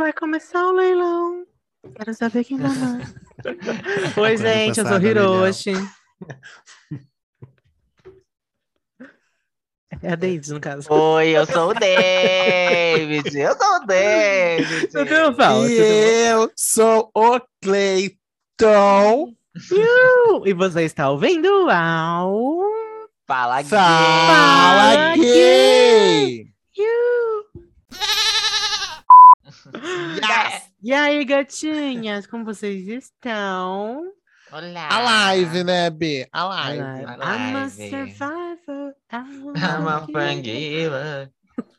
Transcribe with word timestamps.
Vai 0.00 0.14
começar 0.14 0.66
o 0.66 0.72
leilão. 0.72 1.44
Quero 1.94 2.14
saber 2.14 2.42
quem 2.42 2.56
vai 2.56 2.74
mais. 2.74 3.14
Oi, 4.16 4.36
gente, 4.38 4.80
eu 4.80 4.86
sou. 4.86 4.98
Hiroshi. 4.98 5.72
É 10.02 10.12
a 10.12 10.16
Daisy, 10.16 10.54
no 10.54 10.60
caso. 10.60 10.90
Oi, 10.90 11.28
eu 11.28 11.44
sou 11.44 11.72
o 11.72 11.74
David. 11.74 13.38
Eu 13.38 13.54
sou 13.54 13.76
o 13.76 13.86
David. 13.86 14.88
Eu 14.94 15.04
tenho 15.04 15.34
fala. 15.34 15.68
E 15.68 16.28
eu 16.30 16.50
sou 16.56 17.10
o 17.14 17.38
Cleiton. 17.60 19.34
E 20.46 20.54
você 20.54 20.84
está 20.84 21.10
ouvindo 21.10 21.68
ao. 21.68 22.62
Fala, 23.26 23.60
gay. 23.60 23.68
Fala, 23.68 25.16
gay! 25.16 26.49
Yes. 30.00 30.70
E 30.82 30.92
aí, 30.92 31.24
gatinhas, 31.24 32.26
como 32.26 32.44
vocês 32.44 32.86
estão? 32.88 34.02
Olá. 34.52 34.88
A 34.90 34.98
live, 35.00 35.62
né, 35.62 35.90
B? 35.90 36.26
A 36.32 36.44
live. 36.44 36.80
I'm 36.80 37.56
a 37.56 37.68
survivor. 37.68 38.94
I'm 39.12 39.52
I'm 39.56 39.86
a 39.86 40.06
forgiver. 40.10 41.30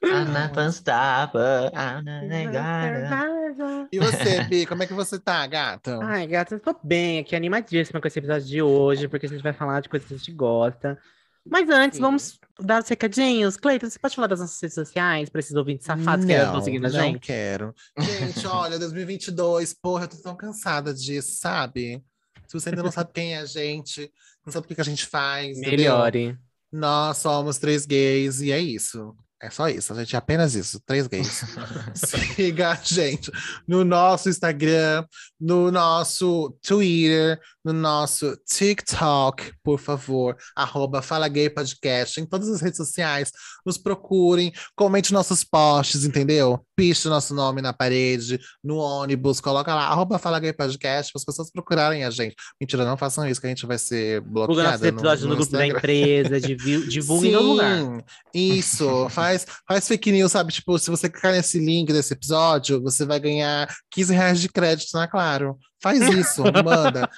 I'm 0.04 0.32
not 0.32 0.58
unstoppable. 0.58 1.72
I'm 1.76 2.06
not 2.06 2.24
I'm 2.24 2.24
a 2.24 2.28
negada. 2.28 3.10
survivor. 3.58 3.88
E 3.92 4.00
você, 4.00 4.44
B, 4.44 4.66
como 4.66 4.84
é 4.84 4.88
que 4.88 4.94
você 4.94 5.20
tá, 5.20 5.46
gata? 5.48 6.00
Ai, 6.04 6.28
gata, 6.28 6.56
eu 6.56 6.60
tô 6.60 6.76
bem 6.84 7.20
aqui, 7.20 7.36
animadíssima 7.36 8.00
com 8.00 8.08
esse 8.08 8.20
episódio 8.20 8.48
de 8.48 8.62
hoje, 8.62 9.08
porque 9.08 9.26
a 9.26 9.30
gente 9.30 9.44
vai 9.44 9.54
falar 9.54 9.82
de 9.82 9.90
coisas 9.90 10.08
que 10.08 10.14
a 10.14 10.18
gente 10.18 10.32
gosta. 10.32 10.98
Mas 11.46 11.70
antes, 11.70 11.98
Sim. 11.98 12.02
vamos 12.04 12.40
dar 12.60 12.82
os 12.82 12.88
recadinhos. 12.88 13.58
Cleiton, 13.58 13.90
você 13.90 13.98
pode 13.98 14.16
falar 14.16 14.28
das 14.28 14.40
nossas 14.40 14.62
redes 14.62 14.76
sociais 14.76 15.30
para 15.30 15.40
esses 15.40 15.56
ouvintes 15.56 15.86
safados 15.86 16.26
que 16.26 16.32
estão 16.32 16.62
seguindo 16.62 16.86
a 16.86 16.90
não 16.90 17.00
gente? 17.00 17.20
quero. 17.20 17.74
Gente, 18.00 18.46
olha, 18.48 18.78
2022, 18.78 19.74
porra, 19.74 20.04
eu 20.04 20.08
tô 20.08 20.18
tão 20.18 20.36
cansada 20.36 20.94
disso, 20.94 21.40
sabe? 21.40 22.04
Se 22.48 22.60
você 22.60 22.70
ainda 22.70 22.84
não 22.84 22.92
sabe 22.92 23.12
quem 23.14 23.34
é 23.34 23.40
a 23.40 23.46
gente, 23.46 24.12
não 24.46 24.52
sabe 24.52 24.66
o 24.66 24.68
que, 24.68 24.76
que 24.76 24.82
a 24.82 24.86
gente 24.86 25.06
faz, 25.06 25.58
entendeu? 25.58 25.78
Melhore. 25.78 26.38
Nós 26.72 27.18
somos 27.18 27.58
três 27.58 27.86
gays 27.86 28.42
e 28.42 28.52
é 28.52 28.60
isso. 28.60 29.16
É 29.44 29.50
só 29.50 29.68
isso, 29.68 29.92
a 29.92 29.96
gente 29.96 30.16
é 30.16 30.20
apenas 30.20 30.54
isso, 30.54 30.80
três 30.86 31.08
gays. 31.08 31.44
Siga 31.96 32.70
a 32.72 32.76
gente 32.76 33.32
no 33.68 33.84
nosso 33.84 34.30
Instagram, 34.30 35.04
no 35.40 35.72
nosso 35.72 36.56
Twitter, 36.62 37.40
no 37.66 37.74
nosso 37.74 38.38
TikTok, 38.48 39.52
por 39.64 39.80
favor, 39.80 40.36
arroba 40.56 41.02
Fala 41.02 41.28
Gay 41.28 41.50
Podcast, 41.50 42.22
em 42.22 42.26
todas 42.26 42.50
as 42.50 42.62
redes 42.62 42.78
sociais, 42.78 43.32
nos 43.66 43.78
procurem, 43.80 44.54
comente 44.76 45.12
nossos 45.14 45.44
posts, 45.44 46.04
entendeu? 46.06 46.64
Piche 46.76 47.08
nosso 47.08 47.34
nome 47.34 47.62
na 47.62 47.74
parede, 47.74 48.40
no 48.64 48.78
ônibus, 48.78 49.40
coloca 49.42 49.74
lá, 49.74 49.88
arroba 49.88 50.20
Fala 50.20 50.40
Gay 50.40 50.54
Podcast, 50.54 51.12
para 51.12 51.20
as 51.20 51.26
pessoas 51.26 51.52
procurarem 51.52 52.04
a 52.04 52.12
gente. 52.12 52.36
Mentira, 52.60 52.86
não 52.86 52.98
façam 52.98 53.28
isso, 53.28 53.42
que 53.42 53.48
a 53.48 53.50
gente 53.50 53.66
vai 53.66 53.78
ser 53.80 54.22
Divulga 54.22 54.46
bloqueado 54.48 54.72
nossos 54.72 54.86
episódios 54.86 55.26
no, 55.28 55.36
grupo 55.36 55.52
da 55.52 55.66
Instagram. 55.66 55.78
empresa, 55.78 56.40
divi- 56.40 56.88
divulga 56.88 57.28
em 57.28 57.32
todo 57.32 57.48
lugar. 57.48 57.78
Sim, 57.80 58.02
isso. 58.34 59.10
faz, 59.10 59.31
faz 59.68 59.88
fake 59.88 60.12
news, 60.12 60.32
sabe? 60.32 60.52
Tipo, 60.54 60.78
se 60.80 60.90
você 60.90 61.10
clicar 61.10 61.32
nesse 61.32 61.60
link 61.60 61.92
desse 61.92 62.14
episódio, 62.14 62.82
você 62.82 63.06
vai 63.06 63.20
ganhar 63.20 63.68
15 63.92 64.14
reais 64.14 64.40
de 64.42 64.50
crédito 64.50 64.94
na 64.94 65.08
Claro. 65.08 65.58
Faz 65.82 66.00
isso, 66.10 66.44
manda. 66.64 67.10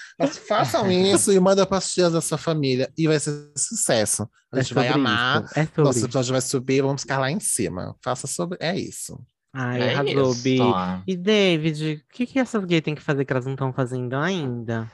Façam 0.47 0.89
isso 0.89 1.31
e 1.33 1.39
manda 1.39 1.65
para 1.65 1.77
as 1.79 1.93
tias 1.93 2.13
da 2.13 2.21
sua 2.21 2.37
família. 2.37 2.89
E 2.97 3.07
vai 3.07 3.19
ser 3.19 3.51
sucesso. 3.57 4.27
A 4.51 4.61
gente 4.61 4.73
vai 4.73 4.87
sobre 4.87 4.99
amar. 4.99 5.43
isso, 5.43 5.59
É 5.59 5.65
sobre 5.65 5.83
Nosso 5.83 5.97
isso. 5.97 6.05
episódio 6.07 6.31
vai 6.31 6.41
subir, 6.41 6.81
vamos 6.81 7.01
ficar 7.01 7.19
lá 7.19 7.29
em 7.29 7.39
cima. 7.39 7.95
Faça 8.01 8.25
sobre. 8.25 8.57
É 8.61 8.77
isso. 8.77 9.19
Ai, 9.53 9.81
É 9.81 9.93
arrasou, 9.95 10.31
isso. 10.31 10.41
Bi. 10.43 10.57
E 11.05 11.15
David, 11.17 12.01
o 12.09 12.13
que, 12.13 12.25
que 12.25 12.39
essas 12.39 12.63
gays 12.65 12.81
têm 12.81 12.95
que 12.95 13.01
fazer 13.01 13.25
que 13.25 13.33
elas 13.33 13.45
não 13.45 13.53
estão 13.53 13.73
fazendo 13.73 14.15
ainda? 14.15 14.89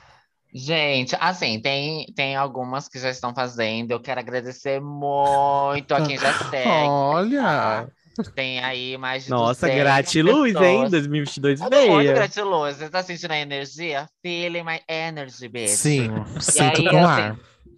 Gente, 0.52 1.16
assim, 1.20 1.60
tem, 1.60 2.06
tem 2.14 2.34
algumas 2.36 2.88
que 2.88 2.98
já 2.98 3.10
estão 3.10 3.32
fazendo. 3.34 3.92
Eu 3.92 4.00
quero 4.00 4.18
agradecer 4.20 4.80
muito 4.80 5.94
a 5.94 6.04
quem 6.04 6.18
já 6.18 6.32
segue. 6.50 6.68
Olha! 6.88 7.88
Tem 8.34 8.58
aí 8.62 8.98
mais 8.98 9.24
de 9.24 9.30
Nossa, 9.30 9.66
200 9.66 9.78
gratiluz, 9.82 10.54
hein? 10.56 10.60
pessoas. 10.60 10.90
2022 10.90 11.60
É 11.60 11.64
muito 11.64 11.96
veio. 11.96 12.14
gratiluz. 12.14 12.76
Você 12.76 12.90
tá 12.90 13.02
sentindo 13.02 13.30
a 13.30 13.38
energia? 13.38 14.06
Feeling 14.20 14.62
my 14.64 14.80
energy, 14.88 15.48
bitch. 15.48 15.70
Sim, 15.70 16.10
sinto 16.40 16.80
aí, 16.80 16.84
no 16.84 16.98
assim, 17.06 17.22
ar. 17.22 17.36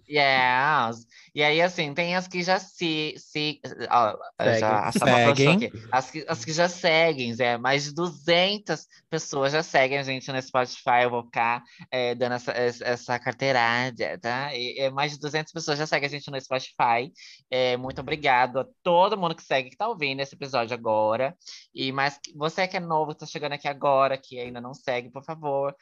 Yes. 0.09 1.05
E 1.35 1.41
aí, 1.43 1.61
assim, 1.61 1.93
tem 1.93 2.15
as 2.15 2.27
que 2.27 2.43
já 2.43 2.59
se. 2.59 3.15
se 3.17 3.59
ó, 3.89 4.15
Seguem. 4.39 4.59
já, 4.59 4.91
Seguem. 4.91 5.55
aqui. 5.55 5.71
As 5.91 6.11
que, 6.11 6.25
as 6.27 6.45
que 6.45 6.53
já 6.53 6.69
seguem, 6.69 7.35
é, 7.39 7.57
mais 7.57 7.85
de 7.85 7.93
200 7.93 8.87
pessoas 9.09 9.51
já 9.51 9.63
seguem 9.63 9.97
a 9.97 10.03
gente 10.03 10.31
no 10.31 10.41
Spotify. 10.41 11.03
Eu 11.03 11.09
vou 11.09 11.23
ficar 11.23 11.63
é, 11.91 12.13
dando 12.13 12.35
essa, 12.35 12.51
essa 12.51 12.83
essa 12.85 13.19
carteirada, 13.19 14.17
tá? 14.19 14.55
E, 14.55 14.79
é, 14.79 14.89
mais 14.89 15.13
de 15.13 15.19
200 15.19 15.51
pessoas 15.51 15.77
já 15.77 15.85
seguem 15.85 16.07
a 16.07 16.09
gente 16.09 16.29
no 16.31 16.39
Spotify. 16.39 17.11
É, 17.49 17.77
muito 17.77 17.99
obrigado 17.99 18.59
a 18.59 18.67
todo 18.81 19.17
mundo 19.17 19.35
que 19.35 19.43
segue, 19.43 19.69
que 19.69 19.77
tá 19.77 19.87
ouvindo 19.87 20.21
esse 20.21 20.35
episódio 20.35 20.73
agora. 20.73 21.35
E 21.73 21.91
mas 21.91 22.19
você 22.35 22.67
que 22.67 22.77
é 22.77 22.79
novo, 22.79 23.13
que 23.13 23.19
tá 23.19 23.25
chegando 23.25 23.53
aqui 23.53 23.67
agora, 23.67 24.17
que 24.17 24.39
ainda 24.39 24.61
não 24.61 24.73
segue, 24.73 25.09
por 25.09 25.23
favor. 25.23 25.75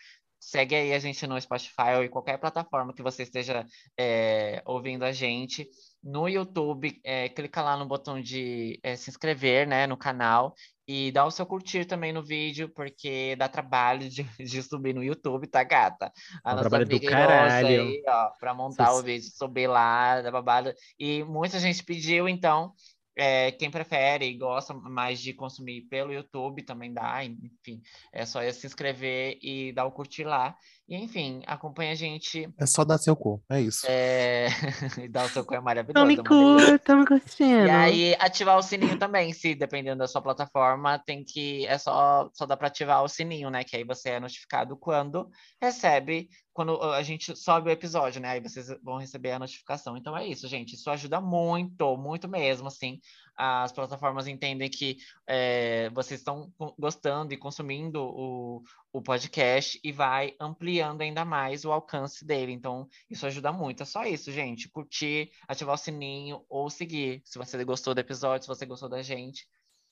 Segue 0.43 0.75
aí 0.75 0.91
a 0.91 0.97
gente 0.97 1.27
no 1.27 1.39
Spotify 1.39 1.93
ou 1.97 2.03
em 2.03 2.09
qualquer 2.09 2.39
plataforma 2.39 2.95
que 2.95 3.03
você 3.03 3.21
esteja 3.21 3.63
é, 3.95 4.59
ouvindo 4.65 5.05
a 5.05 5.11
gente. 5.11 5.69
No 6.03 6.27
YouTube, 6.27 6.99
é, 7.03 7.29
clica 7.29 7.61
lá 7.61 7.77
no 7.77 7.85
botão 7.85 8.19
de 8.19 8.79
é, 8.81 8.95
se 8.95 9.11
inscrever 9.11 9.67
né, 9.67 9.85
no 9.85 9.95
canal 9.95 10.55
e 10.87 11.11
dá 11.11 11.23
o 11.23 11.29
seu 11.29 11.45
curtir 11.45 11.85
também 11.85 12.11
no 12.11 12.23
vídeo, 12.23 12.69
porque 12.69 13.35
dá 13.35 13.47
trabalho 13.47 14.09
de, 14.09 14.23
de 14.43 14.63
subir 14.63 14.95
no 14.95 15.03
YouTube, 15.03 15.45
tá, 15.45 15.63
gata? 15.63 16.11
A 16.43 16.55
nossa 16.55 16.69
trabalho 16.69 16.89
do 16.89 16.99
caralho. 16.99 17.67
aí, 17.67 18.03
ó, 18.07 18.31
pra 18.39 18.55
montar 18.55 18.95
o 18.95 19.03
vídeo, 19.03 19.29
subir 19.31 19.67
lá, 19.67 20.21
dá 20.21 20.31
babado. 20.31 20.73
E 20.99 21.23
muita 21.23 21.59
gente 21.59 21.83
pediu, 21.83 22.27
então, 22.27 22.73
é, 23.21 23.51
quem 23.51 23.69
prefere 23.69 24.25
e 24.25 24.35
gosta 24.35 24.73
mais 24.73 25.21
de 25.21 25.31
consumir 25.31 25.83
pelo 25.83 26.11
YouTube 26.11 26.63
também 26.63 26.91
dá, 26.91 27.23
enfim, 27.23 27.79
é 28.11 28.25
só 28.25 28.39
se 28.51 28.65
inscrever 28.65 29.37
e 29.43 29.71
dar 29.71 29.85
o 29.85 29.91
curtir 29.91 30.23
lá. 30.23 30.57
E, 30.91 30.95
enfim, 30.97 31.41
acompanha 31.47 31.93
a 31.93 31.95
gente, 31.95 32.49
É 32.59 32.65
só 32.65 32.83
dar 32.83 32.97
seu 32.97 33.15
cu, 33.15 33.41
é 33.49 33.61
isso. 33.61 33.85
é... 33.87 34.47
e 35.01 35.07
dar 35.07 35.23
o 35.23 35.29
seu 35.29 35.45
cu 35.45 35.55
é 35.55 35.61
maravilhoso. 35.61 35.93
Tão 35.93 36.05
me 36.05 36.17
é 36.17 36.19
uma 36.19 36.23
delícia. 36.29 36.67
curta, 36.67 36.79
tão 36.79 36.99
me 36.99 37.05
curtindo. 37.07 37.65
E 37.65 37.69
aí, 37.69 38.15
ativar 38.19 38.57
o 38.57 38.61
sininho 38.61 38.99
também, 38.99 39.31
se 39.31 39.55
dependendo 39.55 39.99
da 39.99 40.07
sua 40.09 40.21
plataforma, 40.21 40.99
tem 40.99 41.23
que. 41.23 41.65
É 41.67 41.77
só, 41.77 42.29
só 42.33 42.45
dá 42.45 42.57
para 42.57 42.67
ativar 42.67 43.01
o 43.03 43.07
sininho, 43.07 43.49
né? 43.49 43.63
Que 43.63 43.77
aí 43.77 43.85
você 43.85 44.09
é 44.09 44.19
notificado 44.19 44.75
quando 44.75 45.29
recebe, 45.61 46.27
quando 46.51 46.75
uh, 46.75 46.91
a 46.91 47.03
gente 47.03 47.37
sobe 47.37 47.69
o 47.69 47.71
episódio, 47.71 48.19
né? 48.19 48.31
Aí 48.31 48.41
vocês 48.41 48.67
vão 48.83 48.97
receber 48.97 49.31
a 49.31 49.39
notificação. 49.39 49.95
Então 49.95 50.17
é 50.17 50.27
isso, 50.27 50.45
gente. 50.45 50.75
Isso 50.75 50.89
ajuda 50.89 51.21
muito, 51.21 51.95
muito 51.95 52.27
mesmo, 52.27 52.67
assim. 52.67 52.99
As 53.43 53.71
plataformas 53.71 54.27
entendem 54.27 54.69
que 54.69 54.97
é, 55.27 55.89
vocês 55.89 56.19
estão 56.19 56.53
gostando 56.77 57.33
e 57.33 57.37
consumindo 57.37 57.99
o, 57.99 58.61
o 58.93 59.01
podcast 59.01 59.79
e 59.83 59.91
vai 59.91 60.35
ampliando 60.39 61.01
ainda 61.01 61.25
mais 61.25 61.65
o 61.65 61.71
alcance 61.71 62.23
dele. 62.23 62.51
Então, 62.51 62.87
isso 63.09 63.25
ajuda 63.25 63.51
muito. 63.51 63.81
É 63.81 63.85
só 63.87 64.03
isso, 64.03 64.31
gente. 64.31 64.69
Curtir, 64.69 65.31
ativar 65.47 65.73
o 65.73 65.77
sininho 65.77 66.45
ou 66.47 66.69
seguir. 66.69 67.23
Se 67.25 67.39
você 67.39 67.63
gostou 67.63 67.95
do 67.95 67.99
episódio, 67.99 68.43
se 68.43 68.47
você 68.47 68.63
gostou 68.63 68.87
da 68.87 69.01
gente, 69.01 69.47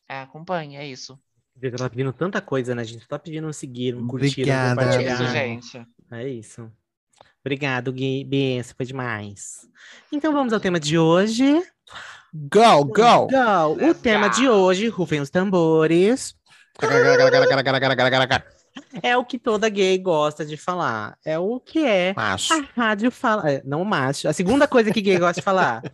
é, 0.08 0.20
acompanhe, 0.20 0.76
é 0.76 0.86
isso. 0.86 1.20
Você 1.60 1.72
tá 1.72 1.90
pedindo 1.90 2.14
tanta 2.14 2.40
coisa, 2.40 2.76
né? 2.76 2.84
A 2.84 2.86
gente 2.86 3.08
tá 3.08 3.18
pedindo 3.18 3.48
um 3.48 3.54
seguir, 3.54 3.96
um 3.96 4.08
curtir, 4.08 4.28
um 4.28 4.44
Obrigada. 4.44 4.82
É 4.82 4.86
compartilhar. 4.86 5.14
isso, 5.14 5.28
gente. 5.34 5.88
É 6.12 6.30
isso. 6.30 6.72
Obrigado, 7.42 7.92
Gui. 7.92 8.28
Você 8.62 8.76
foi 8.76 8.86
demais. 8.86 9.68
Então 10.12 10.32
vamos 10.32 10.54
ao 10.54 10.60
tema 10.60 10.80
de 10.80 11.00
hoje. 11.00 11.64
Go, 12.34 12.86
go! 12.86 13.28
Go! 13.28 13.90
O 13.90 13.94
tema 13.96 14.28
de 14.30 14.48
hoje, 14.48 14.88
rufem 14.88 15.20
os 15.20 15.30
tambores, 15.30 16.36
é 19.02 19.18
o 19.18 19.26
que 19.26 19.38
toda 19.40 19.68
gay 19.70 19.98
gosta 19.98 20.46
de 20.46 20.56
falar. 20.56 21.18
É 21.26 21.38
o 21.40 21.60
que 21.60 21.86
é 21.86 22.14
Macho. 22.16 22.54
a 22.54 22.64
rádio 22.82 23.12
fala. 23.12 23.50
é, 23.52 23.62
Não 23.66 23.84
macho. 23.84 24.28
A 24.28 24.34
segunda 24.34 24.68
coisa 24.68 24.92
que 24.92 25.02
gay 25.02 25.18
gosta 25.18 25.42
de 25.42 25.46
falar. 25.46 25.82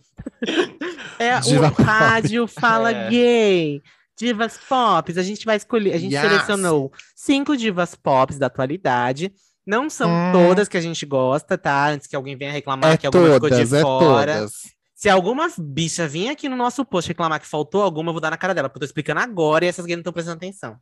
É 1.18 1.38
Diva 1.40 1.68
o 1.68 1.70
pop. 1.70 1.82
rádio 1.82 2.46
fala 2.46 2.90
É. 2.90 3.08
gay. 3.08 3.82
Divas 4.18 4.58
pop. 4.68 5.18
A 5.18 5.22
gente 5.22 5.46
vai 5.46 5.56
escolher. 5.56 5.94
A 5.94 5.98
gente 5.98 6.12
Yes. 6.14 6.20
selecionou 6.20 6.92
cinco 7.14 7.56
divas 7.56 7.94
pop 7.94 8.34
da 8.34 8.46
atualidade. 8.46 9.32
Não 9.66 9.88
são 9.88 10.10
Hum. 10.10 10.32
todas 10.32 10.68
que 10.68 10.76
a 10.76 10.80
gente 10.80 11.06
gosta, 11.06 11.56
tá? 11.56 11.88
Antes 11.88 12.06
que 12.06 12.14
alguém 12.16 12.36
venha 12.36 12.52
reclamar 12.52 12.92
É 12.92 12.96
que 12.96 13.06
alguma 13.06 13.32
ficou 13.34 13.48
de 13.48 13.56
todas, 13.56 13.72
é 13.72 13.80
fora. 13.82 14.34
todas. 14.36 14.52
Se 14.96 15.10
alguma 15.10 15.46
bicha 15.58 16.08
vir 16.08 16.30
aqui 16.30 16.48
no 16.48 16.56
nosso 16.56 16.82
post 16.82 17.08
reclamar 17.08 17.38
que 17.38 17.46
faltou 17.46 17.82
alguma, 17.82 18.08
eu 18.08 18.14
vou 18.14 18.20
dar 18.20 18.30
na 18.30 18.38
cara 18.38 18.54
dela, 18.54 18.66
porque 18.66 18.78
eu 18.78 18.80
tô 18.80 18.86
explicando 18.86 19.20
agora 19.20 19.66
e 19.66 19.68
essas 19.68 19.84
gays 19.84 19.98
não 19.98 20.00
estão 20.00 20.12
prestando 20.12 20.38
atenção. 20.38 20.78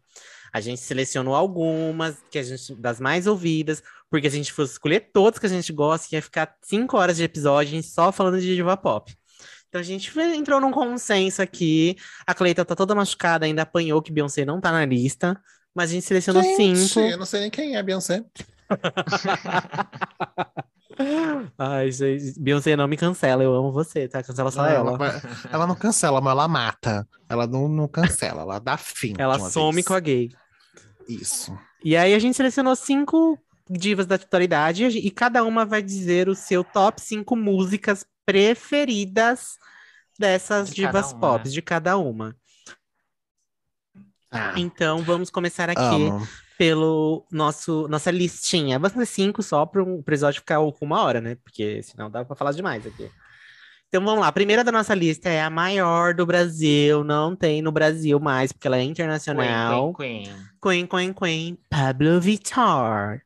A 0.52 0.60
gente 0.60 0.80
selecionou 0.80 1.34
algumas, 1.34 2.16
que 2.30 2.38
a 2.38 2.42
gente, 2.44 2.76
das 2.76 3.00
mais 3.00 3.26
ouvidas, 3.26 3.82
porque 4.08 4.30
se 4.30 4.36
a 4.36 4.38
gente 4.38 4.52
fosse 4.52 4.74
escolher 4.74 5.10
todas 5.12 5.40
que 5.40 5.46
a 5.46 5.48
gente 5.48 5.72
gosta, 5.72 6.14
ia 6.14 6.22
ficar 6.22 6.54
cinco 6.62 6.96
horas 6.96 7.16
de 7.16 7.24
episódio 7.24 7.72
a 7.72 7.74
gente 7.74 7.88
só 7.88 8.12
falando 8.12 8.40
de 8.40 8.54
diva 8.54 8.76
pop. 8.76 9.12
Então 9.68 9.80
a 9.80 9.84
gente 9.84 10.16
entrou 10.16 10.60
num 10.60 10.70
consenso 10.70 11.42
aqui. 11.42 11.96
A 12.24 12.32
Cleita 12.32 12.64
tá 12.64 12.76
toda 12.76 12.94
machucada, 12.94 13.46
ainda 13.46 13.62
apanhou 13.62 14.00
que 14.00 14.12
Beyoncé 14.12 14.44
não 14.44 14.60
tá 14.60 14.70
na 14.70 14.84
lista. 14.84 15.36
Mas 15.74 15.90
a 15.90 15.94
gente 15.94 16.06
selecionou 16.06 16.40
Gente, 16.40 16.76
cinco. 16.76 17.00
eu 17.00 17.18
não 17.18 17.26
sei 17.26 17.40
nem 17.40 17.50
quem 17.50 17.76
é 17.76 17.82
Beyoncé. 17.82 18.24
Ai, 21.58 21.90
gente, 21.90 22.38
Beyoncé 22.40 22.76
não 22.76 22.86
me 22.88 22.96
cancela, 22.96 23.42
eu 23.42 23.54
amo 23.54 23.72
você, 23.72 24.06
tá? 24.08 24.22
Cancela 24.22 24.50
só 24.50 24.62
Não, 24.62 24.68
ela. 24.70 24.96
vai- 24.98 25.20
ela 25.50 25.66
não 25.66 25.74
cancela, 25.74 26.20
mas 26.20 26.30
ela 26.32 26.48
mata. 26.48 27.06
Ela 27.28 27.46
não, 27.46 27.68
não 27.68 27.88
cancela, 27.88 28.42
ela 28.42 28.58
dá 28.58 28.76
fim. 28.76 29.14
Ela 29.18 29.38
some 29.38 29.74
vez. 29.76 29.86
com 29.86 29.94
a 29.94 30.00
gay. 30.00 30.30
Isso. 31.08 31.56
E 31.84 31.96
aí 31.96 32.14
a 32.14 32.18
gente 32.18 32.36
selecionou 32.36 32.74
cinco 32.76 33.38
divas 33.68 34.06
da 34.06 34.14
atualidade 34.16 34.86
e 34.86 35.10
cada 35.10 35.42
uma 35.44 35.64
vai 35.64 35.82
dizer 35.82 36.28
o 36.28 36.34
seu 36.34 36.62
top 36.64 37.00
cinco 37.00 37.34
músicas 37.36 38.04
preferidas 38.26 39.56
dessas 40.18 40.68
De 40.68 40.76
divas 40.76 41.12
pop, 41.12 41.44
né? 41.44 41.50
de 41.50 41.60
cada 41.62 41.96
uma. 41.98 42.36
Ah, 44.34 44.52
Então 44.56 44.98
vamos 45.02 45.30
começar 45.30 45.70
aqui 45.70 45.80
amo. 45.80 46.26
pelo 46.58 47.24
nosso 47.30 47.86
nossa 47.88 48.10
listinha. 48.10 48.78
Vamos 48.78 48.92
fazer 48.94 49.06
cinco 49.06 49.42
só 49.42 49.64
para 49.64 49.82
o 49.82 50.00
episódio 50.00 50.40
ficar 50.40 50.56
com 50.58 50.84
uma 50.84 51.00
hora, 51.02 51.20
né? 51.20 51.36
Porque 51.36 51.82
senão 51.82 52.10
dá 52.10 52.24
para 52.24 52.36
falar 52.36 52.52
demais 52.52 52.86
aqui. 52.86 53.10
Então 53.88 54.04
vamos 54.04 54.20
lá. 54.22 54.26
A 54.28 54.32
primeira 54.32 54.64
da 54.64 54.72
nossa 54.72 54.92
lista 54.92 55.28
é 55.28 55.40
a 55.40 55.48
maior 55.48 56.14
do 56.14 56.26
Brasil. 56.26 57.04
Não 57.04 57.36
tem 57.36 57.62
no 57.62 57.70
Brasil 57.70 58.18
mais, 58.18 58.50
porque 58.50 58.66
ela 58.66 58.76
é 58.78 58.82
internacional. 58.82 59.94
Queen, 59.94 60.24
Queen, 60.24 60.24
Queen. 60.24 60.46
Queen, 60.60 60.86
Queen, 60.86 61.12
Queen. 61.12 61.58
Pablo 61.70 62.20
Vittar. 62.20 63.20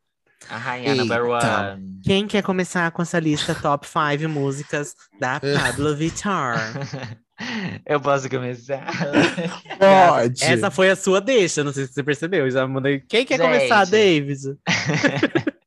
A 0.51 0.57
rainha 0.57 0.95
number 0.95 1.23
Eita. 1.25 1.73
one. 1.75 2.01
Quem 2.05 2.27
quer 2.27 2.43
começar 2.43 2.91
com 2.91 3.03
essa 3.03 3.19
lista 3.19 3.55
top 3.55 3.87
5 3.87 4.29
músicas 4.29 4.95
da 5.19 5.41
Pablo 5.41 5.95
Vittar? 5.97 6.59
Eu 7.87 8.01
posso 8.01 8.29
começar? 8.29 8.85
Pode. 9.79 10.45
Essa 10.45 10.71
foi 10.71 10.91
a 10.91 10.97
sua 10.97 11.21
deixa, 11.21 11.63
não 11.63 11.73
sei 11.73 11.87
se 11.87 11.93
você 11.93 12.03
percebeu. 12.03 12.47
Eu 12.47 12.51
Já 12.51 12.67
mandei. 12.67 13.01
Quem 13.01 13.25
quer 13.25 13.39
começar, 13.39 13.85
Gente. 13.85 13.91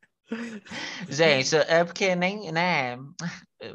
Gente, 1.09 1.55
é 1.55 1.83
porque 1.83 2.15
nem, 2.15 2.51
né? 2.51 2.97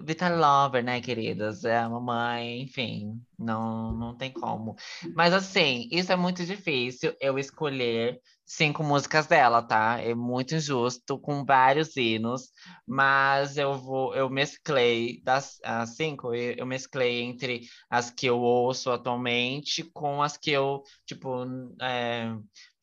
Vitar 0.04 0.36
Lover, 0.36 0.82
né, 0.84 1.00
queridas? 1.00 1.64
É 1.64 1.78
a 1.78 1.88
mamãe, 1.88 2.62
enfim, 2.62 3.20
não, 3.38 3.92
não 3.92 4.16
tem 4.16 4.32
como. 4.32 4.74
Mas 5.14 5.32
assim, 5.32 5.88
isso 5.92 6.10
é 6.12 6.16
muito 6.16 6.44
difícil 6.44 7.14
eu 7.20 7.38
escolher 7.38 8.20
cinco 8.44 8.82
músicas 8.82 9.26
dela, 9.26 9.62
tá? 9.62 10.00
É 10.00 10.14
muito 10.14 10.54
injusto, 10.54 11.18
com 11.18 11.44
vários 11.44 11.96
hinos, 11.96 12.50
mas 12.86 13.56
eu 13.56 13.74
vou, 13.78 14.14
eu 14.14 14.28
mesclei 14.30 15.20
das 15.22 15.58
as 15.64 15.96
cinco, 15.96 16.34
eu 16.34 16.66
mesclei 16.66 17.22
entre 17.22 17.62
as 17.90 18.10
que 18.10 18.26
eu 18.26 18.38
ouço 18.38 18.90
atualmente 18.90 19.84
com 19.92 20.22
as 20.22 20.36
que 20.36 20.50
eu, 20.50 20.82
tipo, 21.06 21.44
é, 21.82 22.34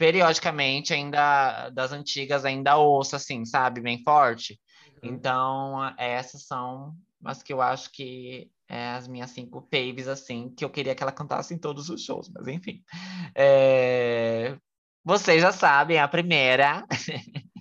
periodicamente 0.04 0.94
ainda 0.94 1.70
das 1.70 1.94
antigas 1.94 2.44
ainda 2.44 2.76
ouço 2.76 3.16
assim, 3.16 3.46
sabe, 3.46 3.80
bem 3.80 4.04
forte. 4.04 4.60
Então, 5.02 5.80
a- 5.82 5.96
essas 5.98 6.46
são 6.46 6.94
as 7.24 7.42
que 7.42 7.54
eu 7.54 7.62
acho 7.62 7.90
que 7.90 8.52
é 8.68 8.90
as 8.90 9.08
minhas 9.08 9.32
cinco 9.32 9.66
faves, 9.72 10.10
assim, 10.10 10.54
que 10.58 10.66
eu 10.66 10.70
queria 10.70 10.94
que 10.94 11.02
ela 11.02 11.12
cantasse 11.14 11.54
em 11.54 11.58
todos 11.58 11.90
os 11.90 12.04
shows, 12.04 12.30
mas 12.36 12.50
enfim. 12.50 12.84
É, 13.34 14.58
Vocês 15.06 15.42
já 15.42 15.54
sabem, 15.54 15.98
a 15.98 16.08
primeira. 16.08 16.86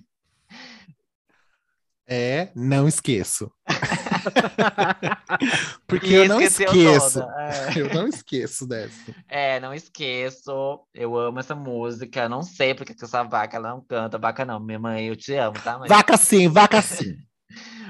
É, 2.07 2.49
não 2.55 2.87
esqueço. 2.87 3.51
Porque 5.87 6.07
E 6.07 6.13
eu 6.15 6.27
não 6.27 6.41
esqueço. 6.41 7.21
é. 7.21 7.73
Eu 7.77 7.93
não 7.93 8.07
esqueço 8.07 8.67
dessa. 8.67 9.15
É, 9.29 9.59
não 9.59 9.73
esqueço. 9.73 10.81
Eu 10.93 11.17
amo 11.17 11.39
essa 11.39 11.55
música. 11.55 12.27
Não 12.27 12.41
sei 12.41 12.73
porque 12.73 12.93
que 12.93 13.03
essa 13.03 13.23
vaca 13.23 13.59
não 13.59 13.81
canta. 13.81 14.17
Vaca 14.17 14.45
não, 14.45 14.59
minha 14.59 14.79
mãe, 14.79 15.07
eu 15.07 15.15
te 15.15 15.33
amo, 15.35 15.55
tá, 15.63 15.79
mãe? 15.79 15.87
Vaca 15.87 16.17
sim, 16.17 16.47
vaca 16.49 16.81
sim. 16.81 17.15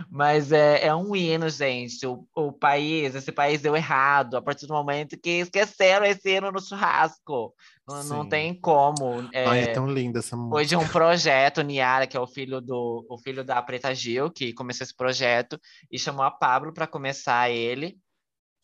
Mas 0.09 0.51
é, 0.51 0.87
é 0.87 0.95
um 0.95 1.15
hino, 1.15 1.49
gente. 1.49 2.05
O, 2.05 2.27
o 2.35 2.51
país, 2.51 3.15
esse 3.15 3.31
país 3.31 3.61
deu 3.61 3.75
errado 3.75 4.35
a 4.35 4.41
partir 4.41 4.67
do 4.67 4.73
momento 4.73 5.17
que 5.17 5.39
esqueceram 5.39 6.05
esse 6.05 6.37
hino 6.37 6.51
no 6.51 6.61
churrasco. 6.61 7.53
Não, 7.87 8.03
não 8.03 8.29
tem 8.29 8.53
como. 8.59 9.29
É, 9.33 9.45
Ai, 9.45 9.63
é 9.63 9.67
tão 9.73 9.91
linda 9.91 10.19
essa 10.19 10.35
música. 10.35 10.55
foi 10.55 10.65
de 10.65 10.75
um 10.75 10.87
projeto, 10.87 11.61
Niara, 11.61 12.07
que 12.07 12.15
é 12.15 12.19
o 12.19 12.27
filho 12.27 12.61
do 12.61 13.05
o 13.09 13.17
filho 13.17 13.43
da 13.43 13.61
Preta 13.61 13.93
Gil, 13.93 14.31
que 14.31 14.53
começou 14.53 14.85
esse 14.85 14.95
projeto 14.95 15.59
e 15.91 15.99
chamou 15.99 16.23
a 16.23 16.31
Pablo 16.31 16.73
para 16.73 16.87
começar 16.87 17.49
ele. 17.49 17.97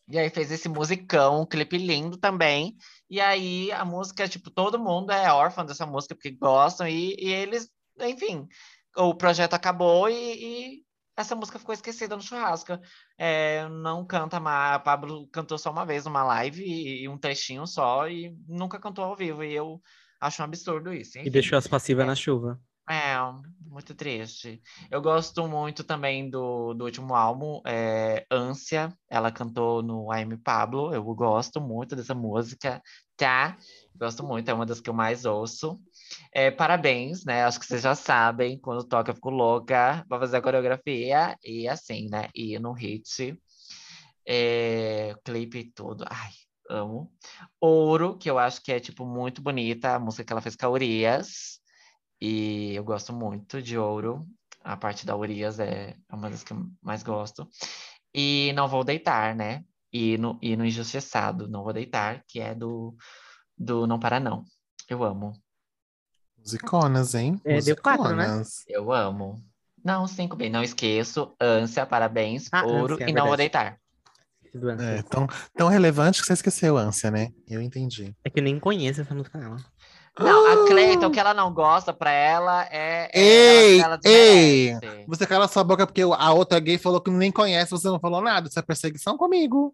E 0.08 0.18
aí 0.18 0.28
fez 0.28 0.50
esse 0.50 0.68
musicão, 0.68 1.42
um 1.42 1.46
clipe 1.46 1.78
lindo 1.78 2.16
também. 2.16 2.76
E 3.08 3.20
aí 3.20 3.70
a 3.70 3.84
música, 3.84 4.28
tipo, 4.28 4.50
todo 4.50 4.78
mundo 4.78 5.12
é 5.12 5.32
órfão 5.32 5.64
dessa 5.64 5.86
música 5.86 6.16
porque 6.16 6.32
gostam 6.32 6.88
e, 6.88 7.14
e 7.16 7.32
eles, 7.32 7.70
enfim, 8.00 8.48
o 8.96 9.14
projeto 9.14 9.54
acabou 9.54 10.08
e, 10.08 10.14
e 10.14 10.84
essa 11.20 11.34
música 11.36 11.58
ficou 11.58 11.72
esquecida 11.74 12.16
no 12.16 12.22
churrasco. 12.22 12.78
É, 13.18 13.68
não 13.68 14.04
canta 14.06 14.40
mais, 14.40 14.76
a 14.76 14.78
Pablo 14.78 15.26
cantou 15.28 15.58
só 15.58 15.70
uma 15.70 15.84
vez 15.86 16.04
numa 16.04 16.22
live 16.24 16.62
e, 16.62 17.02
e 17.04 17.08
um 17.08 17.18
trechinho 17.18 17.66
só 17.66 18.08
e 18.08 18.34
nunca 18.48 18.78
cantou 18.80 19.04
ao 19.04 19.16
vivo. 19.16 19.42
E 19.44 19.52
eu 19.54 19.80
acho 20.20 20.42
um 20.42 20.44
absurdo 20.44 20.92
isso. 20.92 21.18
E 21.22 21.22
enfim. 21.22 21.30
deixou 21.30 21.56
as 21.58 21.66
passivas 21.66 22.04
É. 22.04 22.06
na 22.06 22.14
chuva. 22.14 22.60
É, 22.88 23.14
muito 23.60 23.94
triste. 23.94 24.60
Eu 24.90 25.00
gosto 25.00 25.46
muito 25.46 25.84
também 25.84 26.28
do, 26.28 26.74
do 26.74 26.84
último 26.86 27.14
álbum, 27.14 27.60
é, 27.64 28.26
Ânsia. 28.30 28.92
Ela 29.08 29.30
cantou 29.30 29.80
no 29.80 30.10
AM 30.10 30.36
Pablo. 30.38 30.92
Eu 30.92 31.04
gosto 31.14 31.60
muito 31.60 31.94
dessa 31.94 32.14
música, 32.16 32.82
tá? 33.16 33.56
Gosto 33.94 34.24
muito, 34.24 34.48
é 34.50 34.54
uma 34.54 34.66
das 34.66 34.80
que 34.80 34.90
eu 34.90 34.94
mais 34.94 35.24
ouço. 35.24 35.78
É, 36.32 36.50
parabéns, 36.50 37.24
né? 37.24 37.44
Acho 37.44 37.60
que 37.60 37.66
vocês 37.66 37.82
já 37.82 37.94
sabem, 37.94 38.58
quando 38.58 38.84
toca 38.84 39.10
eu 39.10 39.14
fico 39.14 39.30
louca 39.30 40.04
pra 40.08 40.18
fazer 40.18 40.36
a 40.38 40.42
coreografia. 40.42 41.36
E 41.44 41.68
assim, 41.68 42.08
né? 42.10 42.28
E 42.34 42.58
no 42.58 42.72
hit. 42.72 43.36
É, 44.26 45.14
clipe 45.24 45.72
tudo. 45.74 46.04
Ai, 46.08 46.30
amo. 46.68 47.12
Ouro, 47.60 48.16
que 48.18 48.30
eu 48.30 48.38
acho 48.38 48.62
que 48.62 48.72
é, 48.72 48.80
tipo, 48.80 49.04
muito 49.06 49.42
bonita. 49.42 49.94
A 49.96 49.98
música 49.98 50.24
que 50.24 50.32
ela 50.32 50.42
fez 50.42 50.56
com 50.56 50.66
a 50.66 50.70
Urias. 50.70 51.60
E 52.20 52.74
eu 52.74 52.84
gosto 52.84 53.12
muito 53.12 53.62
de 53.62 53.78
Ouro. 53.78 54.26
A 54.62 54.76
parte 54.76 55.06
da 55.06 55.16
Urias 55.16 55.58
é 55.58 55.96
uma 56.12 56.30
das 56.30 56.44
que 56.44 56.52
eu 56.52 56.66
mais 56.82 57.02
gosto. 57.02 57.48
E 58.14 58.52
Não 58.54 58.68
Vou 58.68 58.84
Deitar, 58.84 59.34
né? 59.34 59.64
E 59.92 60.18
no, 60.18 60.38
e 60.42 60.56
no 60.56 60.64
Injustiçado, 60.64 61.48
Não 61.48 61.64
Vou 61.64 61.72
Deitar, 61.72 62.24
que 62.28 62.40
é 62.40 62.54
do, 62.54 62.94
do 63.56 63.86
Não 63.86 63.98
Para 63.98 64.20
Não. 64.20 64.44
Eu 64.88 65.02
amo. 65.04 65.32
Musiconas, 66.40 67.14
hein? 67.14 67.40
É, 67.44 67.60
deu 67.60 67.76
quatro, 67.76 68.08
né? 68.16 68.24
Musiconas. 68.26 68.64
Eu 68.68 68.92
amo. 68.92 69.42
Não, 69.84 70.06
cinco 70.06 70.36
bem. 70.36 70.50
Não 70.50 70.62
esqueço. 70.62 71.34
Ânsia, 71.40 71.86
parabéns. 71.86 72.48
Ah, 72.52 72.64
Ouro 72.66 72.94
Ânsia, 72.94 73.04
é 73.06 73.10
e 73.10 73.12
Não 73.12 73.26
Vou. 73.28 73.36
Deitar. 73.36 73.78
É, 74.80 75.02
tão, 75.02 75.28
tão 75.56 75.68
relevante 75.68 76.20
que 76.20 76.26
você 76.26 76.32
esqueceu, 76.32 76.76
ânsia, 76.76 77.08
né? 77.10 77.28
Eu 77.48 77.62
entendi. 77.62 78.14
É 78.24 78.28
que 78.30 78.40
eu 78.40 78.42
nem 78.42 78.58
conheço 78.58 79.00
essa 79.00 79.14
música 79.14 79.38
dela. 79.38 79.56
Não, 80.18 80.44
Ah! 80.46 80.64
a 80.64 80.66
Cleiton, 80.66 81.06
o 81.06 81.10
que 81.12 81.20
ela 81.20 81.32
não 81.32 81.54
gosta 81.54 81.92
pra 81.92 82.10
ela 82.10 82.64
é. 82.64 83.08
é- 83.14 83.20
Ei, 83.20 83.80
ela, 83.80 83.94
ela 83.94 84.00
ei! 84.04 84.74
Você 85.06 85.24
cala 85.24 85.46
sua 85.46 85.62
boca 85.62 85.86
porque 85.86 86.02
a 86.02 86.32
outra 86.32 86.58
gay 86.58 86.78
falou 86.78 87.00
que 87.00 87.10
nem 87.12 87.30
conhece, 87.30 87.70
você 87.70 87.86
não 87.86 88.00
falou 88.00 88.20
nada. 88.20 88.48
Isso 88.48 88.58
é 88.58 88.62
perseguição 88.62 89.16
comigo. 89.16 89.72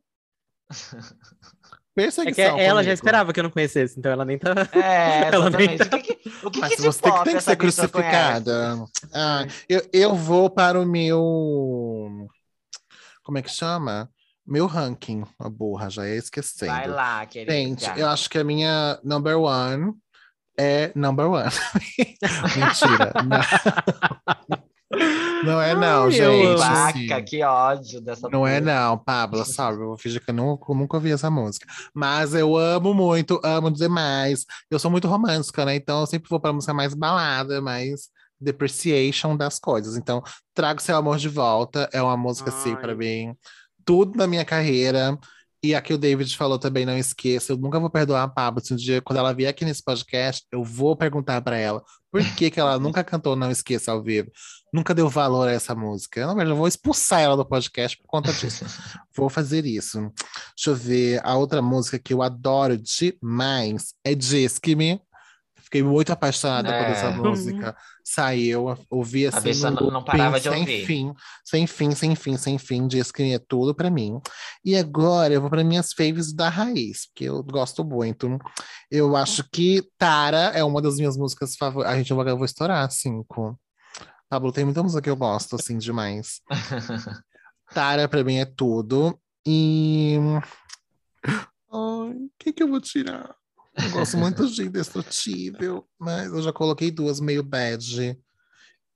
É 1.98 2.02
Perseguição 2.02 2.56
que 2.56 2.60
ela 2.60 2.82
já 2.82 2.88
comigo. 2.88 2.92
esperava 2.92 3.32
que 3.32 3.40
eu 3.40 3.44
não 3.44 3.50
conhecesse, 3.50 3.98
então 3.98 4.12
ela 4.12 4.24
nem 4.24 4.38
tá. 4.38 4.52
É, 4.72 5.28
Ela 5.34 5.48
nem 5.48 5.72
exatamente. 5.74 5.82
O 5.82 6.02
que, 6.02 6.14
que- 6.14 6.46
o 6.46 6.50
que, 6.50 6.60
Mas 6.60 6.74
que 6.74 6.82
você 6.82 7.00
tem 7.02 7.22
que, 7.34 7.40
ser 7.40 7.56
crucificada. 7.56 8.76
Ah, 9.14 9.46
eu, 9.68 9.82
eu 9.92 10.14
vou 10.14 10.50
para 10.50 10.78
o 10.80 10.84
meu. 10.86 12.28
Como 13.24 13.38
é 13.38 13.42
que 13.42 13.50
chama? 13.50 14.10
Meu 14.46 14.66
ranking. 14.66 15.24
A 15.40 15.48
burra, 15.48 15.88
já 15.90 16.06
ia 16.06 16.16
esquecendo. 16.16 16.70
Vai 16.72 16.86
lá, 16.86 17.24
querida. 17.26 17.52
Gente, 17.52 17.90
eu 17.98 18.08
acho 18.08 18.28
que 18.28 18.38
a 18.38 18.44
minha 18.44 18.98
number 19.02 19.38
one 19.38 19.92
é 20.58 20.92
number 20.94 21.26
one. 21.30 21.50
Mentira. 22.56 23.12
Não, 25.44 25.60
é, 25.60 25.74
não, 25.74 26.04
Ai, 26.04 26.10
gente. 26.10 26.56
Vaca, 26.56 27.22
que 27.22 27.42
ódio 27.42 28.00
dessa 28.00 28.28
Não 28.28 28.46
é, 28.46 28.60
não, 28.60 28.98
Pablo, 28.98 29.44
sabe? 29.44 29.78
Eu 29.80 29.88
vou 29.88 29.98
fingir 29.98 30.24
que 30.24 30.30
eu 30.30 30.34
nunca, 30.34 30.74
nunca 30.74 30.96
ouvi 30.96 31.12
essa 31.12 31.30
música. 31.30 31.66
Mas 31.94 32.34
eu 32.34 32.56
amo 32.56 32.94
muito, 32.94 33.40
amo 33.44 33.70
demais. 33.70 34.44
Eu 34.70 34.78
sou 34.78 34.90
muito 34.90 35.06
romântica, 35.06 35.64
né? 35.64 35.76
Então 35.76 36.00
eu 36.00 36.06
sempre 36.06 36.28
vou 36.28 36.40
pra 36.40 36.52
música 36.52 36.72
mais 36.72 36.94
balada, 36.94 37.60
mais 37.60 38.08
depreciation 38.40 39.36
das 39.36 39.58
coisas. 39.58 39.96
Então, 39.96 40.22
Trago 40.54 40.80
Seu 40.80 40.96
Amor 40.96 41.18
de 41.18 41.28
Volta 41.28 41.88
é 41.92 42.02
uma 42.02 42.16
música, 42.16 42.50
assim, 42.50 42.74
Ai. 42.74 42.80
pra 42.80 42.94
mim, 42.94 43.34
tudo 43.84 44.16
na 44.16 44.26
minha 44.26 44.44
carreira. 44.44 45.18
E 45.62 45.74
a 45.74 45.80
que 45.80 45.92
o 45.92 45.98
David 45.98 46.36
falou 46.36 46.58
também, 46.58 46.86
não 46.86 46.96
esqueça. 46.96 47.52
Eu 47.52 47.56
nunca 47.56 47.80
vou 47.80 47.90
perdoar 47.90 48.22
a 48.22 48.28
Pablo. 48.28 48.64
Se 48.64 48.72
um 48.72 48.76
dia, 48.76 49.00
quando 49.02 49.18
ela 49.18 49.32
vier 49.32 49.50
aqui 49.50 49.64
nesse 49.64 49.82
podcast, 49.82 50.46
eu 50.52 50.62
vou 50.62 50.94
perguntar 50.94 51.40
pra 51.40 51.56
ela 51.56 51.82
por 52.12 52.22
que, 52.36 52.50
que 52.50 52.60
ela 52.60 52.78
nunca 52.78 53.02
cantou 53.02 53.34
Não 53.34 53.50
Esqueça 53.50 53.90
ao 53.90 54.02
vivo. 54.02 54.30
Nunca 54.76 54.94
deu 54.94 55.08
valor 55.08 55.48
a 55.48 55.52
essa 55.52 55.74
música. 55.74 56.20
Eu, 56.20 56.26
na 56.26 56.34
verdade, 56.34 56.50
eu 56.50 56.56
vou 56.56 56.68
expulsar 56.68 57.20
ela 57.20 57.36
do 57.36 57.46
podcast 57.46 57.96
por 57.96 58.06
conta 58.06 58.32
disso. 58.32 58.64
Vou 59.16 59.30
fazer 59.30 59.64
isso. 59.64 59.98
Deixa 60.54 60.68
eu 60.70 60.74
ver. 60.76 61.20
A 61.24 61.34
outra 61.36 61.62
música 61.62 61.98
que 61.98 62.12
eu 62.12 62.20
adoro 62.22 62.76
demais 62.76 63.94
é 64.04 64.14
Disque-me. 64.14 65.00
Fiquei 65.58 65.82
muito 65.82 66.12
apaixonada 66.12 66.68
quando 66.68 66.90
essa 66.92 67.06
É. 67.06 67.16
música 67.16 67.76
saiu. 68.04 68.76
Ouvi 68.90 69.26
assim 69.26 69.40
bicha 69.40 69.70
no 69.70 69.80
não- 69.80 69.90
não 69.90 70.04
parava 70.04 70.38
de 70.38 70.48
sem 70.48 70.60
ouvir. 70.60 70.86
fim, 70.86 71.12
sem 71.44 71.66
fim, 71.66 71.90
sem 71.92 72.14
fim, 72.14 72.36
sem 72.36 72.58
fim. 72.58 72.86
Diz 72.86 73.10
que 73.10 73.32
é 73.32 73.38
tudo 73.38 73.74
pra 73.74 73.90
mim. 73.90 74.20
E 74.64 74.76
agora 74.76 75.32
eu 75.34 75.40
vou 75.40 75.48
para 75.50 75.64
minhas 75.64 75.92
faves 75.92 76.32
da 76.32 76.48
raiz, 76.48 77.06
porque 77.06 77.24
eu 77.24 77.42
gosto 77.42 77.82
muito. 77.84 78.38
Eu 78.90 79.16
acho 79.16 79.42
que 79.50 79.82
Tara 79.98 80.52
é 80.54 80.62
uma 80.62 80.80
das 80.82 80.96
minhas 80.96 81.16
músicas 81.16 81.56
favoritas. 81.56 81.92
A 81.94 81.96
gente 81.96 82.10
eu 82.10 82.36
vou 82.36 82.44
estourar 82.44 82.88
cinco. 82.92 83.58
Pablo, 84.28 84.52
tem 84.52 84.64
muita 84.64 84.82
música 84.82 85.02
que 85.02 85.10
eu 85.10 85.16
gosto, 85.16 85.56
assim, 85.56 85.78
demais. 85.78 86.40
Tara, 87.72 88.08
pra 88.08 88.24
mim, 88.24 88.36
é 88.38 88.44
tudo. 88.44 89.18
E. 89.46 90.16
Ai, 91.24 91.42
o 91.70 92.30
que, 92.38 92.52
que 92.52 92.62
eu 92.62 92.68
vou 92.68 92.80
tirar? 92.80 93.34
Eu 93.76 93.90
gosto 93.90 94.16
muito 94.16 94.48
de 94.48 94.64
Indestrutível, 94.64 95.86
mas 95.98 96.26
eu 96.32 96.42
já 96.42 96.52
coloquei 96.52 96.90
duas 96.90 97.20
meio 97.20 97.42
bad. 97.42 98.18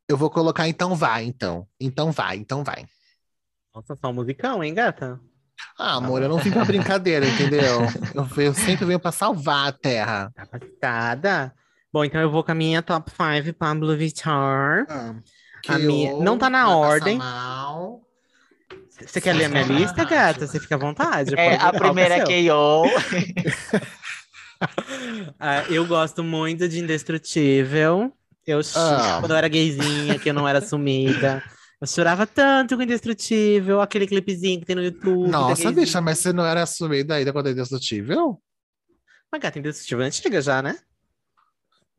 Eu 0.08 0.16
vou 0.16 0.30
colocar 0.30 0.66
Então 0.66 0.96
Vai, 0.96 1.24
então. 1.24 1.68
Então 1.78 2.10
vai, 2.10 2.36
então 2.36 2.64
vai. 2.64 2.86
Nossa, 3.74 3.94
só 3.94 4.08
um 4.10 4.14
musicão, 4.14 4.64
hein, 4.64 4.74
gata? 4.74 5.20
Ah, 5.78 5.96
amor, 5.96 6.22
eu 6.22 6.28
não 6.28 6.38
vim 6.38 6.50
pra 6.50 6.64
brincadeira, 6.64 7.26
entendeu? 7.26 7.80
Eu, 8.14 8.42
eu 8.42 8.54
sempre 8.54 8.84
venho 8.84 8.98
pra 8.98 9.12
salvar 9.12 9.68
a 9.68 9.72
terra. 9.72 10.32
Tá 10.34 10.46
passada. 10.46 11.54
Bom, 11.92 12.04
então 12.04 12.20
eu 12.20 12.30
vou 12.30 12.44
com 12.44 12.52
a 12.52 12.54
minha 12.54 12.82
top 12.82 13.10
5 13.10 13.52
Pablo 13.56 13.96
Vittar. 13.96 14.86
A 15.68 15.78
minha- 15.78 16.14
não 16.16 16.38
tá 16.38 16.48
na 16.48 16.74
ordem. 16.74 17.18
mal. 17.18 18.00
Você 19.04 19.20
quer 19.20 19.32
ler 19.34 19.46
a 19.46 19.48
minha 19.48 19.62
lista, 19.64 20.04
gata? 20.04 20.46
Você 20.46 20.60
fica 20.60 20.74
à 20.74 20.78
vontade. 20.78 21.34
É, 21.36 21.56
a 21.56 21.72
primeira 21.72 22.16
é. 22.16 22.24
KO. 22.24 22.84
Ah, 25.38 25.64
eu 25.70 25.86
gosto 25.86 26.22
muito 26.22 26.68
de 26.68 26.80
Indestrutível. 26.80 28.12
Eu 28.46 28.60
Ah. 28.76 29.16
quando 29.20 29.30
eu 29.30 29.36
era 29.38 29.48
gayzinha, 29.48 30.18
que 30.18 30.28
eu 30.28 30.34
não 30.34 30.46
era 30.46 30.58
assumida. 30.58 31.42
Eu 31.80 31.86
chorava 31.86 32.26
tanto 32.26 32.76
com 32.76 32.82
Indestrutível, 32.82 33.80
aquele 33.80 34.06
clipezinho 34.06 34.60
que 34.60 34.66
tem 34.66 34.76
no 34.76 34.82
YouTube. 34.82 35.30
da 35.30 35.38
Nossa, 35.38 35.72
bicha, 35.72 36.00
mas 36.02 36.18
você 36.18 36.30
não 36.32 36.44
era 36.44 36.62
assumida 36.62 37.14
ainda 37.14 37.32
quando 37.32 37.48
é 37.48 37.52
indestrutível? 37.52 38.38
Mas 39.32 39.40
gata, 39.40 39.58
Indestrutível 39.58 40.04
é 40.04 40.08
antiga 40.08 40.42
já, 40.42 40.60
né? 40.60 40.76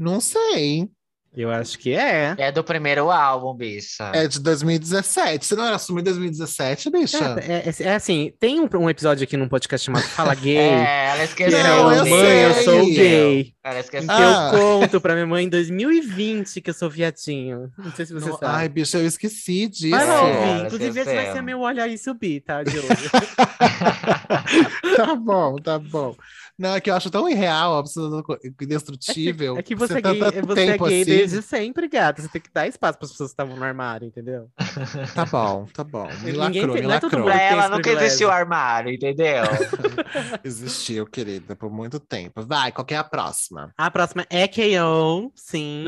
Não 0.01 0.19
sei. 0.19 0.89
Eu 1.33 1.49
acho 1.49 1.79
que 1.79 1.93
é. 1.93 2.35
É 2.37 2.51
do 2.51 2.61
primeiro 2.61 3.09
álbum, 3.09 3.53
bicha. 3.55 4.11
É 4.13 4.27
de 4.27 4.37
2017. 4.37 5.45
Você 5.45 5.55
não 5.55 5.63
era 5.65 5.77
assumida 5.77 6.09
em 6.09 6.13
2017, 6.13 6.89
bicha? 6.89 7.19
Gata, 7.19 7.39
é, 7.39 7.69
é- 7.69 7.83
é 7.83 7.95
assim, 7.95 8.33
tem 8.37 8.59
um, 8.59 8.67
um 8.73 8.89
episódio 8.89 9.23
aqui 9.23 9.37
num 9.37 9.47
podcast 9.47 9.85
chamado 9.85 10.03
Fala 10.03 10.35
Gay. 10.35 10.57
É, 10.57 11.05
ela 11.11 11.17
que 11.19 11.23
esqueceu. 11.23 11.57
é 11.59 11.63
Não, 11.63 11.87
o 11.87 11.91
eu 11.93 12.05
Mãe, 12.05 12.37
eu 12.43 12.53
sou 12.65 12.85
gay. 12.85 13.53
Ela 13.63 13.79
esqueceu. 13.79 14.07
Que 14.09 14.13
Ah. 14.13 14.51
eu 14.53 14.79
conto 14.81 14.99
pra 14.99 15.13
minha 15.13 15.25
mãe 15.27 15.45
em 15.45 15.49
2020 15.49 16.59
que 16.59 16.69
eu 16.69 16.73
sou 16.73 16.89
viadinho. 16.89 17.71
Não 17.77 17.91
sei 17.93 18.05
se 18.07 18.13
você 18.13 18.27
Não- 18.29 18.37
sabe. 18.37 18.53
Ai, 18.53 18.67
bicha, 18.67 18.97
eu 18.97 19.05
esqueci 19.07 19.67
disso. 19.67 19.95
É, 19.95 20.01
ela 20.01 20.65
Inclusive, 20.65 20.99
esse 20.99 21.13
vai 21.15 21.31
ser 21.31 21.41
meu 21.41 21.59
olhar 21.61 21.87
e 21.87 21.97
subir, 21.97 22.41
tá? 22.41 22.61
De 22.61 22.77
hoje. 22.77 23.09
tá 24.97 25.15
bom, 25.15 25.55
tá 25.57 25.79
bom. 25.79 26.13
Não, 26.61 26.75
é 26.75 26.79
que 26.79 26.89
eu 26.91 26.95
acho 26.95 27.09
tão 27.09 27.27
irreal, 27.27 27.79
a 27.79 27.83
pessoa 27.83 28.23
indestrutível. 28.61 29.57
É 29.61 29.63
que 29.63 29.73
você 29.75 29.97
é 29.97 30.01
gay, 30.01 30.19
você 30.45 30.61
é 30.69 30.77
gay 30.77 31.01
assim. 31.01 31.05
desde 31.05 31.41
sempre, 31.41 31.87
gata. 31.87 32.21
Você 32.21 32.27
tem 32.29 32.41
que 32.41 32.49
dar 32.53 32.67
espaço 32.67 32.97
para 32.99 33.05
as 33.05 33.11
pessoas 33.11 33.29
que 33.31 33.33
estavam 33.33 33.55
no 33.57 33.63
armário, 33.63 34.07
entendeu? 34.07 34.47
Tá 35.15 35.25
bom, 35.25 35.65
tá 35.73 35.83
bom. 35.83 36.07
Me 36.21 36.31
Ninguém 36.31 36.35
lacrou, 36.37 36.73
tem- 36.75 36.81
me 36.83 36.87
não 36.87 36.91
é 36.91 36.93
lacrou. 37.01 37.23
tem 37.25 37.41
ela 37.41 37.63
nunca 37.63 37.81
privilégio. 37.81 38.05
existiu 38.07 38.31
armário, 38.31 38.93
entendeu? 38.93 39.43
Existiu, 40.43 41.05
querida, 41.05 41.55
por 41.55 41.71
muito 41.71 41.99
tempo. 41.99 42.45
Vai, 42.45 42.71
qual 42.71 42.85
que 42.85 42.93
é 42.93 42.97
a 42.97 43.03
próxima? 43.03 43.71
A 43.77 43.89
próxima 43.91 44.25
é 44.29 44.47
KO, 44.47 45.31
sim. 45.35 45.85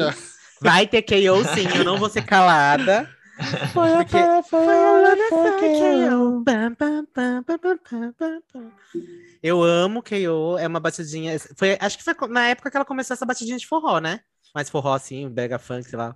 Vai 0.62 0.88
ter 0.88 1.02
KO, 1.02 1.44
sim. 1.54 1.68
Eu 1.78 1.84
não 1.84 1.98
vou 1.98 2.10
ser 2.10 2.24
calada. 2.24 3.08
Foi 3.74 3.92
a 3.94 3.98
Porque-. 3.98 4.18
Eu 9.42 9.62
amo 9.62 10.04
KO, 10.04 10.58
é 10.58 10.68
uma 10.68 10.80
batidinha. 10.80 11.38
Foi, 11.58 11.78
acho 11.80 11.98
que 11.98 12.04
foi 12.04 12.16
na 12.30 12.48
época 12.48 12.70
que 12.70 12.78
ela 12.78 12.86
começou 12.86 13.14
essa 13.14 13.26
batidinha 13.26 13.58
de 13.58 13.68
forró, 13.68 14.00
né? 14.00 14.22
Mais 14.54 14.70
forró, 14.70 14.94
assim, 14.94 15.28
brega 15.30 15.58
funk, 15.58 15.90
sei 15.90 15.98
lá. 15.98 16.16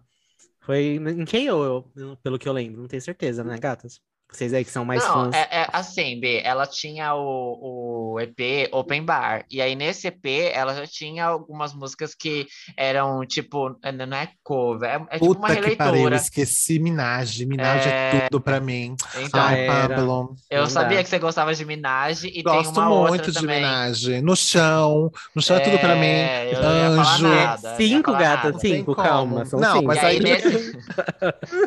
Foi 0.61 0.97
em 0.97 1.25
KO, 1.25 2.17
pelo 2.21 2.37
que 2.37 2.47
eu 2.47 2.53
lembro. 2.53 2.81
Não 2.81 2.87
tenho 2.87 3.01
certeza, 3.01 3.43
né, 3.43 3.57
gatas? 3.57 3.99
Vocês 4.29 4.53
aí 4.53 4.63
que 4.65 4.69
são 4.71 4.83
mais 4.83 5.01
não, 5.03 5.13
fãs. 5.31 5.35
é, 5.35 5.47
é 5.61 5.67
assim, 5.71 6.19
B, 6.19 6.41
ela 6.43 6.67
tinha 6.67 7.15
o, 7.15 8.13
o 8.15 8.19
EP 8.19 8.67
Open 8.73 9.01
Bar. 9.03 9.45
E 9.49 9.61
aí, 9.61 9.73
nesse 9.73 10.07
EP, 10.07 10.25
ela 10.53 10.75
já 10.75 10.85
tinha 10.85 11.25
algumas 11.25 11.73
músicas 11.73 12.13
que 12.13 12.45
eram, 12.75 13.25
tipo, 13.25 13.75
é, 13.81 13.91
não 13.91 14.17
é 14.17 14.29
cover, 14.43 14.89
é, 14.89 14.95
é 14.95 15.19
tipo 15.19 15.25
uma 15.31 15.35
Puta 15.47 15.55
que 15.55 15.75
pariu, 15.77 15.91
eu 15.93 15.93
releitura. 15.93 16.15
esqueci 16.17 16.77
Minaj. 16.77 17.45
Minaj 17.45 17.87
é, 17.87 17.89
É. 18.17 18.27
tudo 18.29 18.41
pra 18.41 18.59
mim. 18.59 18.95
Então, 19.17 19.39
Ai, 19.41 19.61
era. 19.61 19.95
Pablo. 19.95 20.35
eu 20.51 20.61
não 20.61 20.69
sabia 20.69 20.97
dá. 20.97 21.03
que 21.03 21.09
você 21.09 21.19
gostava 21.19 21.55
de 21.55 21.63
Minaj 21.65 22.25
e 22.25 22.31
tem 22.31 22.43
Gosto 22.43 22.77
uma 22.79 22.89
muito 22.89 23.11
outra 23.13 23.31
de 23.31 23.39
também. 23.39 23.55
Minaj. 23.61 24.21
No 24.21 24.35
chão. 24.35 25.09
No 25.33 25.41
chão 25.41 25.55
é, 25.55 25.59
tudo 25.61 25.79
pra 25.79 25.95
mim. 25.95 26.05
É, 26.05 26.53
eu 26.53 26.61
não 26.61 26.75
ia 26.75 26.89
falar 27.03 27.13
Anjo. 27.15 27.27
nada, 27.29 27.75
Cinco, 27.77 28.11
gata. 28.11 28.53
Tem 28.53 28.75
cinco, 28.77 28.93
calma. 28.93 29.45
São 29.45 29.57
Não, 29.59 29.73
cinco. 29.73 29.85
mas 29.87 29.97
E 30.03 30.05
aí, 30.05 30.15
aí- 30.17 30.19
nesse, 30.21 30.77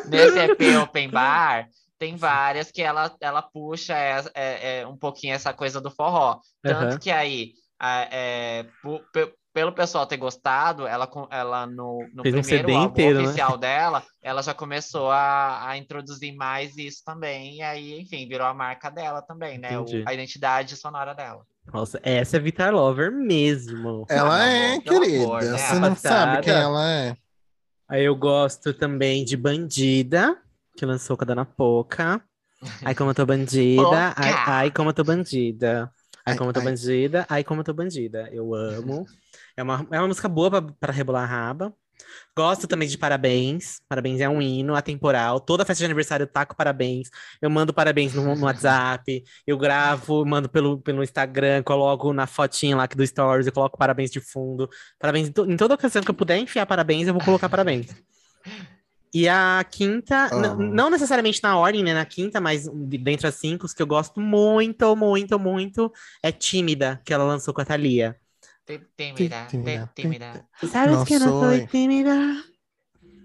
nesse 0.09 0.39
EP 0.39 0.77
Open 0.83 1.09
Bar, 1.09 1.67
tem 2.01 2.15
várias 2.15 2.71
que 2.71 2.81
ela, 2.81 3.15
ela 3.21 3.43
puxa 3.43 3.93
é, 3.95 4.23
é- 4.33 4.79
é 4.79 4.87
um 4.87 4.97
pouquinho 4.97 5.35
essa 5.35 5.53
coisa 5.53 5.79
do 5.79 5.91
forró. 5.91 6.39
Tanto 6.63 6.93
Aham. 6.93 6.97
que 6.97 7.11
aí, 7.11 7.51
a- 7.79 8.07
é, 8.11 8.65
pelo 9.53 9.71
pessoal 9.71 10.07
ter 10.07 10.17
gostado, 10.17 10.87
ela, 10.87 11.07
ela 11.29 11.67
no, 11.67 12.09
no 12.11 12.23
Fez 12.23 12.33
um 12.33 12.41
primeiro 12.41 12.67
CD 12.69 12.73
álbum 12.73 12.87
inteiro, 12.89 13.19
né? 13.19 13.25
oficial 13.25 13.55
dela, 13.55 14.03
ela 14.19 14.41
já 14.41 14.51
começou 14.51 15.11
a, 15.11 15.69
a 15.69 15.77
introduzir 15.77 16.33
mais 16.35 16.75
isso 16.75 17.03
também. 17.05 17.57
E 17.57 17.61
aí, 17.61 17.99
enfim, 18.01 18.27
virou 18.27 18.47
a 18.47 18.53
marca 18.53 18.89
dela 18.89 19.21
também, 19.21 19.59
né? 19.59 19.77
O- 19.77 19.85
a 20.07 20.11
identidade 20.11 20.75
sonora 20.77 21.13
dela. 21.13 21.45
Nossa, 21.71 21.99
essa 22.01 22.37
é 22.37 22.39
Vitar 22.39 22.73
Lover 22.73 23.11
mesmo. 23.11 24.07
Ela 24.09 24.41
Ah, 24.41 24.47
é, 24.47 24.71
amor, 24.71 24.81
querida. 24.81 25.23
amor, 25.23 25.43
né? 25.43 25.57
Você 25.59 25.75
não 25.79 25.95
sabe 25.95 26.41
quem 26.41 26.53
ela 26.53 26.89
é. 26.91 27.15
Aí 27.87 28.03
eu 28.05 28.15
gosto 28.15 28.73
também 28.73 29.23
de 29.23 29.37
Bandida, 29.37 30.41
que 30.75 30.85
lançou 30.85 31.17
com 31.17 31.23
a 31.23 31.27
Dona 31.27 31.45
Poca. 31.45 32.21
Ai, 32.83 32.93
como 32.95 33.09
eu 33.11 33.15
tô 33.15 33.25
bandida. 33.25 34.13
Ai, 34.17 34.41
ai, 34.45 34.71
como 34.71 34.89
eu 34.89 34.93
tô 34.93 35.03
bandida. 35.03 35.91
Ai, 36.25 36.35
como 36.35 36.49
eu 36.49 36.53
tô 36.53 36.61
bandida. 36.61 37.25
Ai, 37.29 37.43
como 37.43 37.61
eu 37.61 37.65
tô 37.65 37.73
bandida. 37.73 38.29
Eu 38.31 38.53
amo. 38.53 39.05
É 39.55 39.63
uma, 39.63 39.87
é 39.91 39.97
uma 39.99 40.07
música 40.07 40.27
boa 40.27 40.49
pra, 40.49 40.61
pra 40.79 40.91
rebolar 40.93 41.23
a 41.23 41.25
raba. 41.25 41.73
Gosto 42.37 42.67
também 42.67 42.87
de 42.87 42.97
Parabéns. 42.97 43.79
Parabéns 43.87 44.19
é 44.21 44.27
um 44.27 44.41
hino 44.41 44.75
atemporal. 44.75 45.39
Toda 45.39 45.65
festa 45.65 45.79
de 45.79 45.85
aniversário 45.85 46.23
eu 46.23 46.27
taco 46.27 46.55
parabéns. 46.55 47.09
Eu 47.41 47.49
mando 47.49 47.73
parabéns 47.73 48.13
no, 48.13 48.23
no 48.35 48.45
WhatsApp. 48.45 49.23
Eu 49.47 49.57
gravo, 49.57 50.25
mando 50.25 50.49
pelo, 50.49 50.81
pelo 50.81 51.03
Instagram, 51.03 51.63
coloco 51.63 52.11
na 52.13 52.27
fotinha 52.27 52.75
lá 52.75 52.85
do 52.87 53.05
Stories, 53.05 53.47
eu 53.47 53.53
coloco 53.53 53.77
parabéns 53.77 54.11
de 54.11 54.19
fundo. 54.19 54.69
Parabéns 54.99 55.29
em, 55.29 55.31
to- 55.31 55.45
em 55.49 55.57
toda 55.57 55.75
ocasião 55.75 56.03
que 56.03 56.09
eu 56.11 56.15
puder 56.15 56.37
enfiar 56.37 56.65
parabéns, 56.65 57.07
eu 57.07 57.13
vou 57.13 57.23
colocar 57.23 57.49
parabéns. 57.49 57.87
E 59.13 59.27
a 59.27 59.65
quinta, 59.69 60.29
Amo. 60.31 60.63
não 60.63 60.89
necessariamente 60.89 61.43
na 61.43 61.57
ordem, 61.57 61.83
né? 61.83 61.93
Na 61.93 62.05
quinta, 62.05 62.39
mas 62.39 62.67
dentre 62.73 63.27
as 63.27 63.35
cinco, 63.35 63.65
os 63.65 63.73
que 63.73 63.81
eu 63.81 63.87
gosto 63.87 64.21
muito, 64.21 64.95
muito, 64.95 65.37
muito, 65.37 65.91
é 66.23 66.31
Tímida, 66.31 67.01
que 67.03 67.13
ela 67.13 67.25
lançou 67.25 67.53
com 67.53 67.59
a 67.61 67.65
Thalia. 67.65 68.15
Tí- 68.65 68.79
Tímida, 68.97 69.45
Tímida, 69.49 69.91
tí- 69.93 70.01
tímida. 70.03 70.45
Sabes 70.71 70.95
Não 70.95 71.03
que 71.05 71.13
eu 71.15 71.19
não 71.19 71.41
sou 71.41 71.67
tímida? 71.67 72.43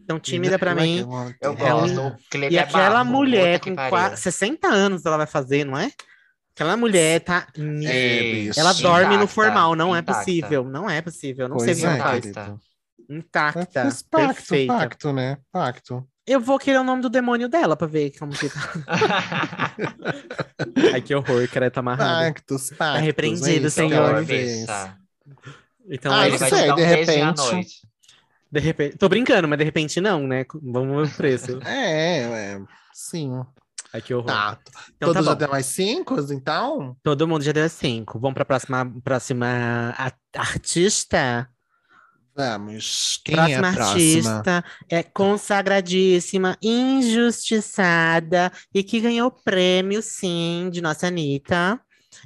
Então, 0.03 0.19
tímida 0.19 0.59
pra 0.59 0.75
mim. 0.75 1.07
Eu 1.41 1.53
É 1.53 1.75
um- 1.75 1.81
gosto. 1.81 2.01
O 2.01 2.17
clipe 2.31 2.55
E 2.55 2.59
é 2.59 2.61
aquela 2.63 3.05
mulher 3.05 3.61
com 3.61 3.75
pariu. 3.75 3.91
qua- 3.91 4.17
60 4.17 4.67
anos 4.69 5.05
ela 5.07 5.17
vai 5.19 5.27
fazer, 5.27 5.65
não 5.65 5.77
é? 5.79 5.91
Aquela 6.55 6.77
mulher 6.77 7.21
tá. 7.21 7.47
É. 7.85 8.47
Ela 8.59 8.73
dorme 8.73 9.09
no 9.09 9.15
Intacta, 9.25 9.27
formal, 9.35 9.77
não 9.77 9.95
é 9.95 10.01
intacta. 10.01 10.21
possível. 10.21 10.65
Não 10.65 10.89
é 10.89 11.03
possível. 11.03 11.49
Não 11.49 11.59
sei 11.59 11.75
Pois 11.75 11.79
o 11.79 11.81
que 11.83 11.87
ela 11.87 11.97
é, 11.97 12.01
faz. 12.23 12.33
Intacta. 13.09 13.83
Fez 13.83 14.03
pacto, 14.03 14.35
perfeita. 14.35 14.73
pacto, 14.73 15.13
né? 15.13 15.39
Pacto. 15.53 16.07
Eu 16.27 16.41
vou 16.41 16.59
querer 16.59 16.79
o 16.79 16.85
nome 16.85 17.03
do 17.03 17.09
demônio 17.09 17.49
dela 17.49 17.77
pra 17.77 17.87
ver 17.87 18.11
como 18.19 18.33
que 18.33 18.49
tá. 18.49 19.75
Ai, 20.93 21.01
que 21.01 21.15
horror, 21.15 21.49
ela 21.55 21.71
tá 21.71 21.81
amarrada. 21.81 22.27
Pactos, 22.27 22.71
pactos. 22.71 23.03
repreendido, 23.03 23.49
é 23.49 23.53
isso 23.69 23.81
que 23.81 23.89
Senhor. 23.89 24.25
Então, 25.89 26.13
Ah, 26.13 26.25
é 26.25 26.29
Ele 26.29 26.39
vai 26.39 26.49
sei, 26.51 26.67
dar 26.67 26.73
um 26.73 26.77
de 26.77 26.85
repente-. 26.85 27.81
De 28.51 28.61
repente. 28.61 28.97
Tô 28.99 29.09
brincando, 29.09 29.47
mas 29.47 29.59
de 29.59 29.65
repente 29.65 30.01
não, 30.01 30.27
né? 30.27 30.45
Vamos 30.63 31.09
ver 31.09 31.15
o 31.15 31.17
preço. 31.17 31.61
É, 31.67 32.55
é, 32.55 32.61
sim. 32.93 33.31
Ai, 33.93 34.03
que 34.03 34.13
horror. 34.13 34.27
Tá. 34.27 34.59
Então 34.97 35.13
tá 35.13 35.21
Todos 35.21 35.25
já 35.27 35.33
bom. 35.33 35.39
deu 35.39 35.49
mais 35.49 35.67
cinco, 35.67 36.17
então? 36.33 36.97
Todo 37.05 37.29
mundo 37.29 37.43
já 37.43 37.53
deu 37.53 37.69
cinco. 37.69 38.19
Vamos 38.19 38.35
pra 38.35 38.45
próxima, 38.45 38.93
próxima 39.05 39.95
artista? 40.35 41.49
Vamos. 42.37 43.21
Quem 43.25 43.35
próxima 43.35 43.67
é 43.67 43.71
a 43.71 43.73
próxima? 43.73 43.91
artista 43.91 44.65
é 44.91 45.03
consagradíssima, 45.03 46.59
injustiçada 46.63 48.53
e 48.75 48.83
que 48.83 49.01
ganhou 49.01 49.31
prêmio, 49.31 50.03
sim, 50.03 50.69
de 50.71 50.83
nossa 50.83 51.07
Anitta. 51.07 51.81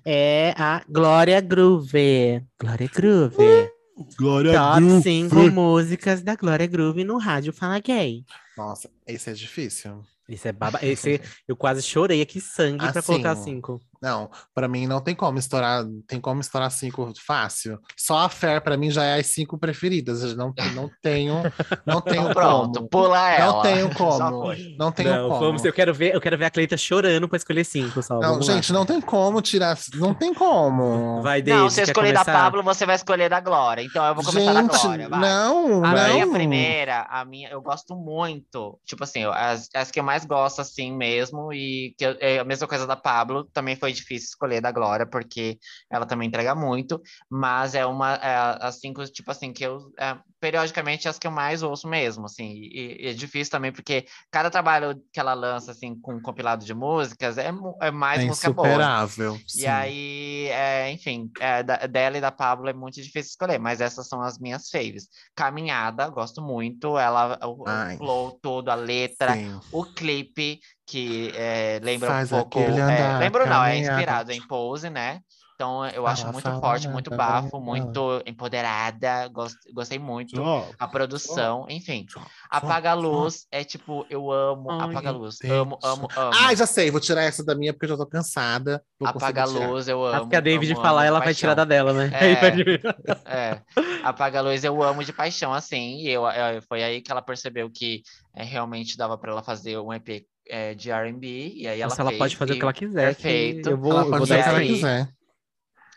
É 0.05 0.53
a 0.57 0.83
Glória 0.89 1.41
Groove. 1.41 2.45
Glória 2.61 2.91
Groove. 2.93 3.71
Glória 4.19 4.53
Top 4.53 5.03
5 5.03 5.35
músicas 5.51 6.23
da 6.23 6.35
Glória 6.35 6.67
Groove 6.67 7.05
no 7.05 7.19
Rádio 7.19 7.53
Fala 7.53 7.79
Gay. 7.79 8.25
Nossa, 8.57 8.91
esse 9.07 9.31
é 9.31 9.33
difícil. 9.33 10.03
Isso 10.29 10.49
é 10.49 10.53
baba. 10.53 10.79
Esse, 10.83 11.21
eu 11.47 11.57
quase 11.57 11.83
chorei 11.83 12.23
aqui 12.23 12.41
sangue 12.41 12.79
pra 12.79 13.01
Assim, 13.01 13.03
colocar 13.03 13.37
cinco. 13.37 13.81
Não, 14.03 14.31
pra 14.55 14.67
mim 14.67 14.87
não 14.87 15.01
tem 15.01 15.15
como 15.15 15.39
estourar, 15.39 15.85
tem 16.07 16.21
como 16.21 16.41
estourar 16.41 16.71
cinco 16.71 17.13
fácil. 17.25 17.79
Só 17.97 18.19
a 18.19 18.29
Fer 18.29 18.61
pra 18.63 18.77
mim 18.77 18.91
já 18.91 19.05
é 19.05 19.21
as 19.21 19.27
cinco 19.27 19.59
preferidas. 19.59 20.23
Eu 20.23 20.37
não, 20.37 20.53
não 20.75 20.91
tenho, 21.03 21.43
não 21.85 22.01
tenho 22.01 22.23
Então 22.23 22.33
pronto, 22.35 22.75
como. 22.79 22.89
pula 22.89 23.31
ela. 23.31 23.53
Não 23.55 23.63
tenho 23.63 23.91
como. 23.95 24.55
Não 24.79 24.93
tenho 24.93 25.11
Não, 25.11 25.29
como. 25.29 25.41
vamos, 25.41 25.65
eu 25.65 25.73
quero 25.73 25.93
ver, 25.93 26.15
eu 26.15 26.21
quero 26.21 26.39
ver 26.39 26.47
a 26.47 26.51
Cleita 26.51 26.77
chorando 26.77 27.29
pra 27.29 27.37
escolher 27.37 27.65
cinco 27.65 28.03
só. 28.03 28.15
Não, 28.15 28.31
vamos 28.33 28.49
lá. 28.49 28.55
gente, 28.55 28.73
não 28.73 28.87
tem 28.87 29.01
como 29.01 29.41
tirar. 29.43 29.77
Não 29.95 30.15
tem 30.15 30.33
como. 30.33 31.23
Vai, 31.23 31.43
David, 31.43 31.63
Não, 31.63 31.69
se 31.71 31.81
eu 31.81 31.85
escolher 31.85 32.13
da 32.13 32.25
começar? 32.25 32.41
Pablo, 32.43 32.63
você 32.63 32.87
vai 32.87 32.97
escolher 32.97 33.29
da 33.29 33.41
Glória. 33.41 33.83
Então 33.83 34.05
eu 34.07 34.15
vou 34.15 34.25
começar 34.25 34.53
da 34.55 34.63
gente, 34.63 34.81
Glória. 34.83 35.09
vai. 35.09 35.21
não, 35.21 35.85
A 35.85 35.93
não. 35.95 36.13
minha 36.15 36.27
primeira, 36.31 37.03
a 37.11 37.25
minha, 37.25 37.51
eu 37.51 37.61
gosto 37.61 37.95
muito. 37.95 38.79
Tipo 38.85 39.05
assim, 39.05 39.25
as, 39.25 39.69
as 39.75 39.91
que 39.91 40.01
eu 40.01 40.05
mais 40.05 40.25
gosto, 40.25 40.61
assim 40.61 40.91
mesmo, 40.97 41.53
e 41.53 41.95
que 41.99 42.05
eu- 42.07 42.17
é 42.21 42.39
a 42.39 42.45
mesma 42.45 42.67
coisa 42.67 42.87
da 42.87 42.97
Pablo, 42.97 43.45
também 43.53 43.77
foi 43.77 43.90
difícil 43.93 44.29
escolher 44.29 44.61
da 44.61 44.73
Glória, 44.73 45.07
porque 45.07 45.59
ela 45.91 46.07
também 46.07 46.29
entrega 46.29 46.55
muito, 46.55 47.01
mas 47.29 47.75
é 47.75 47.85
uma, 47.87 48.15
é, 48.15 48.57
as 48.67 48.81
cinco, 48.81 49.05
tipo 49.07 49.31
assim, 49.31 49.53
que 49.53 49.65
eu, 49.65 49.93
é, 49.99 50.17
periodicamente, 50.41 51.09
as 51.09 51.19
que 51.19 51.27
eu 51.27 51.31
mais 51.31 51.63
ouço 51.63 51.89
mesmo, 51.89 52.27
assim, 52.27 52.53
e, 52.53 53.05
e 53.05 53.07
é 53.09 53.13
difícil 53.13 53.51
também, 53.51 53.73
porque 53.73 54.07
cada 54.31 54.51
trabalho 54.51 55.01
que 55.13 55.21
ela 55.21 55.35
lança, 55.35 55.73
assim, 55.73 55.95
com 56.01 56.15
um 56.15 56.23
compilado 56.23 56.65
de 56.65 56.75
músicas, 56.75 57.39
é, 57.39 57.51
é 57.81 57.91
mais 57.91 58.23
É 58.23 58.27
música 58.27 58.51
boa. 58.51 58.69
insuperável. 58.69 59.39
E 59.57 59.67
aí, 59.67 60.47
é, 60.49 60.91
enfim, 60.91 61.31
é, 61.41 61.63
da- 61.63 61.87
dela 61.87 62.19
e 62.19 62.21
da 62.21 62.31
Pablo 62.33 62.69
é 62.69 62.73
muito 62.73 62.95
difícil 62.97 63.31
escolher, 63.31 63.59
mas 63.59 63.81
essas 63.81 64.09
são 64.09 64.23
as 64.23 64.39
minhas 64.39 64.69
faves. 64.71 65.09
Caminhada, 65.35 66.09
gosto 66.09 66.43
muito. 66.43 66.99
Ela, 66.99 67.39
o, 67.47 67.63
o 67.63 67.97
flow 67.99 68.39
todo, 68.41 68.69
a 68.71 68.75
letra, 68.75 69.35
Sim. 69.35 69.61
o 69.73 69.85
clipe, 69.85 70.61
que 70.91 71.33
é, 71.37 71.79
lembra 71.83 72.09
Faz 72.09 72.33
um 72.33 72.37
pouco. 72.37 72.59
aquele 72.61 72.81
é, 72.81 73.31
não, 73.49 73.65
é 73.65 73.79
inspirado 73.79 74.33
em 74.33 74.41
Pose, 74.47 74.91
né? 74.91 75.21
Então 75.55 75.85
eu 75.89 76.07
acho 76.07 76.27
muito 76.33 76.43
fala, 76.45 76.59
forte, 76.59 76.89
muito 76.89 77.11
nada, 77.11 77.23
bafo, 77.23 77.51
fala. 77.51 77.63
muito 77.63 78.23
empoderada. 78.25 79.29
gost- 79.29 79.59
gostei 79.75 79.99
muito. 79.99 80.41
Ó, 80.41 80.65
A 80.79 80.89
produção, 80.89 81.67
enfim. 81.69 82.07
só, 82.09 82.19
Apaga 82.49 82.93
a 82.93 82.95
luz 82.95 83.47
é 83.53 83.63
tipo, 83.63 84.07
eu 84.09 84.33
amo 84.33 84.71
Ai, 84.71 84.91
Apaga 84.91 85.11
a 85.11 85.13
luz. 85.13 85.37
Deus. 85.39 85.53
Amo, 85.53 85.79
amo, 85.85 86.09
amo. 86.17 86.31
Ah, 86.35 86.55
já 86.55 86.65
sei, 86.65 86.91
vou 86.91 86.99
tirar 86.99 87.25
essa 87.25 87.45
da 87.45 87.55
minha 87.55 87.75
porque 87.75 87.85
eu 87.85 87.91
já 87.91 87.97
tô 87.99 88.07
cansada. 88.07 88.83
Apaga 89.05 89.43
a 89.43 89.45
luz, 89.45 89.87
eu 89.87 90.03
amo. 90.03 90.17
Acho 90.17 90.29
que 90.31 90.37
a 90.37 90.41
David 90.41 90.73
amo, 90.73 90.81
falar, 90.81 91.01
amo 91.03 91.09
ela 91.09 91.19
vai 91.19 91.29
paixão. 91.29 91.41
tirar 91.41 91.55
da 91.55 91.65
dela, 91.67 91.93
né? 91.93 92.11
É. 92.15 92.41
É, 93.27 93.61
apaga 94.03 94.39
a 94.39 94.43
luz 94.43 94.65
eu 94.65 94.83
amo 94.83 95.05
de 95.05 95.13
paixão, 95.13 95.53
assim, 95.53 95.99
e 95.99 96.09
eu, 96.09 96.25
eu- 96.27 96.63
foi 96.63 96.83
aí 96.83 97.03
que 97.03 97.13
ela 97.13 97.21
percebeu 97.23 97.71
que 97.71 98.03
é, 98.35 98.43
realmente 98.43 98.97
dava 98.97 99.19
para 99.19 99.31
ela 99.33 99.43
fazer 99.43 99.79
um 99.79 99.93
EP 99.93 100.25
é, 100.51 100.75
de 100.75 100.91
R&B, 100.91 101.53
e 101.57 101.67
aí 101.69 101.81
ela 101.81 101.89
Nossa, 101.89 102.03
ela 102.03 102.11
fez, 102.11 102.19
pode 102.19 102.37
fazer 102.37 102.53
o 102.53 102.55
e- 102.55 102.59
que 102.59 102.63
ela 102.65 102.73
quiser. 102.73 103.15
perfeito. 103.15 103.71
Eu 103.71 103.79
vou, 103.79 103.93
Ela 103.93 104.01
eu 104.03 104.05
pode 104.07 104.19
vou 104.19 104.27
fazer 104.27 104.35
dar 104.35 104.41
o 104.41 104.45
que 104.45 104.49
ela 104.67 104.75
quiser. 104.75 105.09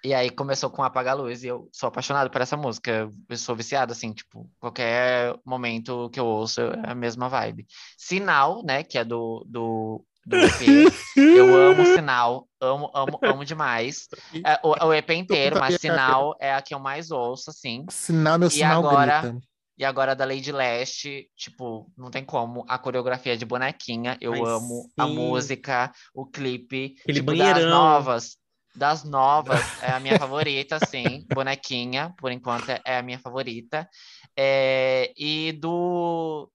E 0.05 0.13
aí 0.13 0.29
começou 0.29 0.69
com 0.69 0.83
Apaga 0.83 1.11
a 1.11 1.13
Luz, 1.13 1.43
e 1.43 1.47
eu 1.47 1.69
sou 1.71 1.87
apaixonado 1.87 2.29
por 2.29 2.41
essa 2.41 2.57
música, 2.57 3.09
eu 3.29 3.37
sou 3.37 3.55
viciado, 3.55 3.93
assim, 3.93 4.11
tipo, 4.11 4.49
qualquer 4.59 5.33
momento 5.45 6.09
que 6.11 6.19
eu 6.19 6.25
ouço 6.25 6.59
é 6.59 6.91
a 6.91 6.93
mesma 6.95 7.29
vibe. 7.29 7.65
Sinal, 7.97 8.63
né, 8.65 8.83
que 8.83 8.97
é 8.97 9.05
do, 9.05 9.45
do, 9.47 10.03
do 10.25 10.35
EP, 10.35 10.91
eu 11.15 11.55
amo 11.55 11.85
Sinal, 11.85 12.49
amo, 12.59 12.91
amo, 12.93 13.17
amo 13.23 13.45
demais. 13.45 14.09
É, 14.45 14.59
o, 14.61 14.87
o 14.87 14.93
EP 14.93 15.09
inteiro, 15.11 15.57
mas 15.57 15.75
Sinal 15.79 16.35
é 16.37 16.53
a 16.53 16.61
que 16.61 16.73
eu 16.75 16.79
mais 16.79 17.09
ouço, 17.09 17.49
assim. 17.49 17.85
Sinal, 17.89 18.37
meu 18.37 18.49
E 18.49 18.51
sinal 18.51 18.85
agora- 18.85 19.21
grita. 19.21 19.37
E 19.77 19.83
agora 19.83 20.15
da 20.15 20.25
Lady 20.25 20.51
Leste, 20.51 21.29
tipo, 21.35 21.91
não 21.97 22.11
tem 22.11 22.23
como. 22.23 22.63
A 22.67 22.77
coreografia 22.77 23.35
de 23.35 23.45
bonequinha, 23.45 24.17
eu 24.21 24.33
Ai, 24.33 24.41
amo. 24.41 24.89
A 24.97 25.07
sim. 25.07 25.15
música, 25.15 25.91
o 26.13 26.25
clipe. 26.25 26.95
Aquele 27.01 27.19
tipo, 27.19 27.35
das 27.35 27.37
banheirão. 27.37 27.69
novas. 27.69 28.37
Das 28.75 29.03
novas, 29.03 29.61
é 29.81 29.91
a 29.91 29.99
minha 29.99 30.17
favorita, 30.17 30.79
sim. 30.79 31.23
Bonequinha, 31.29 32.13
por 32.17 32.31
enquanto, 32.31 32.69
é- 32.69 32.81
é 32.85 32.97
a 32.97 33.03
minha 33.03 33.19
favorita. 33.19 33.87
É, 34.35 35.11
e 35.17 35.51
do. 35.53 36.49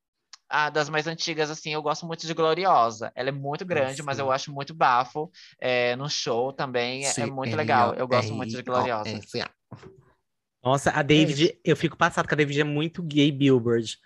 ah, 0.49 0.69
das 0.71 0.89
mais 0.89 1.07
antigas, 1.07 1.51
assim, 1.51 1.73
eu 1.75 1.83
gosto 1.83 2.07
muito 2.07 2.27
de 2.27 2.35
Gloriosa. 2.35 3.13
Ela 3.15 3.29
é 3.29 3.33
muito 3.33 3.65
grande, 3.65 4.03
mas 4.03 4.17
sim. 4.17 4.23
eu 4.23 4.33
acho 4.33 4.53
muito 4.53 4.75
bafo. 4.75 5.31
É, 5.61 5.95
no 5.97 6.09
show 6.09 6.53
também 6.53 7.07
é, 7.07 7.13
é 7.21 7.27
muito 7.27 7.57
legal. 7.57 7.95
Eu 7.95 8.09
gosto 8.09 8.33
muito 8.35 8.51
de 8.57 8.63
Gloriosa. 8.63 9.21
Nossa, 10.63 10.91
a 10.91 11.03
David, 11.03 11.59
eu 11.65 11.77
fico 11.77 11.97
passado 11.97 12.27
que 12.27 12.35
a 12.35 12.37
David 12.37 12.61
é 12.61 12.65
muito 12.65 13.03
gay 13.03 13.31
Billboard. 13.31 13.97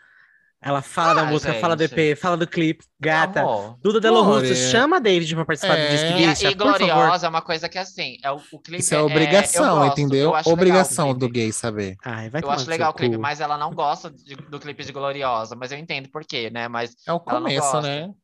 Ela 0.65 0.81
fala 0.81 1.15
da 1.15 1.23
Ah, 1.23 1.25
música, 1.27 1.55
fala 1.55 1.75
do 1.75 1.83
gente. 1.85 1.99
EP, 1.99 2.17
fala 2.17 2.37
do 2.37 2.47
clipe. 2.47 2.85
Gata, 3.01 3.41
Amor. 3.41 3.77
Duda 3.83 3.99
Delo 4.01 4.23
Russo, 4.23 4.55
chama 4.55 4.99
a 4.99 5.01
David 5.01 5.35
pra 5.35 5.45
participar 5.45 5.77
É. 5.77 5.89
do 5.89 5.95
E, 6.21 6.27
Bicha, 6.29 6.51
e 6.51 6.55
por 6.57 6.65
favor. 6.67 6.79
Gloriosa 6.79 7.27
é 7.27 7.29
uma 7.29 7.43
coisa 7.43 7.69
que 7.69 7.79
assim, 7.79 8.17
é 8.23 8.31
o, 8.31 8.37
o 8.53 8.61
clipe 8.61 8.81
Isso 8.81 8.95
é 8.95 8.99
eu 8.99 9.07
obrigação, 9.07 9.79
gosto, 9.81 10.01
entendeu? 10.01 10.33
Obrigação 10.47 11.15
do 11.19 11.29
gay 11.29 11.51
saber. 11.51 11.97
Ai, 12.05 12.31
vai 12.31 12.41
Eu 12.45 12.51
acho 12.53 12.71
legal 12.71 12.93
o 12.93 12.95
clipe, 12.95 13.17
cu. 13.17 13.21
mas 13.23 13.41
ela 13.41 13.59
não 13.59 13.73
gosta 13.75 14.09
de- 14.09 14.37
do 14.37 14.61
clipe 14.61 14.85
de 14.85 14.93
Gloriosa, 14.93 15.57
mas 15.57 15.73
eu 15.73 15.79
entendo 15.79 16.09
por 16.11 16.25
quê, 16.25 16.49
né? 16.49 16.69
Mas 16.69 16.95
É 17.09 17.13
o 17.13 17.17
Ela 17.27 17.41
não 17.41 17.43
começo, 17.49 17.73
gosta. 17.73 17.81
né? 17.83 18.15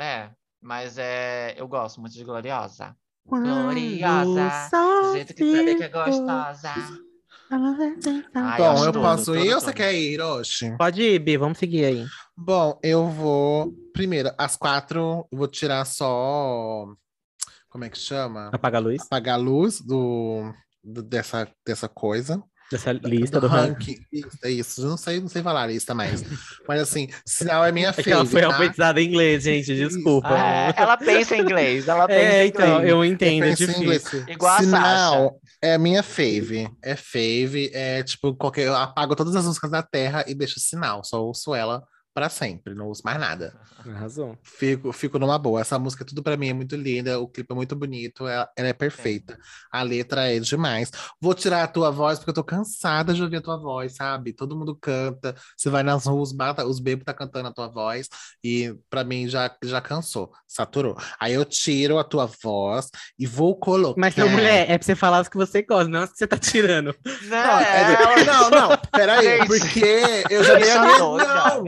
é, 0.00 0.30
mas 0.62 0.96
é, 0.96 1.54
eu 1.58 1.68
gosto 1.68 2.00
muito 2.00 2.14
de 2.14 2.24
Gloriosa. 2.24 2.96
Quando 3.28 3.44
Gloriosa, 3.44 4.70
Do 4.72 5.12
jeito 5.12 5.34
que 5.34 5.52
sabe 5.54 5.74
que 5.74 5.84
é 5.84 5.88
gostosa. 5.88 6.72
Ai, 7.50 8.58
Bom, 8.58 8.70
acho 8.72 8.84
eu 8.84 8.92
tudo, 8.92 9.02
posso 9.02 9.24
tudo, 9.26 9.38
ir 9.38 9.54
ou 9.54 9.60
você 9.60 9.72
quer 9.72 9.94
ir, 9.94 10.20
Oxi? 10.20 10.76
Pode 10.76 11.02
ir, 11.02 11.18
Bi, 11.18 11.36
vamos 11.36 11.58
seguir 11.58 11.84
aí. 11.84 12.06
Bom, 12.36 12.78
eu 12.82 13.06
vou. 13.08 13.72
Primeiro, 13.92 14.30
as 14.38 14.56
quatro, 14.56 15.26
eu 15.30 15.38
vou 15.38 15.46
tirar 15.48 15.84
só. 15.84 16.86
Como 17.68 17.84
é 17.84 17.90
que 17.90 17.98
chama? 17.98 18.50
Apaga 18.52 18.78
a 18.78 18.80
luz 18.80 19.02
Apagar 19.02 19.34
a 19.34 19.38
luz 19.38 19.80
do, 19.80 20.52
do- 20.82 21.02
dessa, 21.02 21.48
dessa 21.66 21.88
coisa. 21.88 22.42
Dessa 22.70 22.92
lista 22.92 23.40
do 23.40 23.46
ranking. 23.46 23.92
ranking. 23.92 24.04
Isso, 24.12 24.38
é 24.42 24.50
isso. 24.50 24.80
Eu 24.82 24.88
não 24.88 24.96
sei, 24.96 25.20
não 25.20 25.28
sei 25.28 25.42
falar 25.42 25.66
lista 25.66 25.94
mais. 25.94 26.22
Mas 26.66 26.80
assim, 26.80 27.08
sinal 27.26 27.64
é 27.64 27.70
minha 27.72 27.88
É 27.96 28.02
que 28.02 28.10
ela 28.10 28.24
foi 28.26 28.40
tá? 28.40 28.46
alfabetizada 28.48 29.00
em 29.00 29.08
inglês, 29.08 29.42
gente, 29.44 29.74
desculpa. 29.74 30.36
É, 30.36 30.74
ela 30.76 30.96
pensa 30.96 31.36
em 31.36 31.40
inglês, 31.40 31.86
ela 31.88 32.06
pensa 32.08 32.20
É, 32.20 32.44
em 32.44 32.48
então, 32.48 32.66
inglês. 32.76 32.90
eu 32.90 33.04
entendo, 33.04 33.44
é 33.44 33.48
penso 33.48 33.62
em 33.64 33.82
inglês. 33.82 34.02
difícil. 34.02 34.24
Igual 34.28 34.52
a 34.52 34.56
Sasha. 34.56 34.66
Sinal 34.66 35.40
é 35.62 35.78
minha 35.78 36.02
fave. 36.02 36.68
É 36.82 36.96
fave. 36.96 37.70
É 37.72 38.02
tipo, 38.02 38.34
qualquer. 38.34 38.66
Eu 38.66 38.76
apago 38.76 39.14
todas 39.14 39.34
as 39.36 39.44
músicas 39.46 39.70
da 39.70 39.82
Terra 39.82 40.24
e 40.26 40.34
deixo 40.34 40.58
sinal. 40.60 41.02
Só 41.04 41.22
ouço 41.24 41.54
ela 41.54 41.82
pra 42.14 42.28
sempre. 42.28 42.74
Não 42.74 42.86
ouço 42.86 43.02
mais 43.04 43.18
nada. 43.18 43.52
Arrasou. 43.84 44.38
Fico, 44.42 44.92
fico 44.92 45.18
numa 45.18 45.38
boa. 45.38 45.60
Essa 45.60 45.78
música, 45.78 46.04
tudo 46.04 46.22
pra 46.22 46.36
mim, 46.36 46.48
é 46.48 46.52
muito 46.54 46.76
linda. 46.76 47.18
O 47.20 47.28
clipe 47.28 47.52
é 47.52 47.54
muito 47.54 47.74
bonito. 47.76 48.26
Ela, 48.26 48.48
ela 48.56 48.68
é 48.68 48.72
perfeita. 48.72 49.36
A 49.70 49.82
letra 49.82 50.32
é 50.32 50.38
demais. 50.38 50.90
Vou 51.20 51.34
tirar 51.34 51.64
a 51.64 51.68
tua 51.68 51.90
voz, 51.90 52.18
porque 52.18 52.30
eu 52.30 52.34
tô 52.34 52.44
cansada 52.44 53.12
de 53.12 53.22
ouvir 53.22 53.36
a 53.38 53.42
tua 53.42 53.56
voz, 53.58 53.96
sabe? 53.96 54.32
Todo 54.32 54.56
mundo 54.56 54.74
canta. 54.80 55.34
Você 55.56 55.68
vai 55.68 55.82
nas 55.82 56.06
ruas, 56.06 56.32
bata, 56.32 56.64
os 56.64 56.78
bebês 56.80 57.04
tá 57.04 57.12
cantando 57.12 57.48
a 57.48 57.52
tua 57.52 57.68
voz. 57.68 58.08
E 58.42 58.74
pra 58.88 59.02
mim 59.04 59.28
já, 59.28 59.54
já 59.64 59.80
cansou, 59.80 60.30
saturou. 60.46 60.96
Aí 61.18 61.34
eu 61.34 61.44
tiro 61.44 61.98
a 61.98 62.04
tua 62.04 62.30
voz 62.42 62.88
e 63.18 63.26
vou 63.26 63.56
colocar. 63.58 64.00
Mas, 64.00 64.14
seu 64.14 64.28
mulher, 64.28 64.70
é 64.70 64.78
pra 64.78 64.84
você 64.86 64.94
falar 64.94 65.18
as 65.18 65.28
que 65.28 65.36
você 65.36 65.62
gosta, 65.62 65.88
não 65.90 66.02
as 66.02 66.12
que 66.12 66.18
você 66.18 66.26
tá 66.26 66.38
tirando. 66.38 66.94
Não, 67.04 67.28
Não, 67.28 67.58
é- 67.60 67.92
ela- 67.92 68.24
não, 68.24 68.50
não, 68.50 68.78
peraí, 68.92 69.38
porque 69.48 70.24
eu 70.30 70.44
já 70.44 70.54
dei 70.58 70.70
a 70.70 70.82
minha. 70.82 70.98
Não, 70.98 71.64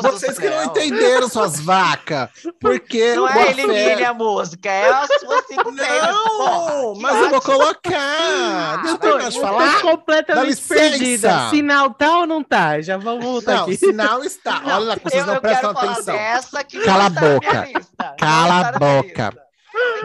Deus 0.00 0.14
vocês 0.20 0.34
do 0.36 0.40
que 0.40 0.48
não 0.50 0.64
entenderam, 0.64 1.28
suas 1.28 1.58
vacas. 1.60 2.28
Porque. 2.60 3.14
Não 3.14 3.28
é 3.28 3.50
elimine 3.50 3.96
Fé- 3.96 4.04
a 4.04 4.14
música, 4.14 4.68
é 4.70 4.88
a 4.90 5.06
sua 5.06 5.42
cinco 5.48 5.70
Não, 5.72 6.94
mas 6.96 7.16
eu 7.16 7.30
vou 7.30 7.40
colocar. 7.40 8.76
Deixa 8.82 8.94
eu 8.94 8.98
terminar 8.98 9.30
de 9.30 9.36
Eu 9.36 9.42
falar. 9.42 9.80
completamente 9.80 10.62
perdida. 10.62 11.50
Sinal 11.50 11.90
tá 11.94 12.18
ou 12.18 12.26
não 12.26 12.42
tá? 12.42 12.80
Já 12.80 12.96
vamos 12.96 13.24
voltar 13.24 13.54
Não, 13.56 13.62
aqui. 13.64 13.76
sinal 13.76 14.22
está. 14.24 14.60
Olha 14.64 14.78
lá, 14.78 14.96
vocês 15.02 15.20
eu, 15.22 15.26
não 15.26 15.34
eu 15.34 15.40
prestam 15.40 15.74
quero 15.74 15.90
atenção. 15.90 16.04
falar 16.14 16.18
dessa 16.18 16.64
que 16.64 16.80
Cala 16.80 17.10
não 17.10 17.16
a 17.16 17.30
boca. 17.32 17.68
Não 17.72 18.16
Cala 18.16 18.68
a 18.68 18.72
boca. 18.72 19.49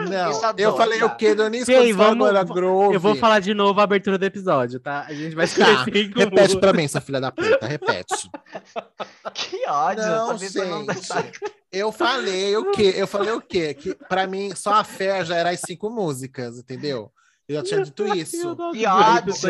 Não, 0.08 0.28
Bicha 0.28 0.54
eu 0.58 0.76
falei 0.76 1.02
o 1.02 1.16
quê, 1.16 1.34
Donice? 1.34 1.72
Ei, 1.72 1.78
Quando 1.78 1.86
você 1.88 1.94
falou 1.94 2.08
vamos- 2.18 2.28
agora 2.28 2.44
Groove. 2.54 2.94
Eu 2.94 3.00
vou 3.00 3.16
falar 3.16 3.40
de 3.40 3.52
novo 3.54 3.80
a 3.80 3.84
abertura 3.84 4.16
do 4.18 4.24
episódio, 4.24 4.78
tá? 4.78 5.04
A 5.08 5.12
gente 5.12 5.34
vai 5.34 5.44
escolher 5.46 5.76
Tá, 5.76 5.84
cinco 5.84 6.18
repete 6.18 6.40
músicas. 6.40 6.54
pra 6.60 6.72
mim, 6.72 6.88
sua 6.88 7.00
filha 7.00 7.20
da 7.20 7.32
puta, 7.32 7.66
repete. 7.66 8.30
Que 9.34 9.66
ódio. 9.68 10.02
Não, 10.04 10.32
essa 10.32 11.14
tá- 11.14 11.22
gente. 11.22 11.40
Eu 11.72 11.90
falei 11.92 12.56
o 12.56 12.70
quê? 12.70 12.94
Eu 12.96 13.06
falei 13.06 13.32
o 13.32 13.40
quê? 13.40 13.74
Que 13.74 13.94
pra 14.08 14.26
mim, 14.26 14.54
só 14.54 14.74
a 14.74 14.84
fé 14.84 15.24
já 15.24 15.36
era 15.36 15.50
as 15.50 15.60
cinco 15.60 15.90
músicas, 15.90 16.58
entendeu? 16.58 17.10
Eu 17.48 17.56
já 17.56 17.62
tinha 17.62 17.82
dito 17.82 18.04
Eu 18.06 18.14
isso. 18.14 18.56
Que 18.72 18.86
ódio. 18.86 19.32
essa 19.32 19.48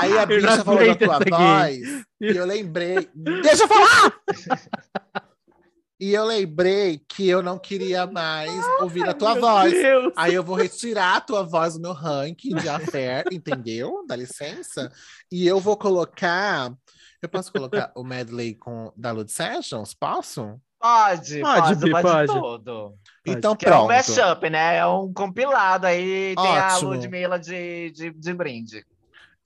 Aí 0.00 0.18
a 0.18 0.22
Eu 0.22 0.26
bicha 0.26 0.64
falou 0.64 0.86
da 0.86 0.94
tua 0.94 1.16
essa 1.16 1.24
voz 1.30 1.78
e 2.20 2.26
eu 2.36 2.46
lembrei. 2.46 3.08
Deixa 3.14 3.64
eu 3.64 3.68
falar! 3.68 4.12
E 5.98 6.12
eu 6.12 6.24
lembrei 6.24 7.00
que 7.08 7.26
eu 7.26 7.42
não 7.42 7.58
queria 7.58 8.06
mais 8.06 8.50
ouvir 8.80 9.08
a 9.08 9.14
tua 9.14 9.34
voz. 9.40 9.72
Deus. 9.72 10.12
Aí 10.16 10.34
eu 10.34 10.42
vou 10.44 10.54
retirar 10.54 11.16
a 11.16 11.20
tua 11.20 11.42
voz 11.42 11.74
do 11.74 11.80
meu 11.80 11.92
ranking 11.94 12.54
de 12.54 12.68
affair, 12.68 13.24
entendeu? 13.32 14.04
Dá 14.06 14.14
licença. 14.14 14.92
E 15.32 15.46
eu 15.46 15.58
vou 15.58 15.76
colocar. 15.76 16.70
Eu 17.22 17.28
posso 17.30 17.50
colocar 17.50 17.92
o 17.96 18.04
medley 18.04 18.54
com, 18.54 18.92
da 18.94 19.10
Lud 19.10 19.32
Sessions? 19.32 19.94
Posso? 19.94 20.60
Pode, 20.78 21.40
Pode, 21.40 21.90
pode, 21.90 21.90
pode, 21.90 22.02
pode. 22.02 22.26
tudo. 22.40 22.94
Então 23.26 23.56
Que 23.56 23.64
é 23.64 23.68
um 23.70 23.72
pronto. 23.72 23.88
mashup, 23.88 24.50
né? 24.50 24.76
É 24.76 24.86
um 24.86 25.10
compilado 25.12 25.86
aí. 25.86 26.34
Tem 26.36 26.58
a 26.58 26.74
Ótimo. 26.74 26.90
Ludmilla 26.90 27.38
de, 27.38 27.90
de, 27.92 28.10
de 28.10 28.34
brinde. 28.34 28.84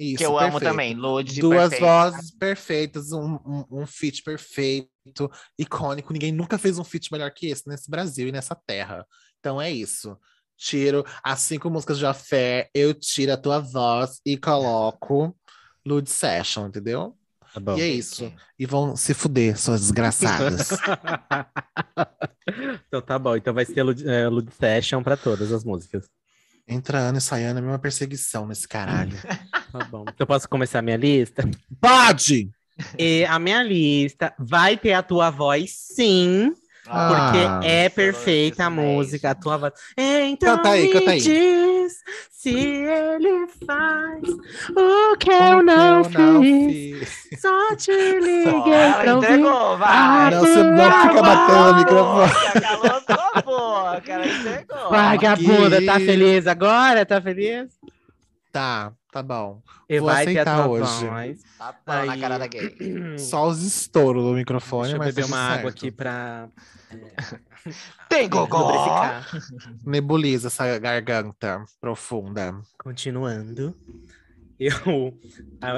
Isso, 0.01 0.17
que 0.17 0.25
eu 0.25 0.39
amo 0.39 0.53
perfeito. 0.53 0.71
também. 0.71 0.95
Lud 0.95 1.41
Duas 1.41 1.69
perfeito. 1.69 1.83
vozes 1.83 2.31
perfeitas, 2.31 3.13
um, 3.13 3.35
um, 3.45 3.83
um 3.83 3.87
feat 3.87 4.23
perfeito, 4.23 5.31
icônico. 5.59 6.15
Ninguém 6.15 6.33
nunca 6.33 6.57
fez 6.57 6.79
um 6.79 6.85
feat 6.85 7.13
melhor 7.13 7.31
que 7.31 7.49
esse 7.49 7.69
nesse 7.69 7.91
Brasil 7.91 8.27
e 8.27 8.33
nessa 8.33 8.55
terra. 8.55 9.07
Então 9.39 9.61
é 9.61 9.71
isso. 9.71 10.17
Tiro 10.57 11.05
as 11.23 11.41
cinco 11.41 11.69
músicas 11.69 11.99
de 11.99 12.07
Affair, 12.07 12.71
eu 12.75 12.95
tiro 12.95 13.33
a 13.33 13.37
tua 13.37 13.59
voz 13.59 14.21
e 14.25 14.39
coloco 14.39 15.37
Lud 15.85 16.09
Session, 16.09 16.69
entendeu? 16.69 17.15
Tá 17.53 17.61
bom. 17.61 17.77
E 17.77 17.83
é 17.83 17.89
isso. 17.89 18.33
E 18.59 18.65
vão 18.65 18.97
se 18.97 19.13
fuder, 19.13 19.59
suas 19.59 19.81
desgraçadas. 19.81 20.71
então 22.89 23.03
tá 23.03 23.19
bom. 23.19 23.37
Então 23.37 23.53
vai 23.53 23.67
ser 23.67 23.83
Lud, 23.83 24.09
é, 24.09 24.29
Lud 24.29 24.51
Session 24.59 25.03
pra 25.03 25.17
todas 25.17 25.53
as 25.53 25.63
músicas. 25.63 26.09
Entrando 26.71 27.19
e 27.19 27.21
saindo, 27.21 27.57
é 27.57 27.59
a 27.59 27.63
mesma 27.63 27.79
perseguição 27.79 28.47
nesse 28.47 28.67
caralho. 28.69 29.17
Tá 29.73 29.85
bom. 29.85 30.05
Então 30.13 30.27
posso 30.27 30.49
começar 30.49 30.81
a 30.81 30.83
minha 30.83 30.97
lista? 30.97 31.49
Pode! 31.81 32.51
E 32.99 33.25
a 33.27 33.39
minha 33.39 33.63
lista 33.63 34.35
vai 34.37 34.77
ter 34.77 34.95
a 34.95 35.03
tua 35.03 35.31
voz, 35.31 35.71
sim. 35.95 36.53
Porque 36.83 37.39
Ah, 37.47 37.61
é 37.63 37.87
isso, 37.87 37.95
perfeita 37.95 38.65
a 38.65 38.71
música, 38.71 39.31
a 39.31 39.35
tua 39.37 39.57
voz. 39.59 39.73
Então 39.97 40.57
Canta 40.57 40.71
aí, 40.71 40.83
me 40.89 40.93
canta 40.93 41.11
aí. 41.13 41.21
diz 41.21 41.93
se 42.43 42.49
ele 42.57 43.47
faz 43.67 44.23
o 44.75 45.17
que 45.19 45.31
eu 45.31 45.59
O 45.59 45.63
não 45.63 46.03
que 46.03 46.17
eu 46.17 46.21
não 46.33 46.43
fiz. 46.43 47.09
fiz. 47.29 47.41
Só 47.41 47.77
te 47.77 47.91
liguei 47.93 48.53
pra 48.65 49.03
ela 49.05 49.15
ouvir. 49.17 49.27
entregou, 49.27 49.79
vai. 49.79 49.89
Ah, 49.91 50.31
Não, 50.33 50.41
você 50.41 50.63
não 50.63 51.03
fica 51.03 51.23
batendo 51.23 51.73
no 51.73 51.79
microfone. 51.79 52.61
Calou 52.63 53.01
sua 53.03 53.43
boca, 53.43 54.13
ela 54.13 54.27
entregou. 54.27 54.91
Vagabunda, 54.91 55.85
tá 55.85 55.95
feliz 56.01 56.47
agora? 56.47 57.05
Tá 57.05 57.21
feliz? 57.21 57.69
Tá, 58.51 58.93
tá 59.13 59.23
bom. 59.23 59.61
E 59.89 59.99
Vou 59.99 60.09
vai 60.09 60.23
aceitar 60.23 60.67
hoje. 60.67 61.37
Tá 61.59 61.75
pau 61.85 62.07
na 62.07 62.13
Aí. 62.15 62.21
cara 62.21 62.39
da 62.39 62.47
gay. 62.47 62.75
Só 63.19 63.49
os 63.49 63.63
estouros 63.63 64.25
do 64.25 64.33
microfone, 64.33 64.83
Deixa 64.85 64.97
eu 64.97 64.99
mas 64.99 65.15
beber 65.15 65.23
tudo 65.27 65.35
uma 65.35 65.47
certo. 65.47 65.59
água 65.59 65.71
aqui 65.71 65.91
pra 65.91 66.49
Tem 68.09 68.29
gogó. 68.29 68.73
Nebuliza 69.85 70.49
essa 70.49 70.79
garganta 70.79 71.65
profunda. 71.81 72.61
Continuando, 72.79 73.75
eu, 74.59 75.19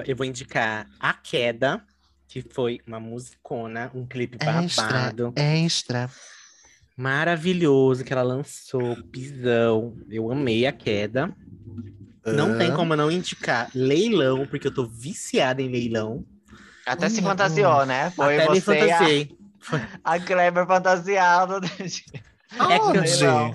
eu 0.06 0.16
vou 0.16 0.26
indicar 0.26 0.88
A 0.98 1.14
Queda, 1.14 1.84
que 2.26 2.42
foi 2.42 2.80
uma 2.86 2.98
musicona, 2.98 3.90
um 3.94 4.06
clipe 4.06 4.38
babado, 4.38 5.32
extra. 5.36 6.10
maravilhoso, 6.96 8.04
que 8.04 8.12
ela 8.12 8.22
lançou, 8.22 8.96
pisão. 9.04 9.96
Eu 10.10 10.30
amei 10.32 10.66
A 10.66 10.72
Queda. 10.72 11.34
Não 12.24 12.56
tem 12.56 12.72
como 12.74 12.94
não 12.94 13.10
indicar 13.10 13.68
Leilão, 13.74 14.46
porque 14.46 14.68
eu 14.68 14.74
tô 14.74 14.86
viciada 14.86 15.60
em 15.60 15.68
Leilão. 15.68 16.24
Até 16.86 17.08
se 17.08 17.22
fantasiou, 17.22 17.86
né? 17.86 18.10
Foi 18.10 18.38
Até 18.38 18.50
me 18.52 18.60
você 18.60 18.72
e 18.72 18.90
a, 18.90 18.96
fantasiei. 18.96 19.36
a 19.38 19.41
Kleber 20.26 20.66
fantasiada. 20.66 21.60
É 21.66 21.88
que 21.88 22.02
eu- 22.58 22.82
Onde? 22.82 22.98
Leilão. 23.00 23.54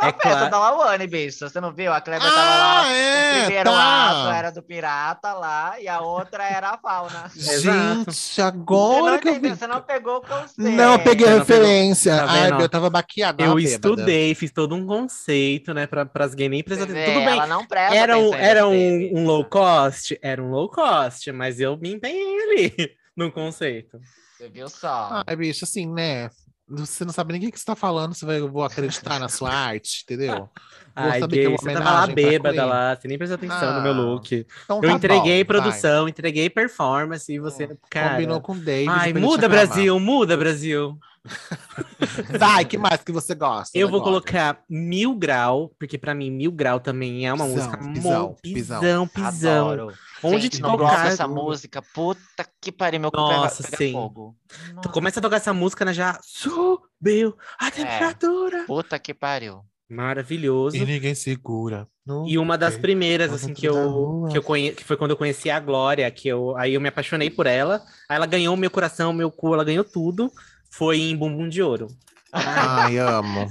Na 0.00 0.08
É 0.08 0.12
festa 0.12 0.30
claro. 0.30 0.50
da 0.50 0.58
Lawane, 0.58 1.06
bicho. 1.06 1.46
Você 1.48 1.60
não 1.60 1.72
viu? 1.72 1.92
A 1.92 2.00
Kleber 2.00 2.26
tava 2.26 2.34
lá. 2.34 2.80
Ah, 2.80 2.88
O 2.88 2.90
é, 2.92 3.40
primeiro 3.44 3.70
ato 3.70 4.24
tá. 4.30 4.36
era 4.36 4.50
do 4.50 4.62
pirata 4.62 5.32
lá 5.34 5.78
e 5.78 5.86
a 5.86 6.00
outra 6.00 6.42
era 6.42 6.70
a 6.70 6.78
fauna. 6.78 7.30
Gente, 7.36 8.04
Você 8.06 8.40
não 8.40 8.48
agora 8.48 9.18
que 9.20 9.28
eu 9.28 9.32
entendeu, 9.34 9.50
vi. 9.52 9.58
você 9.58 9.66
não 9.66 9.82
pegou 9.82 10.16
o 10.16 10.20
conceito. 10.22 10.54
Não, 10.58 10.94
eu 10.94 10.98
peguei 10.98 11.26
a 11.26 11.30
não 11.32 11.38
referência. 11.40 12.16
Tá 12.16 12.26
Ai, 12.26 12.50
eu 12.62 12.68
tava 12.70 12.88
baqueada. 12.88 13.44
Eu 13.44 13.58
estudei, 13.60 14.34
fiz 14.34 14.50
todo 14.50 14.74
um 14.74 14.86
conceito, 14.86 15.74
né, 15.74 15.86
pra, 15.86 16.06
pras 16.06 16.34
gays 16.34 16.50
nem 16.50 16.64
prestar 16.64 16.84
atenção. 16.84 17.04
Tudo 17.12 17.24
bem, 17.26 17.34
Ela 17.34 17.46
não 17.46 17.66
presta 17.66 17.94
era 17.94 18.16
um, 18.18 18.34
era 18.34 18.66
um, 18.66 19.10
um 19.18 19.24
low 19.26 19.44
cost? 19.44 20.18
Era 20.22 20.42
um 20.42 20.50
low 20.50 20.70
cost, 20.70 21.30
mas 21.32 21.60
eu 21.60 21.76
me 21.76 21.92
empenhei 21.92 22.40
ali 22.42 22.90
no 23.14 23.30
conceito. 23.30 23.98
Você 24.42 24.48
viu 24.48 24.68
só? 24.68 25.22
Ai, 25.24 25.36
bicho, 25.36 25.64
assim, 25.64 25.86
né? 25.86 26.28
Você 26.68 27.04
não 27.04 27.12
sabe 27.12 27.32
nem 27.32 27.48
o 27.48 27.52
que 27.52 27.56
você 27.56 27.64
tá 27.64 27.76
falando, 27.76 28.12
você 28.12 28.26
vai, 28.26 28.40
eu 28.40 28.50
vou 28.50 28.64
acreditar 28.64 29.20
na 29.20 29.28
sua 29.28 29.54
arte, 29.54 30.02
entendeu? 30.02 30.50
Vou 30.94 31.04
Ai, 31.10 31.18
que 31.18 31.24
é 31.24 31.28
gay, 31.28 31.46
uma 31.48 31.58
você 31.58 31.72
tava 31.72 31.90
lá 31.90 32.04
pra 32.06 32.14
bêbada 32.14 32.64
lá, 32.66 32.94
você 32.96 33.08
nem 33.08 33.16
prestou 33.18 33.36
atenção 33.36 33.74
no 33.76 33.82
meu 33.82 33.92
Ah, 33.92 33.96
look. 33.96 34.46
Então 34.64 34.76
Eu 34.82 34.90
tá 34.90 34.92
entreguei 34.92 35.42
bom, 35.44 35.52
vai. 35.52 35.60
produção, 35.62 36.08
entreguei 36.08 36.50
performance 36.50 37.32
e 37.32 37.38
você, 37.38 37.76
cara... 37.88 38.10
Combinou 38.10 38.40
com 38.40 38.52
o 38.52 38.58
David. 38.58 38.90
Ai, 38.90 39.12
muda. 39.14 39.48
Brasil, 39.48 39.98
muda 39.98 40.36
Brasil. 40.36 40.98
Vai, 42.38 42.64
que 42.64 42.76
mais 42.76 43.00
que 43.04 43.12
você 43.12 43.32
gosta? 43.34 43.78
Eu 43.78 43.88
vou 43.88 44.00
agora? 44.00 44.10
colocar 44.10 44.62
Mil 44.68 45.14
Grau, 45.14 45.70
porque 45.78 45.96
pra 45.96 46.14
mim 46.16 46.30
Mil 46.32 46.50
Grau 46.50 46.80
também 46.80 47.26
é 47.28 47.32
uma 47.32 47.44
Pisão, 47.44 47.56
música 47.56 47.76
pisão, 47.78 48.36
pisão. 48.42 48.80
pisão, 48.80 49.08
pisão. 49.08 49.70
Adoro. 49.70 49.92
Onde 50.22 50.42
Gente, 50.42 50.56
te 50.56 50.62
não 50.62 50.76
gosto 50.76 50.90
tocar, 50.94 51.04
dessa 51.10 51.28
música. 51.28 51.82
Puta 51.94 52.44
que 52.60 52.72
pariu, 52.72 53.00
meu 53.00 53.10
cu 53.10 53.16
Nossa, 53.16 53.62
pega, 53.62 53.76
sim. 53.76 53.86
pega 53.86 53.92
fogo. 53.98 54.36
Tu 54.48 54.74
Nossa, 54.74 54.88
começa 54.88 55.20
a 55.20 55.22
tocar 55.22 55.36
essa 55.36 55.52
música, 55.54 55.84
né? 55.84 55.92
Já 55.92 56.18
subiu 56.22 57.36
a 57.58 57.70
temperatura. 57.70 58.64
Puta 58.66 58.98
que 58.98 59.14
pariu. 59.14 59.64
Maravilhoso. 59.92 60.76
E 60.76 60.84
ninguém 60.84 61.14
segura. 61.14 61.86
no 62.06 62.26
E 62.26 62.38
uma 62.38 62.56
das 62.56 62.76
primeiras, 62.76 63.28
Tá 63.30 63.36
assim, 63.36 63.52
que 63.54 63.66
eu, 63.66 64.26
que 64.30 64.38
eu 64.38 64.42
conhe... 64.42 64.72
que 64.72 64.82
foi 64.84 64.96
quando 64.96 65.10
eu 65.12 65.16
conheci 65.16 65.50
a 65.50 65.60
Glória, 65.60 66.10
que 66.10 66.28
eu 66.28 66.56
aí 66.56 66.74
eu 66.74 66.80
me 66.80 66.88
apaixonei 66.88 67.28
por 67.30 67.46
ela. 67.46 67.82
Aí 68.08 68.16
ela 68.16 68.26
ganhou 68.26 68.54
o 68.54 68.58
meu 68.58 68.70
coração, 68.70 69.10
o 69.10 69.14
meu 69.14 69.30
cu, 69.30 69.52
ela 69.54 69.64
ganhou 69.64 69.84
tudo. 69.84 70.30
Foi 70.70 70.98
em 70.98 71.16
Bumbum 71.16 71.48
de 71.48 71.62
Ouro. 71.62 71.88
Ai, 72.32 72.98
amo. 72.98 73.48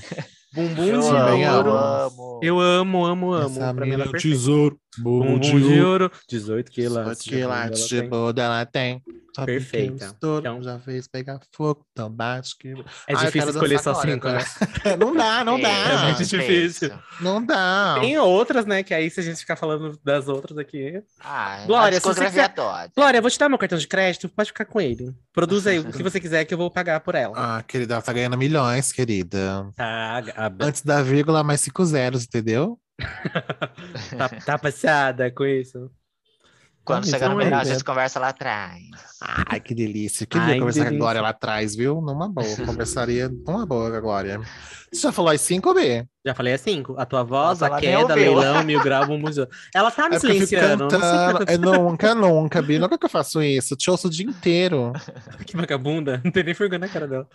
Bumbum 0.54 0.84
Eu 0.84 1.00
de 1.02 1.08
amo, 1.08 1.56
Ouro. 1.58 1.70
eu 1.70 1.78
amo. 1.78 2.40
Eu 2.44 2.60
amo, 2.60 3.06
amo, 3.06 3.34
amo. 3.34 3.58
Essa 3.62 3.74
pra 3.74 3.86
mim 3.86 3.92
mina 3.92 3.94
ela 3.94 4.04
é 4.06 4.08
é 4.08 4.12
perfeita. 4.12 4.36
tesouro. 4.38 4.80
Bumbum 4.98 5.40
Bumbum 5.40 5.60
de 5.62 5.82
Ouro. 5.82 6.12
18 6.30 6.72
quilos. 6.72 7.18
Só 7.18 7.24
que 7.30 7.44
lá 7.46 7.70
de 7.70 8.02
boda 8.04 8.44
ela 8.44 8.66
tem. 8.66 9.02
Só 9.34 9.46
Perfeita. 9.46 10.06
estouro, 10.08 10.40
Então- 10.42 10.62
Já 10.62 10.78
fez 10.78 11.08
pegar 11.08 11.40
fogo, 11.56 11.86
então 11.94 12.10
bate 12.12 12.54
que. 12.60 12.68
É 12.68 12.74
Ai, 12.74 13.16
eu 13.16 13.18
difícil 13.28 13.50
escolher 13.52 13.80
só 13.80 13.92
agora, 13.92 14.12
cinco, 14.12 14.28
né? 14.28 14.44
não 15.00 15.16
dá, 15.16 15.44
não 15.46 15.58
É, 15.58 15.62
dá. 15.62 15.70
é 15.70 16.04
muito 16.08 16.26
difícil. 16.26 16.92
Não 17.22 17.42
dá. 17.46 17.96
Tem 18.02 18.18
outras, 18.20 18.66
né? 18.66 18.84
Que 18.84 18.94
aí, 18.94 19.10
se 19.10 19.22
a 19.22 19.24
gente 19.24 19.40
ficar 19.40 19.56
falando 19.56 19.98
das 20.04 20.28
outras 20.28 20.58
aqui. 20.58 21.02
Ah, 21.22 21.64
Glória, 21.66 21.98
a 21.98 22.02
se 22.02 22.08
você 22.08 22.26
quiser- 22.26 22.54
toda. 22.54 22.92
Glória, 22.94 23.20
eu 23.20 23.22
vou 23.22 23.32
te 23.32 23.40
dar 23.40 23.48
meu 23.48 23.58
cartão 23.58 23.78
de 23.78 23.88
crédito, 23.88 24.28
pode 24.28 24.50
ficar 24.50 24.66
com 24.66 24.82
ele. 24.82 25.16
Produz 25.32 25.66
aí 25.66 25.80
o 25.80 25.86
que 25.94 26.04
você 26.04 26.20
quiser 26.20 26.44
que 26.44 26.54
eu 26.54 26.58
vou 26.58 26.70
pagar 26.70 27.00
por 27.00 27.16
ela. 27.16 27.34
Ah, 27.38 27.64
querida, 27.64 27.94
ela 27.94 28.02
tá 28.02 28.12
ganhando 28.12 28.38
milhões, 28.38 28.92
querida. 28.92 29.66
Tá, 29.78 30.22
a- 30.36 30.52
Antes 30.60 30.82
da 30.82 31.02
vírgula, 31.02 31.42
mais 31.42 31.62
cinco 31.62 31.86
zeros, 31.86 32.26
entendeu? 32.26 32.78
tá, 34.18 34.30
tá 34.30 34.58
passada 34.58 35.32
com 35.32 35.46
isso? 35.46 35.92
Quando 36.84 37.04
Ah, 37.04 37.08
chegar 37.08 37.30
no 37.30 37.36
então 37.36 37.42
é 37.42 37.46
melhor, 37.46 37.62
a 37.62 37.64
gente 37.64 37.84
conversa 37.84 38.20
lá 38.20 38.30
atrás. 38.30 38.82
Ai, 39.22 39.60
que 39.60 39.76
delícia. 39.76 40.26
Queria 40.26 40.48
Ai, 40.48 40.54
que 40.54 40.60
conversar 40.60 40.80
com 40.80 40.88
a 40.88 40.90
delícia. 40.90 41.00
Glória 41.00 41.22
lá 41.22 41.30
atrás, 41.30 41.76
viu? 41.76 42.02
Numa 42.02 42.28
boa. 42.28 42.58
Conversaria 42.66 43.30
numa 43.30 43.66
boa 43.66 43.92
com 43.92 43.98
a 43.98 44.00
Glória. 44.00 44.40
Você 44.92 45.02
já 45.02 45.12
falou 45.12 45.32
as 45.32 45.42
cinco, 45.42 45.74
B? 45.74 46.08
Já 46.24 46.36
falei 46.36 46.54
as 46.54 46.62
cinco. 46.62 46.94
A 47.00 47.06
tua 47.06 47.24
voz, 47.24 47.60
Nossa, 47.62 47.76
a 47.76 47.80
queda, 47.80 48.14
leilão, 48.14 48.64
mil 48.64 48.80
grau, 48.84 49.08
bumbum 49.08 49.32
de 49.32 49.40
ouro. 49.40 49.52
Ela 49.74 49.90
tá 49.90 50.08
me 50.08 50.14
É 50.14 50.18
eu 50.18 50.22
fico 50.22 50.34
silenciando. 50.34 50.88
Tá 50.88 51.00
cantando. 51.00 51.52
É, 51.52 51.58
nunca, 51.58 52.14
nunca, 52.16 52.62
Bi. 52.62 52.78
Nunca 52.78 52.96
que 52.98 53.06
eu 53.06 53.10
faço 53.10 53.42
isso. 53.42 53.74
Eu 53.74 53.78
te 53.78 53.90
ouço 53.90 54.08
o 54.08 54.12
dia 54.12 54.26
inteiro. 54.26 54.94
Que 55.46 55.58
vagabunda. 55.58 56.22
Não 56.24 56.32
tem 56.32 56.44
nem 56.44 56.54
vergonha 56.54 56.80
na 56.80 56.88
cara 56.88 57.08
dela. 57.08 57.28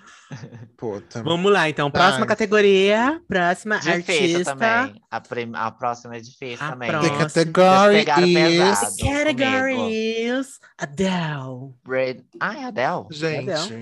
Puta. 0.76 1.22
Vamos 1.22 1.50
lá, 1.52 1.68
então. 1.68 1.90
Próxima 1.90 2.18
Vai. 2.20 2.28
categoria. 2.28 3.20
Próxima 3.28 3.78
Difícil 3.78 4.36
artista. 4.38 4.56
também. 4.56 5.02
A, 5.10 5.20
prim- 5.20 5.52
a 5.54 5.70
próxima 5.72 6.16
é 6.16 6.20
difícil 6.20 6.64
A 6.64 6.70
também. 6.70 6.88
próxima. 6.90 7.16
The 7.28 7.44
category 7.44 7.98
is... 7.98 8.04
pesado. 8.04 8.96
Category 9.02 10.26
is 10.28 10.60
Adele. 10.78 11.74
Braid... 11.84 12.24
Ah, 12.40 12.56
é 12.56 12.64
Adele? 12.66 13.06
Gente. 13.10 13.72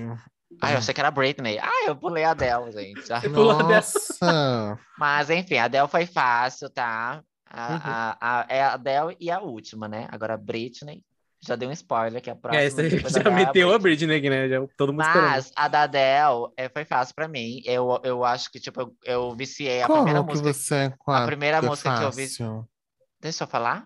Ah, 0.61 0.71
eu 0.71 0.77
achei 0.77 0.93
que 0.93 0.99
era 0.99 1.11
Britney. 1.11 1.59
Ah, 1.59 1.85
eu 1.87 1.95
pulei 1.95 2.23
a 2.23 2.31
Adele, 2.31 2.71
gente. 2.71 3.11
Ah, 3.11 3.19
Você 3.21 3.29
pulou 3.29 3.51
a 3.51 3.59
Adele. 3.59 3.73
Nossa. 3.75 4.79
Mas, 4.97 5.29
enfim, 5.29 5.57
a 5.57 5.65
Adele 5.65 5.87
foi 5.87 6.05
fácil, 6.05 6.69
tá? 6.69 7.21
A, 7.47 7.71
Uhum. 7.73 7.79
a, 7.83 8.17
a, 8.21 8.45
é 8.49 8.63
a 8.63 8.73
Adele 8.73 9.15
e 9.19 9.29
a 9.31 9.39
última, 9.39 9.87
né? 9.87 10.07
Agora, 10.11 10.33
a 10.33 10.37
Britney. 10.37 11.03
Já 11.41 11.55
dei 11.55 11.67
um 11.67 11.71
spoiler 11.71 12.21
que 12.21 12.29
a 12.29 12.35
próxima. 12.35 12.61
É, 12.63 12.69
você 12.69 12.89
já 12.89 13.19
Adele 13.19 13.29
é 13.29 13.45
meteu 13.45 13.71
a 13.73 13.77
Britney. 13.77 14.17
Aqui, 14.17 14.29
né? 14.29 14.49
Já, 14.49 14.57
todo 14.75 14.91
mundo 14.91 15.03
esperando. 15.03 15.27
Mas 15.27 15.51
a 15.55 15.67
da 15.67 15.81
Adele 15.83 16.51
é, 16.57 16.67
foi 16.69 16.85
fácil 16.85 17.13
pra 17.13 17.27
mim. 17.27 17.61
Eu, 17.65 17.99
eu 18.03 18.23
acho 18.25 18.49
que, 18.49 18.59
tipo, 18.59 18.81
eu, 18.81 18.95
eu 19.03 19.35
viciei 19.35 19.83
a 19.83 19.87
primeira 19.87 20.19
Como 20.19 20.31
que 20.31 20.37
música. 20.39 20.53
você 20.53 20.75
é 20.75 20.93
quatro? 20.97 21.27
primeira 21.27 21.57
é 21.57 21.61
música 21.61 21.95
que 21.97 22.03
eu 22.03 22.11
vi- 22.11 22.27
fácil? 22.27 22.67
Deixa 23.21 23.43
eu 23.43 23.47
falar? 23.47 23.85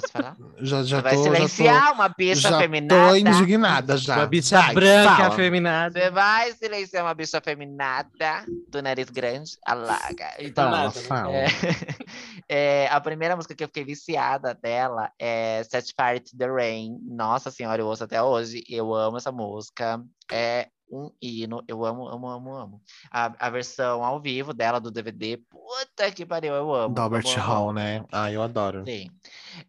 Posso 0.00 0.08
falar? 0.12 0.36
Já, 0.60 0.82
já 0.82 0.96
Você 0.96 1.02
vai 1.02 1.14
tô, 1.14 1.22
já 1.24 1.30
tô, 1.30 1.36
silenciar 1.36 1.92
uma 1.92 2.08
bicha 2.08 2.48
já 2.50 2.58
feminada. 2.58 3.08
tô 3.10 3.14
indignada 3.16 3.96
já. 3.96 4.16
Uma 4.16 4.26
bicha 4.26 4.60
Vai, 4.60 4.74
branca 4.74 5.16
fala. 5.16 5.28
afeminada. 5.28 6.00
Você 6.00 6.10
vai 6.10 6.52
silenciar 6.52 7.04
uma 7.04 7.14
bicha 7.14 7.40
feminada 7.40 8.44
do 8.68 8.82
nariz 8.82 9.08
grande, 9.08 9.52
alaga. 9.64 10.30
Então, 10.40 10.70
Fala, 10.70 10.90
fala. 10.90 11.32
é, 11.32 11.46
é, 12.48 12.88
a 12.90 13.00
primeira 13.00 13.36
música 13.36 13.54
que 13.54 13.62
eu 13.62 13.68
fiquei 13.68 13.84
viciada 13.84 14.54
dela 14.54 15.10
é 15.18 15.62
Set 15.64 15.94
Fire 15.94 16.20
to 16.20 16.36
the 16.36 16.46
Rain. 16.46 16.98
Nossa 17.02 17.50
senhora, 17.50 17.80
eu 17.80 17.86
ouço 17.86 18.04
até 18.04 18.20
hoje. 18.22 18.64
Eu 18.68 18.92
amo 18.94 19.16
essa 19.16 19.30
música. 19.30 20.02
É 20.32 20.68
um 20.94 21.10
hino. 21.20 21.62
Eu 21.66 21.84
amo, 21.84 22.08
amo, 22.08 22.28
amo, 22.28 22.54
amo. 22.54 22.82
A, 23.10 23.46
a 23.46 23.50
versão 23.50 24.04
ao 24.04 24.20
vivo 24.20 24.52
dela 24.54 24.80
do 24.80 24.90
DVD, 24.90 25.36
puta 25.36 26.10
que 26.12 26.24
pariu, 26.24 26.54
eu 26.54 26.74
amo. 26.74 26.94
Amo, 26.98 27.18
Hall, 27.38 27.72
né? 27.72 28.04
Ah, 28.12 28.30
eu 28.30 28.42
adoro. 28.42 28.84
Sim. 28.86 29.10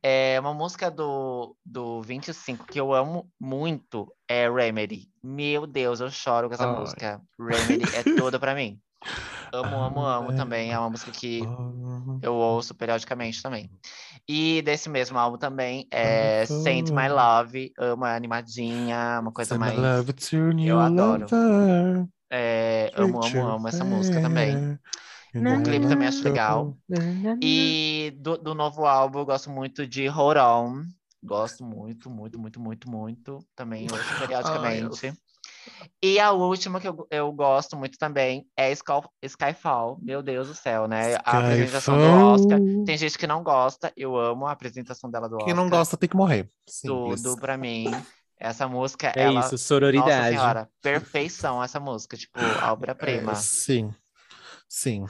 É 0.02 0.40
uma 0.40 0.54
música 0.54 0.90
do, 0.90 1.56
do 1.66 2.02
25 2.02 2.66
que 2.66 2.80
eu 2.80 2.94
amo 2.94 3.30
muito 3.40 4.14
é 4.28 4.50
Remedy. 4.50 5.10
Meu 5.24 5.66
Deus, 5.66 6.00
eu 6.00 6.10
choro 6.10 6.48
com 6.48 6.54
essa 6.54 6.68
Ai. 6.68 6.80
música. 6.80 7.22
Remedy 7.40 7.86
é 7.96 8.04
toda 8.16 8.40
pra 8.40 8.56
mim. 8.56 8.80
Amo, 9.54 9.76
amo, 9.84 10.00
amo 10.06 10.34
também. 10.34 10.72
É 10.72 10.80
uma 10.80 10.90
música 10.90 11.12
que 11.12 11.42
eu 12.22 12.34
ouço 12.34 12.74
periodicamente 12.74 13.42
também. 13.42 13.70
E 14.28 14.62
desse 14.64 14.90
mesmo 14.90 15.18
álbum 15.18 15.38
também 15.38 15.88
é 15.92 16.46
Saint 16.46 16.90
My 16.90 17.08
Love. 17.10 17.72
Amo, 17.78 18.06
é 18.06 18.16
animadinha, 18.16 19.20
uma 19.22 19.32
coisa 19.32 19.58
mais. 19.58 19.76
eu 20.68 20.80
adoro. 20.80 21.26
é, 22.32 22.92
amo, 22.96 23.24
amo, 23.24 23.48
amo 23.48 23.68
essa 23.68 23.84
música 23.84 24.20
também. 24.22 24.56
O 25.36 25.64
clipe 25.64 25.88
também 25.88 26.08
acho 26.08 26.24
legal. 26.24 26.78
E 27.42 28.14
do, 28.20 28.38
do 28.38 28.56
novo 28.56 28.86
álbum, 28.86 29.20
eu 29.20 29.26
gosto 29.26 29.50
muito 29.50 29.86
de 29.86 30.08
Hold 30.08 30.38
On. 30.38 30.84
Gosto 31.24 31.64
muito, 31.64 32.10
muito, 32.10 32.40
muito, 32.40 32.60
muito, 32.60 32.90
muito. 32.90 33.46
Também 33.56 33.88
ouço 33.92 34.04
periodicamente. 34.20 35.14
E 36.02 36.20
a 36.20 36.32
última 36.32 36.80
que 36.80 36.88
eu, 36.88 37.08
eu 37.10 37.32
gosto 37.34 37.76
muito 37.78 37.98
também 37.98 38.48
é 38.56 38.72
Sky- 38.72 39.08
Skyfall. 39.24 40.00
Meu 40.02 40.22
Deus 40.24 40.48
do 40.48 40.56
céu, 40.56 40.88
né? 40.88 41.16
A 41.24 41.38
apresentação 41.40 42.00
do 42.00 42.10
Oscar. 42.10 42.64
Tem 42.84 42.98
gente 42.98 43.18
que 43.18 43.28
não 43.28 43.44
gosta, 43.44 43.92
eu 43.98 44.16
amo 44.18 44.46
a 44.48 44.52
apresentação 44.52 45.10
dela 45.10 45.28
do 45.30 45.38
Oscar. 45.38 45.46
Quem 45.46 45.54
não 45.54 45.70
gosta 45.70 45.98
tem 45.98 46.10
que 46.10 46.16
morrer. 46.16 46.50
Simples. 46.68 47.22
Tudo 47.24 47.38
pra 47.38 47.58
mim. 47.58 48.06
Essa 48.38 48.68
música, 48.68 49.08
É 49.16 49.28
ela. 49.28 49.56
isso, 49.56 49.58
Nossa 49.92 50.24
sororidade. 50.24 50.24
senhora, 50.24 50.70
perfeição 50.82 51.64
essa 51.64 51.80
música, 51.80 52.18
tipo, 52.18 52.58
obra-prima. 52.62 53.32
É, 53.32 53.36
sim, 53.36 53.94
sim. 54.70 55.06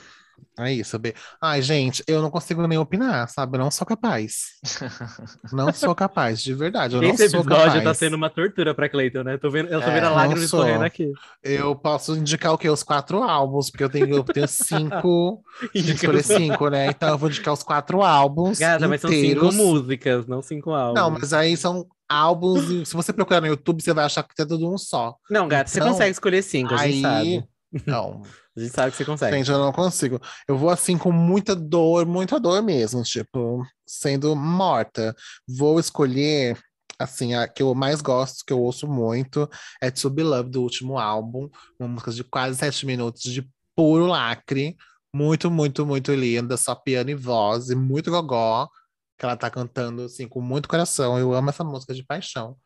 É 0.58 0.72
isso, 0.72 0.98
B. 1.00 1.14
Ai, 1.42 1.62
gente, 1.62 2.04
eu 2.08 2.22
não 2.22 2.30
consigo 2.32 2.66
nem 2.68 2.78
opinar, 2.78 3.28
sabe? 3.30 3.58
Eu 3.58 3.62
não 3.62 3.72
sou 3.72 3.86
capaz. 3.86 4.56
Não 5.52 5.72
sou 5.74 5.94
capaz, 5.96 6.42
de 6.42 6.54
verdade. 6.54 6.96
Eu 6.96 7.04
Esse 7.04 7.24
não 7.24 7.30
sou 7.30 7.40
episódio 7.42 7.66
capaz. 7.66 7.84
tá 7.84 7.94
sendo 7.94 8.16
uma 8.16 8.30
tortura 8.30 8.74
pra 8.74 8.90
Cleiton, 8.90 9.24
né? 9.24 9.38
Tô 9.38 9.50
vendo, 9.50 9.70
eu 9.70 9.82
tô 9.82 9.88
É, 9.88 9.94
vendo 9.94 10.06
a 10.08 10.10
lágrima 10.12 10.44
escorrendo 10.44 10.84
aqui. 10.84 11.12
Eu 11.44 11.76
posso 11.76 12.16
indicar 12.16 12.54
o 12.54 12.58
quê? 12.58 12.70
Os 12.70 12.84
quatro 12.84 13.22
álbuns, 13.24 13.70
porque 13.70 13.84
eu 13.84 13.90
tenho, 13.90 14.10
eu 14.10 14.24
tenho 14.24 14.48
cinco. 14.48 15.44
Tem 15.74 15.84
que 15.84 15.92
escolher 15.92 16.24
cinco, 16.24 16.70
né? 16.70 16.88
Então 16.88 17.10
eu 17.10 17.18
vou 17.18 17.30
indicar 17.30 17.54
os 17.54 17.64
quatro 17.64 18.02
álbuns. 18.02 18.60
Gata, 18.60 18.88
mas 18.88 19.02
são 19.02 19.10
cinco 19.10 19.52
músicas, 19.54 20.26
não 20.28 20.42
cinco 20.42 20.72
álbuns. 20.72 20.96
Não, 21.02 21.12
mas 21.12 21.34
aí 21.34 21.56
são 21.56 21.86
álbuns. 22.10 22.88
Se 22.88 22.94
você 22.96 23.14
procurar 23.14 23.42
no 23.42 23.48
YouTube, 23.48 23.82
você 23.82 23.94
vai 23.94 24.06
achar 24.06 24.24
que 24.24 24.42
é 24.42 24.46
tudo 24.46 24.72
um 24.72 24.78
só. 24.78 25.16
Não, 25.30 25.48
gata, 25.48 25.70
você 25.70 25.80
Então, 25.80 25.92
consegue 25.92 26.12
escolher 26.12 26.42
cinco, 26.42 26.74
a 26.74 26.78
gente 26.78 26.96
Aí. 26.96 27.02
sabe. 27.02 27.55
Não, 27.86 28.24
A 28.56 28.60
gente 28.60 28.74
sabe 28.74 28.92
que 28.92 28.98
você 28.98 29.06
consegue. 29.06 29.38
gente, 29.38 29.52
eu 29.52 29.58
não 29.58 29.72
consigo. 29.72 30.20
Eu 30.48 30.58
vou 30.58 30.70
assim 30.70 30.98
com 30.98 31.12
muita 31.12 31.56
dor, 31.56 32.06
muita 32.06 32.40
dor 32.40 32.62
mesmo, 32.62 33.04
tipo, 33.04 33.66
sendo 33.86 34.36
morta. 34.36 35.16
Vou 35.48 35.80
escolher, 35.80 36.58
assim, 36.98 37.34
a 37.34 37.48
que 37.48 37.62
eu 37.62 37.76
mais 37.76 38.02
gosto, 38.02 38.46
que 38.46 38.54
eu 38.54 38.62
ouço 38.62 38.88
muito, 38.88 39.50
é 39.82 39.92
To 39.92 40.10
Be 40.10 40.24
Loved, 40.24 40.52
do 40.52 40.62
último 40.62 40.98
álbum. 40.98 41.50
Uma 41.80 41.90
música 41.90 42.12
de 42.12 42.24
quase 42.24 42.58
sete 42.58 42.86
minutos 42.86 43.24
de 43.24 43.48
puro 43.76 44.06
lacre. 44.06 44.76
Muito, 45.14 45.50
muito, 45.50 45.86
muito 45.86 46.14
linda, 46.14 46.58
só 46.58 46.76
piano 46.76 47.10
e 47.10 47.16
voz, 47.16 47.70
e 47.70 47.76
muito 47.76 48.12
gogó, 48.12 48.68
que 49.18 49.26
ela 49.26 49.38
tá 49.38 49.50
cantando, 49.50 50.04
assim, 50.04 50.28
com 50.28 50.42
muito 50.42 50.68
coração. 50.68 51.18
Eu 51.18 51.34
amo 51.34 51.50
essa 51.50 51.64
música 51.64 51.94
de 51.94 52.04
paixão. 52.04 52.58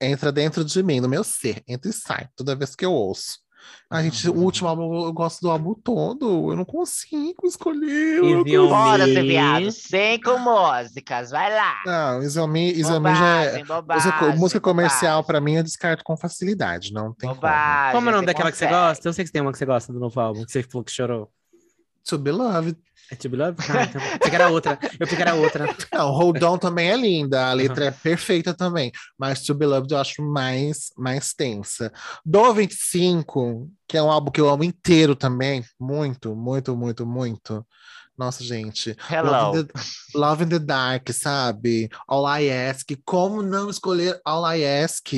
Entra 0.00 0.32
dentro 0.32 0.64
de 0.64 0.82
mim, 0.82 1.00
no 1.00 1.08
meu 1.08 1.22
ser, 1.22 1.62
entra 1.68 1.88
e 1.90 1.94
sai, 1.94 2.28
toda 2.36 2.56
vez 2.56 2.74
que 2.74 2.84
eu 2.84 2.92
ouço. 2.92 3.43
A 3.90 4.02
gente, 4.02 4.28
o 4.28 4.34
último 4.34 4.68
álbum, 4.68 5.04
eu 5.04 5.12
gosto 5.12 5.40
do 5.40 5.50
álbum 5.50 5.74
todo, 5.74 6.50
eu 6.50 6.56
não 6.56 6.64
consigo 6.64 7.46
escolher. 7.46 8.18
eu 8.18 8.44
não 8.44 8.68
Bora, 8.68 9.04
ser 9.04 9.22
viado. 9.22 9.70
Cinco 9.70 10.38
músicas, 10.38 11.30
vai 11.30 11.52
lá. 11.52 11.82
Não, 11.86 12.22
Isomi, 12.22 12.72
Isomi 12.72 13.14
já 13.14 13.42
é. 13.42 13.64
Bobagem, 13.64 14.12
Música, 14.12 14.36
música 14.36 14.60
comercial, 14.60 15.22
bobagem, 15.22 15.26
pra 15.26 15.40
mim, 15.40 15.54
eu 15.56 15.62
descarto 15.62 16.02
com 16.02 16.16
facilidade. 16.16 16.92
Não 16.92 17.12
tem 17.12 17.28
como. 17.28 17.40
Bobagem, 17.40 17.92
Como 17.92 18.08
é 18.08 18.12
o 18.12 18.14
nome 18.16 18.26
daquela 18.26 18.50
que 18.50 18.56
você 18.58 18.64
consegue. 18.66 18.82
gosta? 18.86 19.08
Eu 19.08 19.12
sei 19.12 19.24
que 19.24 19.32
tem 19.32 19.42
uma 19.42 19.52
que 19.52 19.58
você 19.58 19.66
gosta 19.66 19.92
do 19.92 20.00
novo 20.00 20.18
álbum, 20.20 20.44
que 20.44 20.50
você 20.52 20.62
falou 20.62 20.84
que 20.84 20.90
chorou. 20.92 21.30
To 22.08 22.18
Be 22.18 22.30
Loved. 22.32 22.76
É 23.10 23.16
To 23.16 23.28
Be 23.28 23.36
Loved? 23.36 23.64
Ah, 23.70 23.82
então. 23.84 24.00
Eu 24.02 24.30
que 24.30 24.34
era 24.34 24.48
outra. 24.48 24.78
Eu 24.98 25.06
que 25.06 25.14
era 25.14 25.34
outra. 25.34 25.76
Não, 25.92 26.10
Hold 26.10 26.42
On 26.42 26.58
também 26.58 26.90
é 26.90 26.96
linda, 26.96 27.46
a 27.46 27.52
letra 27.52 27.86
é 27.86 27.90
perfeita 27.90 28.54
também. 28.54 28.90
Mas 29.18 29.42
To 29.42 29.54
Be 29.54 29.66
Loved 29.66 29.92
eu 29.92 30.00
acho 30.00 30.22
mais, 30.22 30.90
mais 30.96 31.34
tensa. 31.34 31.92
Do 32.24 32.52
25, 32.54 33.70
que 33.86 33.96
é 33.96 34.02
um 34.02 34.10
álbum 34.10 34.30
que 34.30 34.40
eu 34.40 34.48
amo 34.48 34.64
inteiro 34.64 35.14
também, 35.14 35.64
muito, 35.78 36.34
muito, 36.34 36.76
muito, 36.76 37.06
muito. 37.06 37.66
Nossa, 38.16 38.44
gente. 38.44 38.96
Hello. 39.10 39.30
Love 39.30 39.58
in, 39.58 39.64
the, 39.64 39.72
Love 40.14 40.44
in 40.44 40.48
the 40.48 40.58
Dark, 40.58 41.10
sabe? 41.12 41.90
All 42.06 42.24
I 42.26 42.48
Ask. 42.50 42.88
Como 43.04 43.42
não 43.42 43.68
escolher 43.68 44.20
All 44.24 44.44
I 44.46 44.64
Ask? 44.82 45.08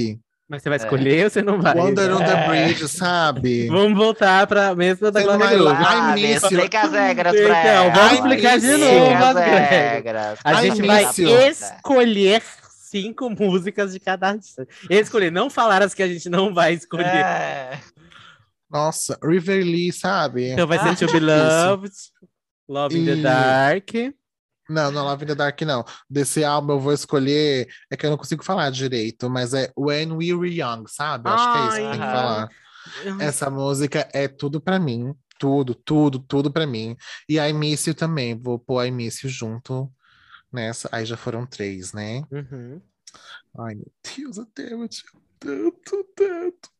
Mas 0.48 0.62
você 0.62 0.68
vai 0.68 0.78
escolher 0.78 1.24
ou 1.24 1.30
você 1.30 1.42
não 1.42 1.60
vai? 1.60 1.74
Wonder 1.76 2.12
on 2.14 2.18
the 2.18 2.24
É. 2.32 2.48
Bridge, 2.66 2.88
sabe? 2.88 3.66
Vamos 3.68 3.98
voltar 3.98 4.46
pra 4.46 4.74
mesma 4.76 5.10
da 5.10 5.20
Você 5.20 5.26
Glória 5.26 5.48
Groove. 5.58 5.76
Ah, 5.84 6.18
explica 6.18 6.82
as 6.82 6.92
regras 6.92 7.32
pra 7.34 7.42
Então, 7.42 7.58
ela. 7.84 7.90
vamos 7.90 8.08
Ai, 8.10 8.14
explicar 8.14 8.58
de 8.60 8.76
novo 8.76 9.24
as 9.24 9.36
as 9.36 9.44
regras. 9.70 10.38
A 10.44 10.62
gente 10.62 10.82
vai 10.82 11.04
escolher 11.50 12.42
cinco 12.70 13.28
músicas 13.28 13.92
de 13.92 13.98
cada 13.98 14.28
artista. 14.28 14.68
Escolher, 14.88 15.32
não 15.32 15.50
falar 15.50 15.82
as 15.82 15.92
que 15.94 16.02
a 16.02 16.06
gente 16.08 16.28
não 16.28 16.54
vai 16.54 16.74
escolher. 16.74 17.06
É. 17.06 17.80
Nossa, 18.70 19.18
River 19.24 19.64
Lee, 19.64 19.92
sabe? 19.92 20.50
Então 20.50 20.66
vai 20.66 20.78
ser 20.78 20.88
Ah, 20.90 20.94
To 20.94 21.12
Be 21.12 21.20
Loved, 21.20 21.92
Love 22.68 22.98
in 22.98 23.04
the 23.04 23.16
Dark. 23.16 23.90
Não, 24.68 24.90
não, 24.90 25.04
Love 25.04 25.24
in 25.24 25.28
the 25.28 25.34
Dark 25.34 25.60
não. 25.62 25.84
Desse 26.08 26.44
álbum 26.44 26.74
eu 26.74 26.80
vou 26.80 26.92
escolher. 26.92 27.68
É 27.90 27.96
que 27.96 28.04
eu 28.04 28.10
não 28.10 28.16
consigo 28.16 28.44
falar 28.44 28.70
direito, 28.70 29.30
mas 29.30 29.54
é 29.54 29.72
When 29.76 30.12
We 30.12 30.34
Were 30.34 30.60
Young, 30.60 30.84
sabe? 30.88 31.28
Acho 31.28 31.52
que 31.52 31.58
é 31.58 31.62
isso 31.62 31.76
que 31.76 31.82
tem 31.82 31.92
que 31.92 31.98
falar. 31.98 32.48
Essa 33.20 33.50
música 33.50 34.08
é 34.12 34.28
tudo 34.28 34.60
pra 34.60 34.78
mim. 34.78 35.14
Tudo, 35.38 35.74
tudo, 35.74 36.18
tudo 36.18 36.50
pra 36.50 36.66
mim. 36.66 36.96
E 37.28 37.52
Miss 37.52 37.86
You 37.86 37.94
também. 37.94 38.38
Vou 38.38 38.58
pôr 38.58 38.90
Miss 38.90 39.22
You 39.22 39.28
junto 39.28 39.92
nessa. 40.52 40.88
Aí 40.92 41.04
já 41.04 41.16
foram 41.16 41.46
três, 41.46 41.92
né? 41.92 42.22
Uhum. 42.30 42.80
Ai, 43.58 43.74
meu 43.74 43.92
Deus, 44.16 44.38
até 44.38 44.72
eu 44.72 44.88
te 44.88 45.02
tanto, 45.38 46.04
tanto. 46.14 46.70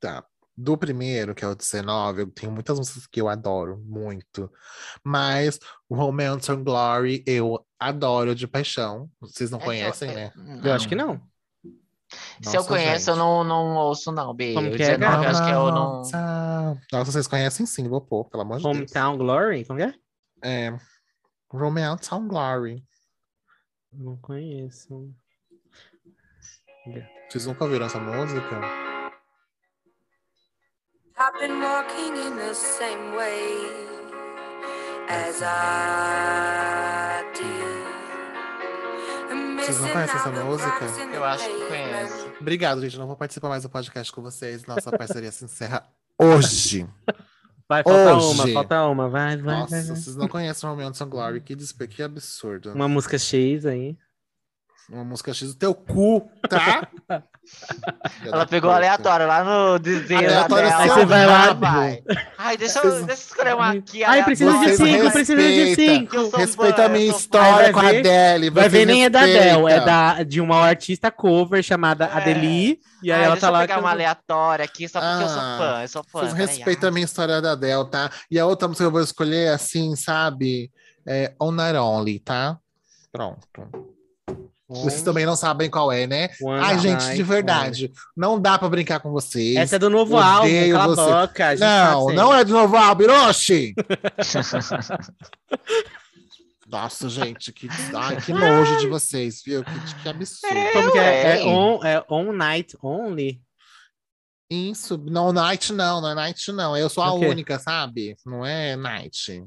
Tá. 0.00 0.24
Do 0.56 0.78
primeiro, 0.78 1.34
que 1.34 1.44
é 1.44 1.48
o 1.48 1.54
19, 1.54 2.22
eu 2.22 2.30
tenho 2.30 2.52
muitas 2.52 2.78
músicas 2.78 3.06
que 3.08 3.20
eu 3.20 3.28
adoro 3.28 3.82
muito. 3.84 4.50
Mas 5.02 5.58
o 5.88 5.96
Romance 5.96 6.50
and 6.50 6.62
Glory 6.62 7.24
eu 7.26 7.66
adoro 7.78 8.34
de 8.34 8.46
paixão. 8.46 9.10
Vocês 9.20 9.50
não 9.50 9.58
conhecem, 9.58 10.14
né? 10.14 10.32
Eu 10.62 10.72
acho 10.72 10.88
que 10.88 10.94
não. 10.94 11.20
Se 12.42 12.50
eu 12.50 12.60
Nossa, 12.60 12.68
conheço, 12.68 13.10
eu 13.10 13.14
gente. 13.14 13.24
não, 13.24 13.42
não 13.42 13.74
ouço, 13.76 14.12
não, 14.12 14.32
B. 14.32 14.54
Como 14.54 14.68
O 14.68 14.76
que 14.76 14.82
é, 14.82 14.96
19, 14.96 15.24
eu 15.24 15.30
acho 15.30 15.44
que 15.44 15.50
eu 15.50 15.72
não. 15.72 15.96
Nossa, 15.96 16.80
Nossa, 16.92 17.12
vocês 17.12 17.26
conhecem 17.26 17.66
sim, 17.66 17.88
vou 17.88 18.00
pôr, 18.00 18.24
pelo 18.26 18.42
amor 18.42 18.58
de 18.58 18.62
Deus. 18.62 18.76
Hometown 18.76 19.18
Glory? 19.18 19.64
Como 19.64 19.78
que 19.78 19.84
é? 19.86 19.94
É. 20.42 20.78
Romance 21.50 22.14
and 22.14 22.28
Glory. 22.28 22.84
Não 23.92 24.16
conheço. 24.18 25.12
Vocês 27.28 27.46
nunca 27.46 27.64
ouviram 27.64 27.86
essa 27.86 27.98
música? 27.98 28.93
I've 31.16 31.38
been 31.38 31.60
walking 31.60 32.16
in 32.16 32.36
the 32.36 32.52
same 32.54 33.14
way 33.14 33.68
as 35.08 35.40
I 35.42 37.22
did. 37.32 37.84
Vocês 39.60 39.80
não 39.80 39.90
conhecem 39.90 40.16
essa 40.16 40.30
música? 40.30 40.84
Eu 41.14 41.24
acho 41.24 41.48
que 41.48 41.66
conheço. 41.68 42.32
Obrigado, 42.40 42.80
gente. 42.80 42.98
Não 42.98 43.06
vou 43.06 43.16
participar 43.16 43.48
mais 43.48 43.62
do 43.62 43.68
podcast 43.70 44.12
com 44.12 44.22
vocês. 44.22 44.66
Nossa 44.66 44.90
parceria 44.90 45.30
se 45.30 45.44
encerra 45.44 45.86
hoje. 46.18 46.84
Vai, 47.68 47.82
falta 47.84 48.14
Hoje. 48.16 48.34
uma, 48.34 48.48
falta 48.52 48.84
uma. 48.86 49.08
Vai, 49.08 49.36
vai, 49.36 49.60
Nossa, 49.60 49.70
vai, 49.70 49.84
vai. 49.84 49.96
vocês 49.96 50.16
não 50.16 50.26
conhecem 50.26 50.68
Romance 50.68 51.02
and 51.02 51.08
Glory. 51.08 51.40
Que, 51.40 51.54
despe... 51.54 51.86
que 51.86 52.02
absurdo. 52.02 52.72
Uma 52.72 52.88
música 52.88 53.16
X 53.16 53.64
aí. 53.64 53.96
Uma 54.90 55.04
música 55.04 55.32
X 55.32 55.54
do 55.54 55.58
teu 55.58 55.74
cu, 55.74 56.28
tá? 56.48 56.88
Ela 58.24 58.46
pegou 58.46 58.70
aleatório 58.70 59.26
lá 59.26 59.44
no 59.44 59.78
desenho 59.78 60.20
Aleatório 60.20 60.68
dela. 60.68 60.82
Aí 60.82 60.88
você 60.88 61.04
vai 61.04 61.26
lá, 61.26 61.52
vai. 61.52 62.02
Ai, 62.38 62.56
deixa 62.56 62.78
eu, 62.80 62.90
deixa 62.90 63.10
eu 63.10 63.14
escolher 63.14 63.54
uma 63.54 63.70
aqui. 63.70 64.04
Ai, 64.04 64.24
precisa 64.24 64.58
de 64.58 64.76
cinco, 64.76 65.10
precisa 65.10 65.42
de 65.42 65.74
cinco. 65.74 66.16
Eu 66.16 66.30
Respeita 66.30 66.84
a 66.84 66.88
minha 66.88 67.06
eu 67.06 67.16
história 67.16 67.72
com 67.72 67.80
a 67.80 67.88
Adele. 67.88 68.50
Vai 68.50 68.68
ver, 68.68 68.86
nem 68.86 69.04
é 69.04 69.10
da 69.10 69.20
Adele, 69.20 69.72
é 69.72 69.80
da, 69.80 70.22
de 70.22 70.40
uma 70.40 70.60
artista 70.60 71.10
cover 71.10 71.62
chamada 71.62 72.04
É. 72.06 72.16
Adeli. 72.16 72.80
E 73.02 73.12
aí 73.12 73.18
Ai, 73.18 73.24
ela 73.24 73.34
deixa 73.34 73.40
tá 73.42 73.48
eu 73.48 73.52
lá. 73.52 73.60
pegar 73.60 73.78
uma 73.80 73.90
aleatória 73.90 74.64
aqui, 74.64 74.88
só 74.88 75.00
porque 75.00 75.24
eu 75.24 75.28
sou 75.28 75.40
Ah, 75.40 75.56
fã. 75.58 75.82
Eu 75.82 75.88
sou 75.88 76.04
fã. 76.04 76.20
Vocês 76.20 76.32
respeitam 76.32 76.88
a 76.88 76.92
minha 76.92 77.04
história 77.04 77.40
da 77.40 77.52
Adele, 77.52 77.84
tá? 77.90 78.10
E 78.30 78.38
a 78.38 78.46
outra 78.46 78.66
música 78.68 78.84
que 78.84 78.88
eu 78.88 78.92
vou 78.92 79.02
escolher, 79.02 79.48
assim, 79.52 79.94
sabe? 79.96 80.70
É 81.06 81.32
On 81.40 81.50
Not 81.50 81.76
Only, 81.76 82.18
tá? 82.18 82.56
Pronto. 83.12 83.46
Vocês 84.82 85.02
também 85.02 85.24
não 85.26 85.36
sabem 85.36 85.70
qual 85.70 85.90
é, 85.92 86.06
né? 86.06 86.30
One 86.40 86.60
Ai, 86.62 86.78
gente, 86.78 87.02
Night 87.02 87.16
de 87.16 87.22
verdade, 87.22 87.92
não 88.16 88.40
dá 88.40 88.58
pra 88.58 88.68
brincar 88.68 89.00
com 89.00 89.10
vocês. 89.10 89.56
Essa 89.56 89.76
é 89.76 89.78
do 89.78 89.90
novo 89.90 90.16
Odeio 90.16 90.76
álbum, 90.76 90.94
cala 90.94 91.22
a 91.22 91.26
boca. 91.26 91.50
gente 91.56 91.60
Não, 91.60 92.06
não 92.08 92.34
é 92.34 92.44
de 92.44 92.52
novo 92.52 92.76
álbum, 92.76 93.04
Hiroshi! 93.04 93.74
Nossa, 96.66 97.08
gente, 97.08 97.52
que, 97.52 97.68
ai, 97.94 98.20
que 98.20 98.32
nojo 98.32 98.78
de 98.78 98.88
vocês, 98.88 99.42
viu? 99.44 99.62
Que, 99.62 100.02
que 100.02 100.08
absurdo. 100.08 100.54
Como 100.72 100.92
que 100.92 100.98
é? 100.98 101.38
É 101.38 101.44
on, 101.44 101.84
é 101.84 102.04
on 102.10 102.32
Night 102.32 102.76
Only? 102.82 103.40
Isso, 104.50 104.98
não, 104.98 105.32
Night 105.32 105.72
não, 105.72 106.00
não 106.00 106.10
é 106.10 106.14
Night 106.14 106.50
não. 106.52 106.76
Eu 106.76 106.88
sou 106.88 107.02
a 107.02 107.12
O 107.12 107.20
quê? 107.20 107.28
única, 107.28 107.58
sabe? 107.58 108.16
Não 108.26 108.44
é 108.44 108.76
Night. 108.76 109.44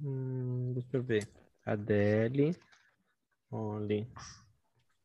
Hum, 0.00 0.72
deixa 0.74 0.88
eu 0.96 1.02
ver. 1.02 1.28
Adele. 1.64 2.56
Only. 3.50 4.10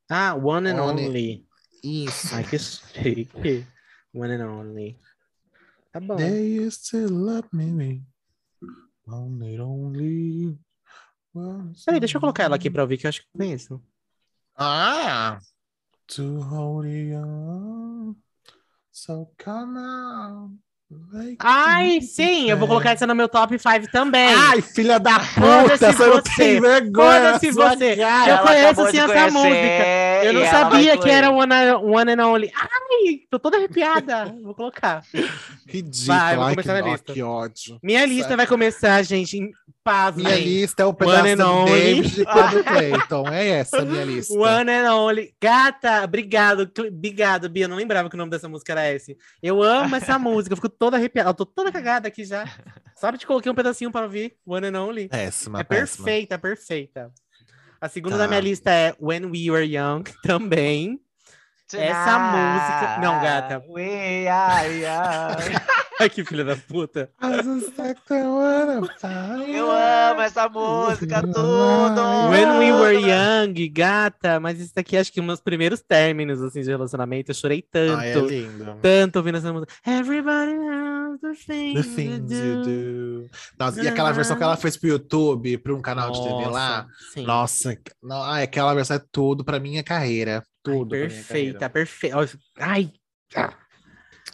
Ah, 0.10 0.36
One 0.36 0.70
and 0.70 0.80
Only. 0.80 1.06
Only. 1.06 1.48
Isso. 1.84 2.36
Ai, 2.36 2.44
que 2.44 2.58
chique. 2.60 3.66
One 4.14 4.34
and 4.34 4.46
Only. 4.46 5.00
Tá 5.92 6.00
bom. 6.00 6.16
They 6.16 6.60
used 6.60 6.90
to 6.92 7.08
love 7.08 7.48
me. 7.52 8.04
Only, 9.08 9.60
only. 9.60 10.60
Peraí, 11.86 12.00
deixa 12.00 12.18
eu 12.18 12.22
colocar 12.22 12.44
ela 12.44 12.56
aqui 12.56 12.70
pra 12.70 12.84
ouvir, 12.84 12.98
que 12.98 13.06
eu 13.06 13.10
acho 13.10 13.22
que 13.22 13.28
conheço. 13.38 13.82
Ah! 14.56 15.40
To 16.08 16.42
hold 16.42 16.86
you 16.86 17.18
on. 17.18 18.16
So 18.92 19.34
come 19.38 19.78
on. 19.78 20.58
Ai, 21.40 21.96
you 21.96 22.02
sim, 22.02 22.50
eu 22.50 22.58
vou 22.58 22.68
colocar 22.68 22.92
essa 22.92 23.06
no 23.06 23.14
meu 23.14 23.28
top 23.28 23.58
5 23.58 23.92
também. 23.92 24.34
Ai, 24.34 24.62
filha 24.62 25.00
da 25.00 25.20
puta! 25.20 25.78
Você 25.78 26.06
não 26.06 26.14
você. 26.14 26.36
tem 26.36 26.62
vergonha! 26.62 27.40
Sua 27.40 27.76
você. 27.76 27.96
cara. 27.98 28.32
Eu 28.32 28.38
conheço, 28.40 28.66
acabou 28.66 28.86
sim, 28.86 28.92
de 28.92 29.00
essa 29.00 29.32
música. 29.32 30.24
Eu 30.24 30.34
não 30.34 30.46
sabia 30.46 30.98
que 30.98 31.10
era 31.10 31.30
one, 31.30 31.54
one 31.84 32.12
and 32.14 32.26
Only. 32.28 32.52
Ai, 32.56 33.20
tô 33.30 33.40
toda 33.40 33.58
arrepiada. 33.58 34.34
vou 34.42 34.56
colocar. 34.56 35.04
Ridículo. 35.68 36.08
Vai, 36.08 36.36
vou 36.36 36.46
Ai, 36.46 36.56
que, 36.56 36.62
começar 36.64 36.82
na 36.82 36.88
ó, 36.88 36.92
lista. 36.92 37.14
que 37.14 37.24
ódio. 37.24 37.80
Minha 37.84 38.06
lista 38.06 38.38
vai 38.38 38.48
começar, 38.48 39.02
gente, 39.04 39.38
em 39.38 39.52
paz. 39.84 40.16
Minha 40.16 40.36
lista 40.36 40.84
é 40.84 40.86
o 40.86 40.94
pedaço 40.94 41.20
One 41.20 41.30
and 41.32 41.38
do 41.38 41.50
only. 41.52 41.72
David 41.72 42.22
e 42.22 42.26
do 42.26 42.64
Clayton. 42.64 43.28
É 43.30 43.48
essa 43.48 43.82
a 43.82 43.86
minha 43.86 44.04
lista. 44.06 44.34
One 44.34 44.72
and 44.72 44.94
Only. 44.96 45.34
Gata, 45.42 46.04
obrigado. 46.04 46.72
Obrigado, 46.88 47.50
Bia. 47.50 47.66
Eu 47.66 47.70
não 47.70 47.78
lembrava 47.78 48.10
que 48.10 48.16
o 48.16 48.18
nome 48.18 48.32
dessa 48.32 48.48
música 48.50 48.72
era 48.74 48.92
esse. 48.92 49.18
Eu 49.42 49.62
amo 49.62 49.96
essa 49.96 50.18
música. 50.20 50.54
Eu 50.54 50.58
fico 50.58 50.70
toda 50.70 50.98
arrepiada. 50.98 51.30
Eu 51.30 51.34
tô 51.34 51.46
toda 51.46 51.72
cagada 51.72 52.08
aqui 52.08 52.24
já. 52.26 52.46
Só 52.96 53.12
te 53.12 53.26
coloquei 53.26 53.52
um 53.52 53.56
pedacinho 53.56 53.92
para 53.92 54.06
ouvir. 54.06 54.36
One 54.46 54.68
and 54.68 54.82
Only. 54.82 55.08
Péssima, 55.10 55.60
é 55.62 55.64
péssima. 55.64 56.06
perfeita, 56.06 56.38
perfeita. 56.38 57.12
A 57.80 57.90
segunda 57.90 58.16
Tá. 58.16 58.24
da 58.24 58.28
minha 58.28 58.40
lista 58.42 58.70
é 58.70 58.94
When 59.02 59.26
We 59.26 59.50
Were 59.52 59.66
Young, 59.66 60.04
também. 60.24 61.00
Essa 61.74 62.20
música- 62.20 62.98
Não, 63.02 63.22
gata. 63.24 63.64
We 63.70 64.28
are 64.28 64.70
young. 64.70 65.91
Ai, 66.02 66.10
que 66.10 66.26
filha 66.26 66.44
da 66.44 66.56
puta. 66.56 67.12
Eu 69.48 69.72
amo 69.72 70.22
essa 70.22 70.50
música, 70.50 71.22
tudo. 71.22 72.02
When 72.30 72.58
We 72.60 72.74
Were 72.74 72.98
Young, 73.00 73.70
gata. 73.70 74.40
Mas 74.40 74.60
isso 74.60 74.74
daqui 74.76 74.98
acho 74.98 75.12
que 75.14 75.22
um 75.22 75.28
dos 75.28 75.40
primeiros 75.40 75.82
términos, 75.82 76.42
assim, 76.42 76.62
de 76.62 76.70
relacionamento. 76.70 77.30
Eu 77.32 77.36
chorei 77.36 77.62
tanto. 77.62 78.00
Ai, 78.00 78.12
é 78.12 78.16
lindo. 78.20 78.78
tanto 78.82 79.18
ouvindo 79.18 79.38
essa 79.38 79.54
música. 79.54 79.72
Everybody 79.86 80.54
knows 80.54 81.20
the 81.22 81.34
things, 81.34 81.86
The 81.86 81.96
things 81.96 82.32
you 82.32 82.46
you 82.46 82.56
do. 82.64 82.64
do. 82.64 83.30
Nossa, 83.60 83.84
e 83.84 83.88
aquela 83.88 84.12
versão 84.12 84.36
que 84.36 84.44
ela 84.44 84.58
fez 84.58 84.78
pro 84.78 84.90
YouTube, 84.90 85.58
para 85.60 85.74
um 85.74 85.82
canal 85.82 86.12
de 86.12 86.24
TV 86.24 86.48
lá. 86.48 86.88
sim. 87.14 87.24
Nossa, 87.26 87.78
não, 88.02 88.24
ai, 88.24 88.44
aquela 88.44 88.74
versão 88.74 88.98
é 88.98 89.02
tudo 89.12 89.44
pra 89.44 89.60
minha 89.60 89.84
carreira. 89.84 90.38
Ai, 90.38 90.74
Tudo. 90.74 90.90
pra 90.90 90.98
minha 90.98 91.10
perfeita, 91.10 91.70
perfeita. 91.70 92.18
Ai. 92.60 92.92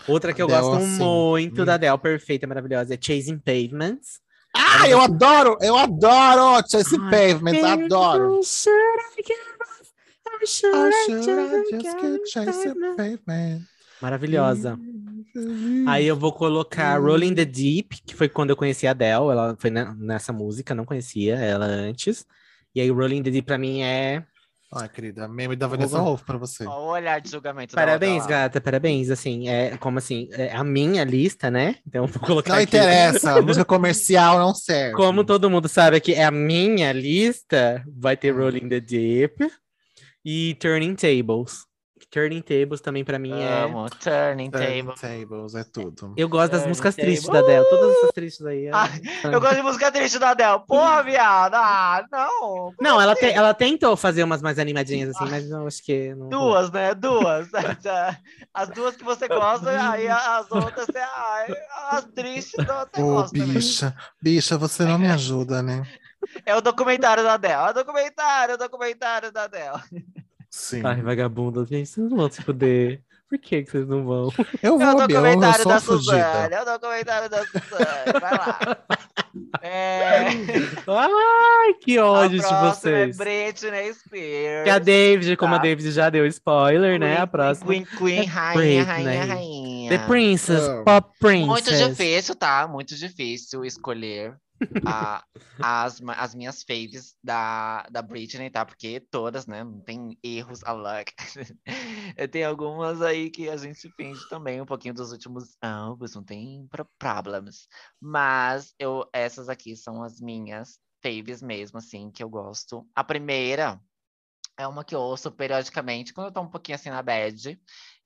Outra 0.07 0.33
que 0.33 0.41
eu 0.41 0.47
gosto 0.47 0.75
assim, 0.75 0.97
muito 0.97 1.62
hum. 1.62 1.65
da 1.65 1.75
Adele, 1.75 1.97
perfeita, 1.97 2.47
maravilhosa, 2.47 2.93
é 2.93 2.97
Chasing 2.99 3.39
Pavements. 3.39 4.19
Ah, 4.55 4.89
eu 4.89 4.99
adoro! 4.99 5.57
Eu 5.62 5.77
adoro 5.77 6.63
Chase 6.69 6.97
Ai, 6.99 7.12
Pavement, 7.12 7.63
adoro. 7.63 8.41
Should 8.43 8.77
I 8.99 9.23
should 10.45 10.75
I 10.75 10.91
should 11.05 11.29
I 11.29 11.79
just 11.81 12.63
get 12.63 12.73
pavement? 12.73 12.95
Pavement? 12.95 13.62
Maravilhosa. 14.01 14.79
Aí 15.88 16.05
eu 16.05 16.15
vou 16.15 16.31
colocar 16.31 16.99
Rolling 16.99 17.33
the 17.33 17.45
Deep, 17.45 18.01
que 18.05 18.15
foi 18.15 18.29
quando 18.29 18.51
eu 18.51 18.55
conheci 18.55 18.88
a 18.88 18.91
Adele. 18.91 19.31
Ela 19.31 19.55
foi 19.57 19.69
ne- 19.69 19.93
nessa 19.97 20.31
música, 20.31 20.75
não 20.75 20.86
conhecia 20.86 21.36
ela 21.36 21.65
antes. 21.65 22.25
E 22.73 22.81
aí, 22.81 22.89
Rolling 22.89 23.23
the 23.23 23.31
Deep 23.31 23.45
pra 23.45 23.57
mim 23.57 23.81
é. 23.81 24.23
Ai, 24.73 24.89
querida, 24.89 25.30
meme 25.30 25.56
da 25.56 25.65
Vanessa. 25.65 25.97
Wolff 25.97 26.25
pra 26.25 26.38
você. 26.38 26.65
Ó, 26.65 26.88
o 26.88 26.89
olhar 26.91 27.21
de 27.21 27.32
julgamento 27.32 27.73
da 27.73 27.82
Parabéns, 27.82 28.23
lá. 28.23 28.30
gata, 28.30 28.60
parabéns. 28.60 29.10
Assim, 29.10 29.47
é 29.47 29.77
como 29.77 29.97
assim, 29.97 30.27
é 30.34 30.51
a 30.53 30.62
minha 30.63 31.06
lista, 31.06 31.49
né? 31.49 31.75
Então 31.88 32.06
vou 32.06 32.21
colocar 32.21 32.49
Não 32.53 32.60
aqui. 32.62 32.75
interessa, 32.75 33.39
música 33.41 33.63
comercial 33.63 34.38
não 34.38 34.53
serve. 34.53 34.93
Como 34.95 35.23
todo 35.23 35.49
mundo 35.49 35.69
sabe 35.69 36.01
que 36.01 36.13
é 36.13 36.25
a 36.25 36.32
minha 36.32 36.91
lista, 36.91 37.82
vai 37.97 38.17
ter 38.17 38.32
Rolling 38.32 38.67
the 38.67 38.82
Deep 38.82 39.49
e 40.25 40.56
Turning 40.56 40.95
Tables. 40.95 41.66
Turning 42.10 42.41
Tables 42.41 42.80
também 42.80 43.04
pra 43.04 43.20
mim 43.20 43.34
é. 43.38 43.63
Amo, 43.63 43.89
Turning 43.89 44.50
Turning 44.50 44.86
Table. 44.86 45.00
Tables, 45.02 45.56
é 45.56 45.63
tudo. 45.65 46.13
Eu 46.15 46.30
gosto 46.30 46.52
das 46.52 46.62
Turning 46.62 46.70
músicas 46.70 46.96
Table. 46.96 47.12
tristes 47.12 47.30
da 47.30 47.39
Adele. 47.39 47.65
Todas 47.70 47.96
essas 47.98 48.12
tristes 48.12 48.46
aí. 48.46 48.65
é- 48.67 48.72
Ah, 48.74 48.88
Eu 49.26 49.41
gosto 49.41 49.56
de 49.58 49.62
música 49.62 49.91
triste 49.91 50.17
da 50.17 50.30
Adele. 50.30 50.60
Porra, 50.65 51.04
viado. 51.04 51.56
Ah, 51.56 52.06
não. 52.10 52.74
Não, 52.80 53.02
ela, 53.02 53.13
te- 53.13 53.26
ela 53.30 53.54
tentou 53.54 53.98
fazer 53.98 54.24
umas 54.24 54.41
mais 54.41 54.58
animadinhas 54.58 55.10
assim, 55.15 55.30
mas 55.30 55.50
eu 55.50 55.67
acho 55.67 55.84
que. 55.84 56.15
Não... 56.15 56.30
Duas, 56.30 56.72
né? 56.72 56.93
Duas. 56.96 57.50
As 58.54 58.70
duas 58.70 58.96
que 58.96 59.04
você 59.04 59.28
gosta, 59.28 59.70
aí 59.91 60.08
as 60.08 60.50
outras, 60.52 60.88
você, 60.88 60.98
ai, 60.98 61.54
as 61.91 62.06
tristes, 62.06 62.65
não, 62.65 62.80
você 62.91 63.02
Ô, 63.02 63.06
gosta 63.15 63.38
também. 63.38 63.54
bicha, 63.54 63.96
bicha, 64.22 64.58
você 64.58 64.84
não 64.84 64.98
me 64.98 65.08
ajuda, 65.08 65.62
né? 65.62 65.86
É 66.46 66.56
o 66.56 66.62
documentário 66.62 67.24
da 67.24 67.34
Adele. 67.34 67.54
É 67.54 67.70
o 67.70 67.74
documentário, 67.74 68.52
é 68.54 68.56
o 68.56 68.58
documentário 68.58 69.32
da 69.32 69.43
Adele. 69.43 69.84
Sim. 70.58 70.82
Ai, 70.84 71.02
vagabunda, 71.04 71.63
gente, 71.65 71.88
vocês 71.88 72.10
não 72.10 72.17
vão 72.17 72.32
se 72.32 72.41
fuder. 72.41 73.00
Por 73.30 73.38
que, 73.38 73.62
que 73.62 73.70
vocês 73.72 73.88
não 73.88 74.04
vão? 74.06 74.32
Eu 74.63 74.72
É 74.72 74.72
o 74.72 74.78
vou, 74.80 74.88
eu, 74.88 75.00
eu 75.02 75.08
documentário 75.08 75.63
sou 75.63 75.72
da 75.72 75.78
a 75.78 75.82
fugida. 75.82 76.12
Suzane. 76.34 76.54
É 76.56 76.62
o 76.62 76.65
documentário 76.65 77.30
da 77.30 77.46
Suzane. 77.46 78.20
Vai 78.20 78.32
lá. 78.32 78.60
É, 79.62 80.30
Ai, 80.88 81.74
que 81.82 82.00
ódio 82.00 82.39
de 82.39 82.48
próxima 82.48 82.91
é 82.91 83.06
vocês. 83.06 83.17
Britney 83.17 83.93
Spears. 83.93 84.63
Que 84.63 84.70
a 84.70 84.80
David, 84.80 85.38
como 85.38 85.54
a 85.54 85.58
Tá. 85.58 85.63
David 85.63 85.91
já 85.91 86.10
deu 86.10 86.26
spoiler, 86.26 87.00
né? 87.00 87.13
A 87.13 87.17
Queen, 87.17 87.28
próxima. 87.28 87.67
Queen, 87.67 87.86
Queen, 87.86 88.20
é 88.20 88.24
rainha, 88.26 88.56
Britney. 88.56 88.84
rainha, 88.84 89.26
rainha. 89.26 89.89
The 89.91 89.98
Princess, 90.08 90.63
Ah. 90.67 90.82
Pop 90.84 91.10
Princess. 91.20 91.48
Muito 91.48 91.72
difícil, 91.89 92.36
tá? 92.36 92.67
Muito 92.67 92.96
difícil 92.96 93.63
escolher 93.63 94.34
a- 94.86 95.24
as, 95.62 96.00
as 96.17 96.36
minhas 96.36 96.63
faves 96.63 97.17
da, 97.24 97.84
da 97.89 98.02
Britney, 98.02 98.50
tá? 98.50 98.65
Porque 98.65 99.00
todas, 99.00 99.48
né? 99.48 99.63
Não 99.63 99.82
tem 99.82 100.17
erros 100.24 100.63
a 100.63 100.72
luck. 100.72 101.12
tem 102.32 102.43
algumas 102.43 103.02
aí 103.02 103.30
que 103.32 103.50
a 103.50 103.58
gente 103.58 103.91
finge 103.96 104.28
também 104.28 104.62
um 104.62 104.65
pouquinho 104.65 104.93
dos 104.93 105.12
últimos 105.12 105.58
álbuns, 105.62 106.15
não 106.15 106.24
tem 106.24 106.67
pro- 106.70 106.89
problems. 107.00 107.67
Mas 108.00 108.74
eu, 108.80 109.10
essas 109.13 109.50
aqui 109.50 109.76
são 109.76 110.04
as 110.04 110.22
minhas 110.22 110.80
faves 111.04 111.41
mesmo, 111.41 111.80
assim, 111.80 112.12
que 112.12 112.24
eu 112.24 112.30
gosto. 112.30 112.88
A 112.96 113.04
primeira 113.04 113.82
é 114.58 114.67
uma 114.67 114.84
que 114.84 114.96
eu 114.96 115.00
ouço 115.02 115.32
periodicamente 115.32 116.13
quando 116.13 116.28
eu 116.28 116.34
tô 116.34 116.41
um 116.41 116.50
pouquinho 116.50 116.76
assim 116.76 116.89
na 116.89 117.02
bad, 117.02 117.60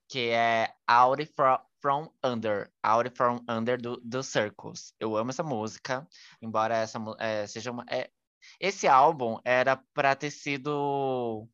que 0.09 0.29
é 0.29 0.73
Out 0.87 1.25
From, 1.35 1.59
From 1.81 2.09
Under, 2.23 2.69
Out 2.83 3.11
From 3.15 3.43
Under 3.49 3.81
do, 3.81 3.99
do 4.03 4.23
Circles. 4.23 4.93
Eu 4.99 5.17
amo 5.17 5.31
essa 5.31 5.43
música, 5.43 6.07
embora 6.41 6.75
essa 6.77 6.99
eh, 7.19 7.47
seja 7.47 7.71
uma. 7.71 7.85
é, 7.89 8.09
esse 8.59 8.87
álbum 8.87 9.39
era 9.43 9.77
para 9.93 10.15
ter 10.15 10.31
sido. 10.31 11.47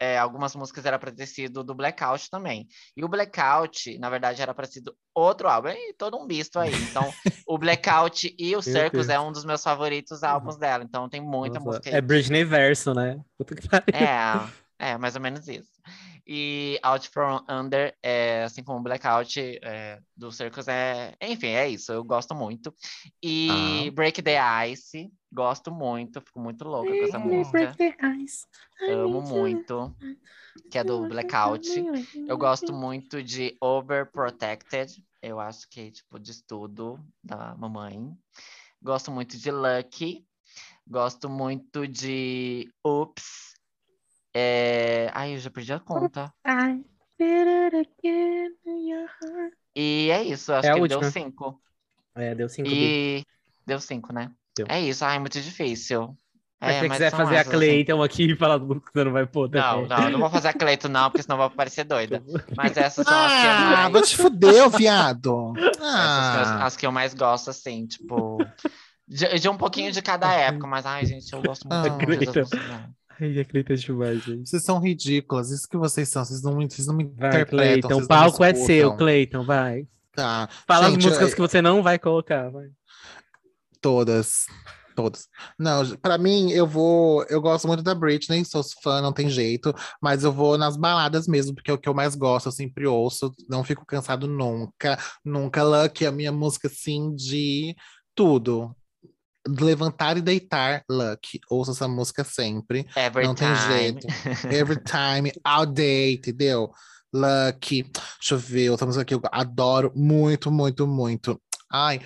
é, 0.00 0.18
algumas 0.18 0.54
músicas 0.56 0.84
era 0.84 0.98
para 0.98 1.12
ter 1.12 1.26
sido 1.26 1.62
do 1.64 1.74
Blackout 1.74 2.28
também. 2.30 2.66
E 2.96 3.04
o 3.04 3.08
Blackout, 3.08 3.96
na 3.98 4.10
verdade, 4.10 4.42
era 4.42 4.52
para 4.54 4.66
ser 4.66 4.80
do 4.80 4.96
outro 5.14 5.48
álbum. 5.48 5.68
E 5.70 5.94
todo 5.94 6.16
um 6.18 6.26
misto 6.26 6.58
aí. 6.58 6.82
Então, 6.82 7.14
o 7.46 7.58
Blackout 7.58 8.34
e 8.38 8.56
o 8.56 8.62
Circles 8.62 9.06
Deus. 9.06 9.16
é 9.16 9.20
um 9.20 9.32
dos 9.32 9.44
meus 9.44 9.62
favoritos 9.62 10.22
álbuns 10.22 10.56
dela. 10.56 10.84
Então, 10.84 11.08
tem 11.08 11.20
muita 11.20 11.60
Nossa, 11.60 11.66
música 11.68 11.90
aí 11.90 11.96
É 11.96 12.00
Britney 12.00 12.44
Verso, 12.44 12.94
né? 12.94 13.20
Puta 13.38 13.54
que 13.54 13.68
pariu. 13.68 13.86
é, 13.92 14.52
é, 14.78 14.98
mais 14.98 15.14
ou 15.14 15.20
menos 15.22 15.46
isso. 15.48 15.70
E 16.26 16.78
Out 16.82 17.08
From 17.08 17.44
Under, 17.48 17.96
é, 18.02 18.44
assim 18.44 18.62
como 18.62 18.82
Blackout 18.82 19.40
é, 19.62 20.00
do 20.16 20.30
Circus, 20.30 20.68
é. 20.68 21.14
Enfim, 21.20 21.48
é 21.48 21.68
isso. 21.68 21.92
Eu 21.92 22.04
gosto 22.04 22.34
muito. 22.34 22.74
E 23.22 23.90
Break 23.94 24.22
the 24.22 24.38
Ice, 24.68 25.10
gosto 25.32 25.72
muito. 25.72 26.20
Fico 26.20 26.40
muito 26.40 26.64
louca 26.64 26.88
com 26.88 27.04
essa 27.04 27.18
música. 27.18 27.74
Amo 28.88 29.20
muito. 29.22 29.94
Que 30.70 30.78
é 30.78 30.84
do 30.84 31.08
Blackout. 31.08 31.68
Eu 32.26 32.38
gosto 32.38 32.72
muito 32.72 33.22
de 33.22 33.56
Overprotected. 33.60 35.02
Eu 35.20 35.40
acho 35.40 35.68
que, 35.68 35.90
tipo, 35.90 36.18
de 36.18 36.30
estudo 36.30 36.98
da 37.22 37.54
mamãe. 37.56 38.12
Gosto 38.80 39.10
muito 39.10 39.36
de 39.38 39.50
Lucky. 39.50 40.24
Gosto 40.86 41.28
muito 41.28 41.86
de 41.86 42.68
Oops. 42.84 43.54
É... 44.34 45.10
Ai, 45.14 45.34
eu 45.34 45.38
já 45.38 45.50
perdi 45.50 45.72
a 45.72 45.80
conta. 45.80 46.32
E 49.74 50.10
é 50.10 50.22
isso, 50.22 50.52
acho 50.52 50.68
É 50.68 50.74
que 50.74 50.80
última. 50.80 51.00
deu 51.00 51.10
cinco. 51.10 51.62
É, 52.14 52.34
deu 52.34 52.48
cinco. 52.48 52.68
E 52.70 53.24
deu 53.66 53.80
cinco, 53.80 54.12
né? 54.12 54.30
Deu. 54.56 54.66
É 54.68 54.80
isso, 54.80 55.04
ai, 55.04 55.18
muito 55.18 55.40
difícil. 55.40 56.16
Mas 56.60 56.70
É, 56.70 56.74
se 56.74 56.80
você 56.80 56.88
quiser 56.90 57.10
fazer 57.10 57.36
a 57.36 57.38
essas, 57.40 57.54
assim. 57.54 57.58
Cleiton 57.58 58.02
aqui 58.02 58.32
e 58.32 58.36
falar 58.36 58.58
do 58.58 58.80
que 58.80 58.92
você 58.92 59.04
não 59.04 59.12
vai 59.12 59.26
pôr 59.26 59.50
Não, 59.50 59.86
não, 59.86 60.04
eu 60.04 60.10
não 60.10 60.20
vou 60.20 60.30
fazer 60.30 60.48
a 60.48 60.52
Cleito, 60.54 60.88
não, 60.88 61.10
porque 61.10 61.22
senão 61.22 61.36
eu 61.36 61.48
vou 61.48 61.50
parecer 61.56 61.84
doida. 61.84 62.22
Mas 62.56 62.76
essas 62.76 63.06
são 63.06 63.18
as 63.24 63.32
que 63.32 63.46
eu 63.46 63.54
Ah, 63.54 63.82
mais. 63.82 63.92
vou 63.92 64.02
te 64.02 64.16
fuder, 64.16 64.70
viado. 64.70 65.52
Essas 65.94 66.26
são 66.26 66.40
as, 66.40 66.52
Ah, 66.52 66.66
as 66.66 66.76
que 66.76 66.86
eu 66.86 66.92
mais 66.92 67.14
gosto, 67.14 67.50
assim, 67.50 67.86
tipo. 67.86 68.38
De, 69.08 69.38
de 69.40 69.48
um 69.48 69.56
pouquinho 69.58 69.90
de 69.92 70.00
cada 70.00 70.32
época, 70.32 70.66
mas 70.66 70.86
ai, 70.86 71.04
gente, 71.04 71.32
eu 71.32 71.42
gosto 71.42 71.68
muito 71.68 71.82
Ah, 71.82 71.88
de 71.90 72.06
Cleiton. 72.06 72.42
Ai, 73.22 73.38
a 73.38 73.44
Cleiton 73.44 73.72
é 73.72 73.76
demais, 73.76 74.22
gente. 74.24 74.48
vocês 74.50 74.64
são 74.64 74.80
ridículas. 74.80 75.50
Isso 75.50 75.68
que 75.68 75.76
vocês 75.76 76.08
são. 76.08 76.24
Vocês 76.24 76.42
não, 76.42 76.56
me- 76.56 76.68
vocês 76.68 76.86
não 76.86 76.94
me 76.94 77.04
Vai, 77.04 77.28
interpretam. 77.28 77.88
Cleiton. 77.88 78.04
O 78.04 78.08
palco 78.08 78.42
é 78.44 78.52
seu, 78.54 78.96
Cleiton, 78.96 79.44
vai. 79.44 79.86
Tá. 80.14 80.48
Fala 80.66 80.90
Gente, 80.90 80.98
as 80.98 81.04
músicas 81.06 81.30
é- 81.30 81.34
que 81.34 81.40
você 81.40 81.62
não 81.62 81.82
vai 81.82 81.98
colocar, 81.98 82.50
vai. 82.50 82.68
Todas. 83.80 84.46
Todas. 84.94 85.26
Não, 85.58 85.96
pra 85.96 86.18
mim, 86.18 86.50
eu 86.50 86.66
vou. 86.66 87.24
Eu 87.24 87.40
gosto 87.40 87.66
muito 87.66 87.82
da 87.82 87.94
Britney, 87.94 88.44
sou 88.44 88.62
fã, 88.82 89.00
não 89.00 89.10
tem 89.12 89.28
jeito, 89.30 89.74
mas 90.02 90.22
eu 90.22 90.30
vou 90.30 90.58
nas 90.58 90.76
baladas 90.76 91.26
mesmo, 91.26 91.54
porque 91.54 91.70
é 91.70 91.74
o 91.74 91.78
que 91.78 91.88
eu 91.88 91.94
mais 91.94 92.14
gosto, 92.14 92.46
eu 92.46 92.52
sempre 92.52 92.86
ouço, 92.86 93.32
não 93.48 93.64
fico 93.64 93.86
cansado 93.86 94.26
nunca. 94.28 94.98
Nunca. 95.24 95.62
Lucky 95.62 96.04
a 96.04 96.12
minha 96.12 96.30
música, 96.30 96.68
assim, 96.68 97.14
de 97.14 97.74
tudo. 98.14 98.74
Levantar 99.46 100.16
e 100.16 100.20
deitar, 100.20 100.84
Lucky. 100.88 101.40
Ouço 101.50 101.72
essa 101.72 101.88
música 101.88 102.22
sempre. 102.22 102.86
Every 102.96 103.26
não 103.26 103.34
time. 103.34 103.50
tem 103.54 103.76
jeito. 103.76 104.06
Every 104.54 104.80
time, 104.82 105.32
all 105.44 105.66
day, 105.66 106.14
entendeu? 106.14 106.70
Lucky. 107.12 107.82
Deixa 107.82 108.34
eu 108.34 108.38
ver, 108.38 108.70
outra 108.70 108.86
música 108.86 109.04
que 109.04 109.14
eu 109.14 109.20
adoro 109.30 109.92
muito, 109.94 110.50
muito, 110.50 110.86
muito. 110.86 111.40
Ai, 111.70 112.00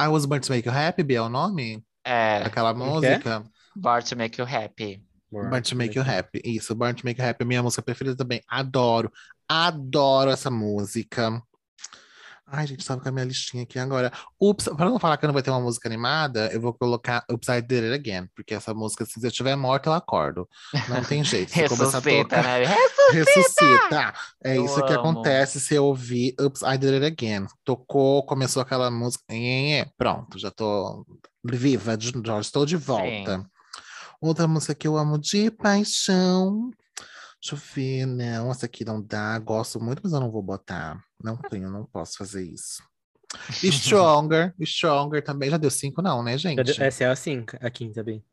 I 0.00 0.08
Was 0.08 0.24
Born 0.26 0.44
to 0.44 0.52
Make 0.52 0.68
You 0.68 0.74
Happy, 0.74 1.02
Bia, 1.02 1.18
é 1.18 1.22
o 1.22 1.28
nome? 1.28 1.84
É, 2.04 2.42
Aquela 2.44 2.74
música. 2.74 3.44
Born 3.76 4.04
to 4.04 4.16
Make 4.16 4.40
You 4.40 4.46
Happy. 4.46 5.02
Born 5.30 5.62
to 5.62 5.76
Make 5.76 5.98
You 5.98 6.04
Happy. 6.04 6.40
Isso, 6.44 6.74
Born 6.74 6.94
to 6.94 7.04
Make 7.04 7.20
You 7.20 7.28
Happy 7.28 7.42
é 7.42 7.46
minha 7.46 7.62
música 7.62 7.82
preferida 7.82 8.16
também. 8.16 8.40
Adoro, 8.48 9.10
adoro 9.48 10.30
essa 10.30 10.50
música. 10.50 11.42
Ai, 12.46 12.66
gente, 12.66 12.84
sabe 12.84 13.02
com 13.02 13.08
a 13.08 13.12
minha 13.12 13.24
listinha 13.24 13.62
aqui 13.62 13.78
agora. 13.78 14.12
Ups, 14.40 14.68
para 14.76 14.84
não 14.90 14.98
falar 14.98 15.16
que 15.16 15.26
não 15.26 15.32
vai 15.32 15.42
ter 15.42 15.50
uma 15.50 15.60
música 15.60 15.88
animada, 15.88 16.50
eu 16.52 16.60
vou 16.60 16.74
colocar 16.74 17.24
Oops, 17.30 17.48
I 17.48 17.62
Did 17.62 17.84
It 17.84 17.94
Again, 17.94 18.28
porque 18.36 18.54
essa 18.54 18.74
música, 18.74 19.04
se 19.06 19.18
eu 19.20 19.28
estiver 19.28 19.56
morta, 19.56 19.88
eu 19.88 19.94
acordo. 19.94 20.46
Não 20.88 21.02
tem 21.02 21.24
jeito. 21.24 21.50
Se 21.50 21.60
Ressuscita, 21.62 22.36
tocar, 22.36 22.42
né? 22.60 22.76
ressuscita. 23.12 24.14
É 24.44 24.56
Eu 24.58 24.64
isso 24.66 24.74
que 24.84 24.92
amo. 24.92 25.00
acontece 25.00 25.58
se 25.58 25.74
eu 25.74 25.84
ouvir 25.86 26.34
Oops, 26.38 26.60
I 26.62 26.76
Did 26.78 27.02
It 27.02 27.06
Again. 27.06 27.46
Tocou, 27.64 28.24
começou 28.26 28.60
aquela 28.62 28.90
música. 28.90 29.24
Pronto, 29.96 30.38
já 30.38 30.50
tô 30.50 31.04
viva, 31.42 31.96
já 32.24 32.38
estou 32.40 32.66
de 32.66 32.76
volta. 32.76 33.44
Outra 34.20 34.46
música 34.46 34.74
que 34.74 34.86
eu 34.86 34.96
amo 34.96 35.18
de 35.18 35.50
paixão. 35.50 36.70
Deixa 37.44 37.56
eu 37.56 37.58
ver, 37.58 38.06
não, 38.06 38.50
essa 38.50 38.64
aqui 38.64 38.86
não 38.86 39.02
dá. 39.02 39.38
Gosto 39.38 39.78
muito, 39.78 40.00
mas 40.02 40.14
eu 40.14 40.20
não 40.20 40.30
vou 40.30 40.42
botar. 40.42 40.98
Não 41.22 41.36
tenho, 41.36 41.70
não 41.70 41.84
posso 41.84 42.16
fazer 42.16 42.42
isso. 42.42 42.82
Stronger, 43.70 44.54
Stronger 44.62 45.22
também. 45.22 45.50
Já 45.50 45.58
deu 45.58 45.70
cinco, 45.70 46.00
não, 46.00 46.22
né, 46.22 46.38
gente? 46.38 46.82
Essa 46.82 47.04
é 47.04 47.06
a 47.06 47.14
cinco, 47.14 47.54
a 47.60 47.68
quinta, 47.68 48.02
Bi. 48.02 48.24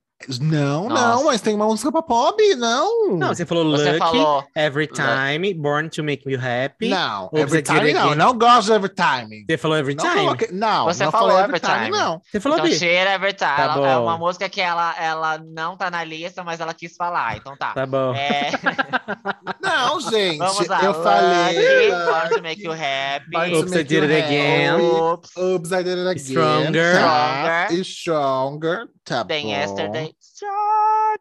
Não, 0.42 0.90
Nossa. 0.90 1.08
não, 1.08 1.24
mas 1.26 1.42
tem 1.42 1.56
uma 1.56 1.66
música 1.66 1.92
pra 1.92 2.02
pop, 2.02 2.42
não. 2.56 3.18
Não, 3.18 3.28
você 3.30 3.46
falou 3.46 3.72
Você 3.72 3.86
Lucky, 3.94 4.00
falou. 4.00 4.44
Every 4.56 4.88
Time, 4.88 5.54
Born 5.54 5.90
to 5.90 6.04
Make 6.04 6.30
You 6.30 6.40
Happy. 6.40 6.90
Não, 6.90 7.26
Oops, 7.26 7.40
every 7.42 7.62
time 7.62 7.94
não. 7.94 8.16
Não 8.16 8.38
gosto 8.38 8.68
de 8.68 8.74
every 8.74 8.94
time. 8.94 9.46
Você 9.50 9.58
falou 9.58 9.78
Every 9.78 9.96
Não, 9.96 10.04
Time? 10.04 10.20
coloquei- 10.22 10.50
não, 10.52 10.86
Você 10.86 11.04
não 11.06 11.12
falou 11.12 11.40
every 11.40 11.60
time, 11.60 11.86
time. 11.86 11.90
não. 11.92 12.22
Você 12.30 12.40
falou 12.40 12.58
Então, 12.58 12.70
Bi? 12.70 12.76
Cheer 12.78 13.08
Every 13.14 13.34
Time. 13.34 13.56
Tá 13.56 13.74
Ela- 13.76 13.90
é 13.90 13.98
uma 13.98 14.18
música 14.18 14.48
que 14.50 14.62
ela, 14.62 14.96
ela 15.02 15.38
não 15.44 15.76
tá 15.78 15.90
na 15.90 16.04
lista, 16.04 16.44
mas 16.44 16.60
ela 16.60 16.74
quis 16.74 16.96
falar. 16.96 17.38
Então 17.38 17.56
tá. 17.58 17.74
Tá 17.74 17.86
bom. 17.86 18.14
É, 18.16 18.52
Não, 19.62 20.00
gente, 20.02 20.38
vamos 20.38 20.68
lá. 20.68 20.84
eu 20.84 20.94
falei. 21.04 21.90
Lucky, 21.90 22.12
Born 22.12 22.30
to 22.36 22.42
Make 22.42 22.64
You 22.64 22.72
Happy. 22.74 23.56
Oops, 23.56 23.72
I 23.74 23.84
Did 23.84 24.04
It 24.04 24.24
Again. 24.24 24.76
Oops. 24.82 25.30
Oops, 25.38 25.72
I 25.72 25.84
did 25.84 25.98
it 25.98 26.08
again. 26.08 26.18
Stronger. 26.20 26.94
Tá. 26.94 27.68
Stronger. 27.84 27.84
Stronger. 27.84 28.88
Tá 29.04 29.24
Then 29.24 29.44
bom. 29.44 29.50
yesterday. 29.50 30.11
Stronger 30.20 31.18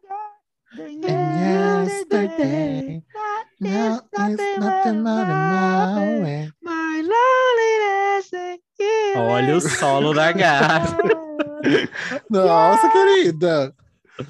than 0.77 1.03
And 1.05 1.87
yesterday. 1.87 3.03
it's 3.59 4.01
nothing 4.17 5.03
than 5.03 5.03
my 5.03 6.19
way. 6.21 6.51
My 6.61 7.01
loneliness 7.01 8.31
Olha 9.15 9.55
o 9.55 9.61
solo 9.61 10.13
da 10.13 10.31
gata. 10.31 10.97
Nossa, 12.29 12.89
querida. 12.89 13.73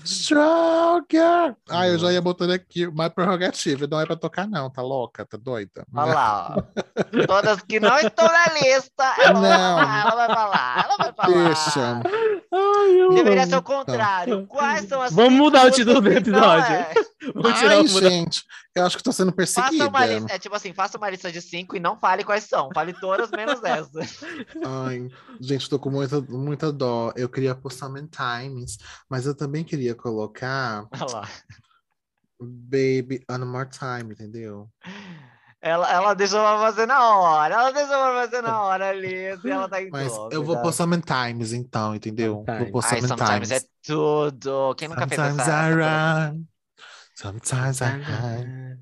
Stronger. 0.06 1.56
Ah, 1.70 1.88
eu 1.88 1.98
já 1.98 2.12
ia 2.12 2.22
botando 2.22 2.52
aqui 2.52 2.86
My 2.88 3.10
Prerogative. 3.14 3.88
Não 3.88 4.00
é 4.00 4.06
pra 4.06 4.16
tocar, 4.16 4.48
não. 4.48 4.70
Tá 4.70 4.82
louca? 4.82 5.26
Tá 5.26 5.38
doida? 5.38 5.86
Olha 5.94 6.14
lá, 6.14 6.56
ó. 6.58 7.26
Todas 7.28 7.62
que 7.62 7.80
não 7.80 7.98
estão 8.00 8.26
na 8.28 8.46
lista, 8.54 9.04
ela 9.20 9.40
vai 9.40 9.50
Não. 9.58 9.78
falar, 9.78 10.02
ela 10.02 10.16
vai 10.16 10.36
falar, 10.36 10.86
ela 10.86 10.98
vai 10.98 11.14
falar. 11.14 11.46
Deixa. 11.46 12.02
Ai, 12.54 13.02
eu 13.02 13.10
Deveria 13.14 13.42
amo. 13.44 13.50
ser 13.52 13.58
o 13.58 13.62
contrário. 13.64 14.48
Quais 14.48 14.88
são 14.88 15.02
as 15.02 15.14
Vamos 15.14 15.34
mudar 15.34 15.66
o 15.68 15.72
título 15.72 16.02
do 16.02 16.12
episódio. 16.12 16.74
é? 16.76 16.94
Vou 17.36 17.54
tirar 17.54 17.78
Ai, 17.78 17.88
gente. 17.88 18.44
Eu 18.76 18.86
acho 18.86 18.98
que 18.98 19.04
tô 19.04 19.12
sendo 19.12 19.30
Faça 19.32 19.36
perseguida. 19.36 19.88
uma 19.88 20.06
lista, 20.06 20.34
é 20.34 20.40
tipo 20.40 20.56
assim, 20.56 20.74
faça 20.74 20.98
uma 20.98 21.10
lista 21.10 21.32
de 21.32 21.42
cinco 21.42 21.76
e 21.76 21.80
não 21.80 21.98
fale 22.00 22.24
quais 22.24 22.46
são. 22.46 22.70
Fale 22.74 22.94
todas 22.94 23.30
menos 23.32 23.62
essa. 23.66 24.00
Ai, 24.66 25.08
gente, 25.40 25.70
tô 25.70 25.78
com 25.78 25.90
muita, 25.90 26.22
muita 26.22 26.72
dó. 26.72 27.12
Eu 27.16 27.30
queria 27.30 27.54
pôr 27.54 27.72
Sometimes, 27.72 28.78
mas 29.10 29.26
eu 29.26 29.36
também 29.36 29.64
queria 29.64 29.94
colocar 29.94 30.88
Olha 30.92 31.14
lá. 31.14 31.30
Baby 32.42 33.24
One 33.30 33.46
More 33.46 33.70
Time, 33.70 34.14
entendeu? 34.14 34.68
Ela, 35.62 35.92
ela 35.94 36.14
deixou 36.16 36.40
pra 36.40 36.58
fazer 36.60 36.88
na 36.88 37.16
hora. 37.16 37.54
Ela 37.54 37.72
deixou 37.72 37.90
pra 37.90 38.14
fazer 38.26 38.42
na 38.42 38.62
hora 38.64 38.90
ali. 38.90 39.26
Ela 39.46 39.70
tá 39.70 39.80
em 39.80 39.92
Mas 39.92 40.12
eu 40.32 40.44
vou 40.44 40.56
tá? 40.56 40.62
pôr 40.64 40.74
Sometimes, 40.74 41.54
então, 41.54 41.94
entendeu? 41.94 42.44
Vou 42.48 42.72
pôr 42.72 42.84
Ai, 42.84 43.00
sometimes 43.00 43.52
é 43.52 43.60
Sometimes. 43.60 43.70
tudo. 43.84 44.74
Quem 44.76 44.88
nunca 44.88 45.08
fez 45.08 45.22
Sometimes 45.22 45.48
essa? 45.48 45.70
I 45.70 45.74
run. 46.32 46.44
Sometimes 47.22 47.82
I 47.82 48.00
hide. 48.02 48.78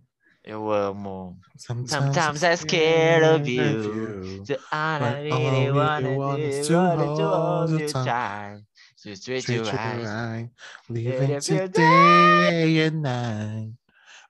Eu 0.46 0.72
amo. 0.72 1.38
Sometimes, 1.58 1.92
Sometimes 1.92 2.44
I'm 2.44 2.56
scared 2.58 3.24
of 3.24 3.48
you. 3.48 4.44
So 4.46 4.56
all 4.72 5.04
I 5.04 5.10
I 5.10 5.22
really 5.24 5.68
really 5.68 5.72
wanna 5.72 6.10
want 6.18 6.40
do 6.42 6.64
to 6.64 6.74
hold 6.80 7.70
hold 7.70 7.82
you 7.82 7.88
tight. 7.92 8.62
To 9.04 9.16
treat 9.22 9.44
Treat 9.44 9.50
you 9.50 9.64
right. 9.64 10.04
right. 10.06 10.50
Living 10.90 11.40
today 11.42 12.88
and 12.88 13.02
night. 13.02 13.74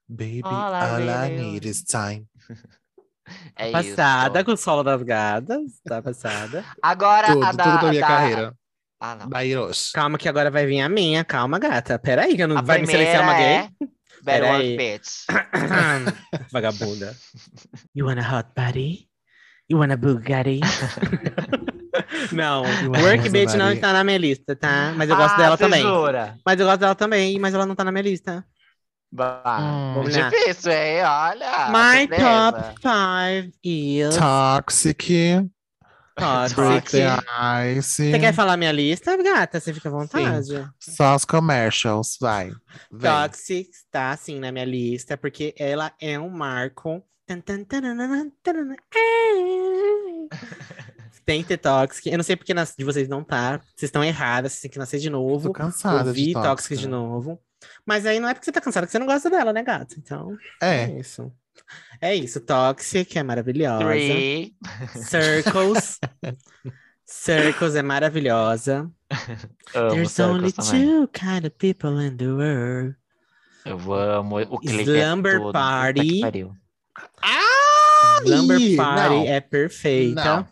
Baby, 0.10 0.42
All 0.44 0.74
all 0.74 1.10
I 1.10 1.30
need 1.30 1.66
is 1.66 1.84
time. 1.84 2.26
É 3.56 3.70
Passada 3.72 4.40
isso. 4.40 4.46
com 4.46 4.54
o 4.54 4.58
solo 4.58 4.82
das 4.82 5.04
gatas. 5.04 5.62
Tá 5.88 6.02
passada. 6.02 6.66
Agora 6.82 7.28
Tudo, 7.28 7.46
a 7.46 7.52
da, 7.52 7.64
tudo 7.64 7.80
pra 7.80 7.90
minha 7.90 8.02
da- 8.02 8.08
carreira. 8.08 8.54
Ah, 9.00 9.16
não. 9.16 9.30
Da 9.30 9.46
Hiroshi. 9.46 9.94
Calma 9.94 10.18
que 10.18 10.28
agora 10.28 10.50
vai 10.50 10.66
vir 10.66 10.82
a 10.82 10.90
minha. 10.90 11.24
Calma, 11.24 11.60
gata. 11.60 12.00
Pera 12.00 12.24
aí, 12.24 12.36
que 12.36 12.42
eu 12.42 12.48
não 12.48 12.58
A 12.58 12.62
vai 12.62 12.80
me 12.80 12.88
silenciar 12.88 13.22
uma 13.22 13.34
gay. 13.36 13.70
Better 14.24 14.42
Pera 14.42 14.52
Work 14.54 14.66
aí. 14.66 14.78
Bitch. 14.78 15.26
Vagabunda. 16.52 17.16
You 17.94 18.06
want 18.06 18.20
a 18.20 18.24
hot 18.24 18.50
body? 18.56 19.08
You 19.70 19.78
want 19.80 19.92
a 19.92 19.98
Bugatti? 19.98 20.60
não, 22.32 22.64
Work 23.04 23.30
Bitch 23.30 23.54
não 23.56 23.72
está 23.72 23.94
na 23.94 24.04
minha 24.04 24.18
lista, 24.18 24.56
tá? 24.56 24.94
Mas 24.96 25.10
eu 25.10 25.16
gosto 25.16 25.36
Ah, 25.36 25.38
dela 25.38 25.58
você 25.58 25.64
também. 25.64 25.84
Mas 26.46 26.60
eu 26.60 26.66
gosto 26.66 26.80
dela 26.80 26.96
também, 26.96 27.40
mas 27.40 27.54
ela 27.54 27.66
não 27.66 27.76
tá 27.76 27.84
na 27.84 27.92
minha 27.92 28.04
lista. 28.04 28.46
Bah, 29.12 29.60
Hum. 29.60 30.04
Lá. 30.04 30.30
difícil, 30.30 30.72
hein? 30.72 31.04
Olha. 31.04 31.70
My 31.70 32.08
top 32.08 32.80
five 32.82 33.52
is... 33.64 34.16
Toxic. 34.16 35.50
Toxic. 36.20 36.56
Break 36.56 37.78
Ice. 37.78 38.12
Você 38.12 38.20
quer 38.20 38.34
falar 38.34 38.58
minha 38.58 38.72
lista, 38.72 39.16
gata? 39.18 39.60
Você 39.60 39.74
fica 39.74 39.90
à 39.90 39.92
vontade. 39.92 40.70
Só 40.80 41.16
os 41.16 41.26
commercials, 41.26 42.18
vai. 42.20 42.52
Vem. 42.92 43.12
Toxic 43.12 43.70
está 43.70 44.12
assim 44.12 44.40
na 44.40 44.52
minha 44.52 44.66
lista, 44.66 45.18
porque 45.18 45.54
ela 45.58 45.92
é 46.00 46.20
um 46.20 46.30
marco. 46.30 47.04
Tem 51.26 51.44
que 51.44 51.50
ter 51.50 51.58
Toxic. 51.58 52.10
Eu 52.10 52.18
não 52.18 52.24
sei 52.24 52.36
porque 52.36 52.56
nas 52.56 52.74
de 52.76 52.84
vocês 52.84 53.08
não 53.08 53.24
tá. 53.24 53.58
Vocês 53.76 53.90
estão 53.90 54.04
erradas, 54.04 54.54
vocês 54.54 54.62
têm 54.62 54.72
que 54.72 54.80
nascer 54.80 55.00
de 55.00 55.12
novo. 55.12 55.50
Tô 55.50 55.54
cansada 55.54 56.10
Ouvir 56.10 56.28
de 56.28 56.34
Toxic 56.34 56.48
Toxic. 56.48 56.78
de 56.78 56.88
novo. 56.88 57.40
Mas 57.86 58.06
aí 58.08 58.20
não 58.20 58.28
é 58.28 58.34
porque 58.34 58.46
você 58.46 58.52
tá 58.52 58.60
cansada 58.62 58.88
que 58.88 58.92
você 58.92 58.98
não 58.98 59.06
gosta 59.06 59.30
dela, 59.30 59.54
né, 59.54 59.62
gato? 59.62 59.96
Então, 60.00 60.36
é, 60.62 60.86
É, 60.86 61.00
isso. 61.00 61.32
É 62.02 62.16
isso. 62.16 62.40
Toxic 62.42 63.18
é 63.18 63.24
maravilhosa. 63.24 63.86
Three. 63.86 64.56
Circles. 64.96 66.00
Circles 67.06 67.76
é 67.76 67.82
maravilhosa. 67.82 68.90
Amo 69.74 69.90
There's 69.92 70.12
Circles 70.12 70.20
only 70.20 70.52
também. 70.52 70.86
two 70.86 71.08
kind 71.10 71.46
of 71.46 71.52
people 71.58 72.00
in 72.06 72.16
the 72.18 72.28
world. 72.28 72.96
Eu 73.66 73.94
amo 73.94 74.40
o 74.42 74.60
clipe. 74.60 74.84
Slumber 74.84 75.36
é. 75.36 75.40
Puta 75.40 75.52
Party. 75.54 76.20
pariu. 76.22 76.54
Slumber 78.24 78.76
Party 78.76 79.16
não. 79.16 79.26
é 79.28 79.40
perfeita. 79.42 80.24
Não. 80.24 80.48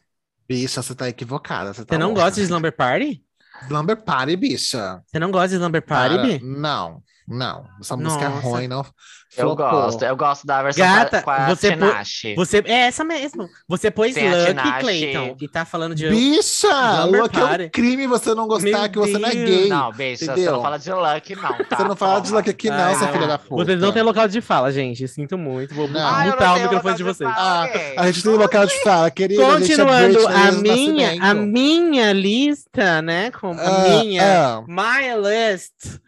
Bicha, 0.47 0.81
você 0.81 0.95
tá 0.95 1.09
equivocada. 1.09 1.73
Você, 1.73 1.83
tá 1.85 1.93
Você 1.95 1.99
não 1.99 2.07
louca. 2.07 2.21
gosta 2.23 2.39
de 2.39 2.45
Slumber 2.45 2.71
Party? 2.75 3.23
Slumber 3.63 3.97
Party, 3.97 4.35
bicha. 4.35 5.01
Você 5.05 5.19
não 5.19 5.31
gosta 5.31 5.49
de 5.49 5.55
Slumber 5.55 5.81
Party, 5.81 6.15
Para. 6.15 6.27
Bi? 6.27 6.39
Não, 6.43 7.03
não. 7.27 7.65
Essa 7.79 7.97
música 7.97 8.25
é 8.25 8.27
ruim, 8.27 8.67
não. 8.67 8.85
Eu 9.35 9.43
Flopou. 9.55 9.69
gosto. 9.69 10.03
Eu 10.05 10.15
gosto 10.15 10.47
da 10.47 10.63
versão 10.63 10.85
Gata, 10.85 11.21
com 11.21 11.29
a, 11.29 11.35
com 11.35 11.41
a 11.43 11.49
você 11.49 11.75
pô- 11.75 11.85
Tinashe. 11.85 12.35
Você, 12.35 12.57
é 12.65 12.71
essa 12.87 13.03
mesmo. 13.03 13.47
Você 13.67 13.91
pôs 13.91 14.13
Tem 14.15 14.27
a 14.29 14.31
Lucky. 14.47 14.79
Clayton 14.79 15.35
e 15.41 15.47
tá 15.49 15.65
falando 15.65 15.93
de. 15.93 16.09
Bicha! 16.09 16.67
Slumber 17.01 17.21
Luck 17.23 17.37
é 17.37 17.65
um 17.65 17.69
crime 17.69 18.07
você 18.07 18.33
não 18.33 18.47
gostar 18.47 18.69
Meu 18.69 18.89
que 18.89 18.97
você 18.97 19.17
não 19.19 19.27
é 19.29 19.35
Deus. 19.35 19.49
gay. 19.49 19.69
Não, 19.69 19.91
bicha, 19.91 20.25
você 20.25 20.31
entendeu? 20.31 20.53
não 20.53 20.61
fala 20.61 20.77
de 20.79 20.91
Luck, 20.91 21.35
não, 21.35 21.57
tá? 21.65 21.75
Você 21.77 21.83
não 21.83 21.95
fala 21.95 22.19
de 22.21 22.27
Toma. 22.29 22.37
Luck 22.39 22.49
aqui, 22.49 22.69
não, 22.69 22.77
Ai, 22.77 22.93
não. 22.95 23.11
filha 23.11 23.27
da 23.27 23.37
puta. 23.37 23.65
Vocês 23.65 23.79
não 23.81 23.91
têm 23.91 24.01
local 24.03 24.27
de 24.29 24.41
fala, 24.41 24.71
gente. 24.71 25.07
Sinto 25.07 25.37
muito. 25.37 25.75
Vou 25.75 25.87
Não. 25.89 25.99
Ah, 26.07 26.25
eu 26.25 26.31
mutar 26.31 26.57
o 26.57 26.61
microfone 26.61 26.93
de 26.93 26.97
de 26.97 27.03
vocês. 27.03 27.29
Ah, 27.35 27.65
Ok. 27.69 27.93
a 27.97 28.05
gente 28.11 28.23
tem 28.23 28.31
local 28.33 28.65
de 28.65 28.81
fala, 28.81 29.11
querida. 29.11 29.43
a 29.43 29.45
é 29.47 29.51
Continuando, 29.59 30.27
a 30.27 30.49
o 30.51 30.61
minha, 30.61 31.21
a 31.21 31.33
minha 31.33 32.13
lista, 32.13 33.01
né? 33.01 33.29
Com 33.31 33.51
a 33.51 33.61
Ah, 33.61 33.89
minha. 33.89 34.57
ah. 34.57 34.61
My 34.65 35.13
list. 35.21 35.99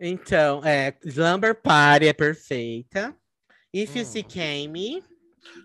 Então, 0.00 0.60
é, 0.64 0.94
Slumber 1.04 1.54
Party 1.54 2.06
é 2.08 2.12
perfeita. 2.12 3.14
If 3.74 3.94
You 3.96 4.02
Hum. 4.02 4.04
See 4.06 4.22
Came, 4.22 5.02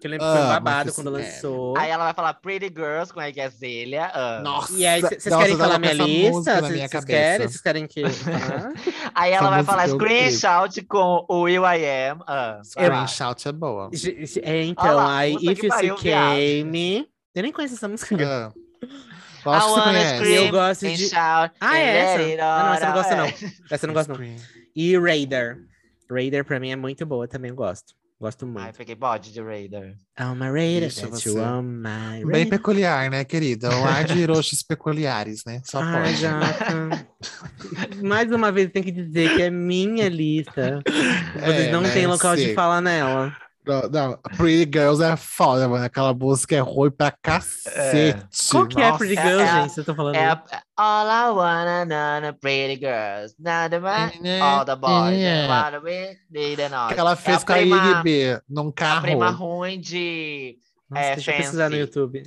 que 0.01 0.07
eu 0.07 0.11
lembro 0.11 0.25
que 0.27 0.33
foi 0.33 0.41
um 0.41 0.47
babado 0.49 0.93
quando 0.93 1.09
lançou. 1.09 1.77
Aí 1.77 1.89
ela 1.89 2.05
vai 2.05 2.13
falar 2.13 2.33
Pretty 2.35 2.67
Girls 2.67 3.13
com 3.13 3.19
a 3.19 3.29
Igazilha. 3.29 4.11
Nossa, 4.43 4.73
E 4.73 4.85
aí, 4.85 5.01
vocês 5.01 5.25
nossa, 5.25 5.43
querem 5.43 5.57
falar 5.57 5.73
com 5.75 5.79
minha 5.79 5.91
essa 5.93 6.03
lista? 6.03 6.31
música 6.31 6.53
na 6.53 6.59
Vocês 6.61 6.73
minha 6.73 6.87
vocês 6.87 6.91
cabeça. 6.91 7.07
querem? 7.07 7.47
Vocês 7.47 7.61
querem 7.61 7.87
que. 7.87 8.03
Aí 9.15 9.31
ela 9.31 9.49
vai 9.49 9.63
falar 9.63 9.87
eu 9.87 9.95
screenshot 9.95 10.81
com 10.87 11.25
o 11.29 11.41
Will 11.43 11.63
I 11.63 12.09
Am. 12.09 12.19
Ah, 12.27 12.61
vai 12.75 12.89
lá. 12.89 13.07
Screenshot 13.07 13.47
é 13.47 13.51
boa. 13.51 13.89
É, 13.93 14.49
Olha 14.49 14.63
então, 14.65 14.95
lá, 14.95 15.17
aí 15.17 15.33
puta 15.33 15.51
If 15.51 15.59
que 15.59 15.65
You 15.67 15.71
See 15.71 15.87
pariu, 15.89 15.97
viado. 15.97 16.35
Came. 16.35 17.09
Eu 17.35 17.43
nem 17.43 17.51
conheço 17.51 17.75
essa 17.75 17.87
música. 17.87 18.15
Ah. 18.27 18.62
Lógico 19.45 19.73
que 19.73 19.79
você 19.79 19.83
conhece. 19.89 20.15
scream 20.15 20.45
Eu 20.45 20.51
gosto 20.51 20.87
de- 20.87 21.09
shout 21.09 21.55
Ah, 21.61 21.77
é 21.77 21.97
essa? 21.97 22.43
Ah, 22.43 22.63
não, 22.63 22.73
essa 22.73 22.85
eu 22.85 22.89
não 22.89 22.95
all 22.97 23.03
gosto, 23.03 23.15
não. 23.15 23.49
Essa 23.71 23.85
eu 23.85 23.87
não 23.87 23.93
gosto, 23.93 24.09
não. 24.09 24.19
E 24.75 24.97
Raider. 24.97 25.57
Raider 26.09 26.43
pra 26.45 26.59
mim 26.59 26.71
é 26.71 26.75
muito 26.75 27.05
boa, 27.05 27.27
também 27.27 27.49
eu 27.49 27.55
gosto. 27.55 27.93
Gosto 28.21 28.45
Ai, 28.45 28.51
muito. 28.63 28.77
peguei 28.77 28.95
bode 28.95 29.33
de 29.33 29.41
Raider. 29.41 29.95
I'm 30.17 30.41
a 30.41 30.49
Raider, 30.49 30.87
Isso, 30.87 31.09
você. 31.09 31.29
you 31.29 31.39
on 31.41 31.61
my 31.61 32.23
Bem 32.23 32.31
Raider. 32.43 32.49
peculiar, 32.49 33.09
né, 33.11 33.25
querida? 33.25 33.69
O 33.69 33.83
ar 33.83 34.05
de 34.05 34.23
roxos 34.25 34.63
peculiares, 34.63 35.43
né? 35.45 35.61
Só 35.65 35.81
Ai, 35.81 36.03
pode. 36.03 36.21
gata. 36.21 37.07
Mais 38.01 38.31
uma 38.31 38.51
vez 38.51 38.71
tem 38.71 38.81
que 38.81 38.91
dizer 38.91 39.35
que 39.35 39.41
é 39.41 39.49
minha 39.49 40.07
lista. 40.07 40.81
Vocês 41.35 41.67
É, 41.67 41.71
não 41.71 41.81
né, 41.81 41.91
têm 41.91 42.07
local 42.07 42.35
de 42.35 42.45
sim. 42.49 42.53
fala 42.53 42.79
nela. 42.79 43.35
Não, 43.65 43.81
não, 43.89 44.17
Pretty 44.37 44.69
Girls 44.77 45.01
é 45.03 45.15
foda, 45.15 45.67
mano. 45.69 45.85
Aquela 45.85 46.13
música 46.13 46.55
é 46.55 46.59
ruim 46.59 46.91
pra 46.91 47.11
cacete. 47.11 48.25
Qual 48.51 48.67
que 48.67 48.81
é 48.81 48.85
Nossa. 48.85 48.97
Pretty 48.97 49.17
É- 49.17 49.21
Girl, 49.27 49.39
é 49.39 49.43
a- 49.49 49.61
gente? 49.61 49.73
Você 49.73 49.83
tá 49.83 49.95
falando? 49.95 50.15
É 50.15 50.25
a, 50.25 50.43
All 50.75 51.07
I 51.07 51.29
wanna 51.35 51.85
know, 51.85 52.33
pretty 52.41 52.79
girls. 52.79 53.35
Nada 53.39 53.79
mais. 53.79 54.19
É, 54.23 54.39
All 54.39 54.65
the 54.65 54.75
boys. 54.75 55.17
é. 55.17 55.47
wanna 55.47 55.79
be, 55.79 56.17
need 56.31 56.61
and 56.61 56.75
all. 56.75 56.87
Que 56.93 56.99
ela 56.99 57.15
fez 57.15 57.37
é 57.39 57.41
a 57.41 57.45
com 57.45 57.53
a 57.53 57.55
prima, 57.55 57.77
IGB 57.91 58.41
num 58.49 58.65
é 58.67 58.69
a 58.69 58.73
carro. 58.73 59.01
prima 59.01 59.29
ruim 59.29 59.79
de. 59.79 60.57
Nossa, 60.89 61.05
é, 61.05 61.15
deixa 61.15 61.31
eu 61.31 61.37
pesquisar 61.37 61.69
no 61.69 61.75
fancy. 61.77 61.79
YouTube. 61.81 62.23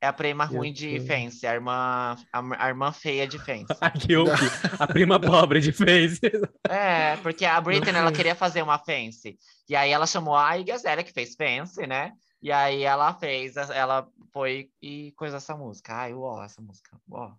É 0.00 0.06
a 0.06 0.12
prima 0.12 0.44
ruim 0.44 0.72
de. 0.72 1.00
Fence. 1.00 1.44
A 1.46 1.54
irmã, 1.54 2.16
a, 2.32 2.64
a 2.64 2.68
irmã 2.68 2.92
feia 2.92 3.26
de 3.26 3.38
Fence. 3.38 3.66
Eu 4.08 4.24
vi. 4.26 4.46
A 4.78 4.86
prima 4.86 5.18
pobre 5.20 5.60
de 5.60 5.72
Face. 5.72 6.20
É, 6.68 7.16
porque 7.16 7.44
a 7.44 7.60
Britney, 7.60 7.94
ela 7.94 8.12
queria 8.12 8.34
fazer 8.34 8.62
uma 8.62 8.78
Fence. 8.78 9.36
E 9.68 9.74
aí 9.74 9.90
ela 9.90 10.06
chamou 10.06 10.36
a 10.36 10.56
Igazélia, 10.56 11.02
que 11.02 11.12
fez 11.12 11.34
Fence, 11.34 11.84
né? 11.86 12.12
E 12.40 12.52
aí 12.52 12.84
ela 12.84 13.12
fez, 13.14 13.56
ela 13.56 14.06
foi 14.32 14.70
e 14.80 15.12
coisa 15.16 15.38
essa 15.38 15.56
música. 15.56 15.92
Ai, 15.94 16.14
uó, 16.14 16.44
essa 16.44 16.62
música. 16.62 16.96
Uó. 17.10 17.32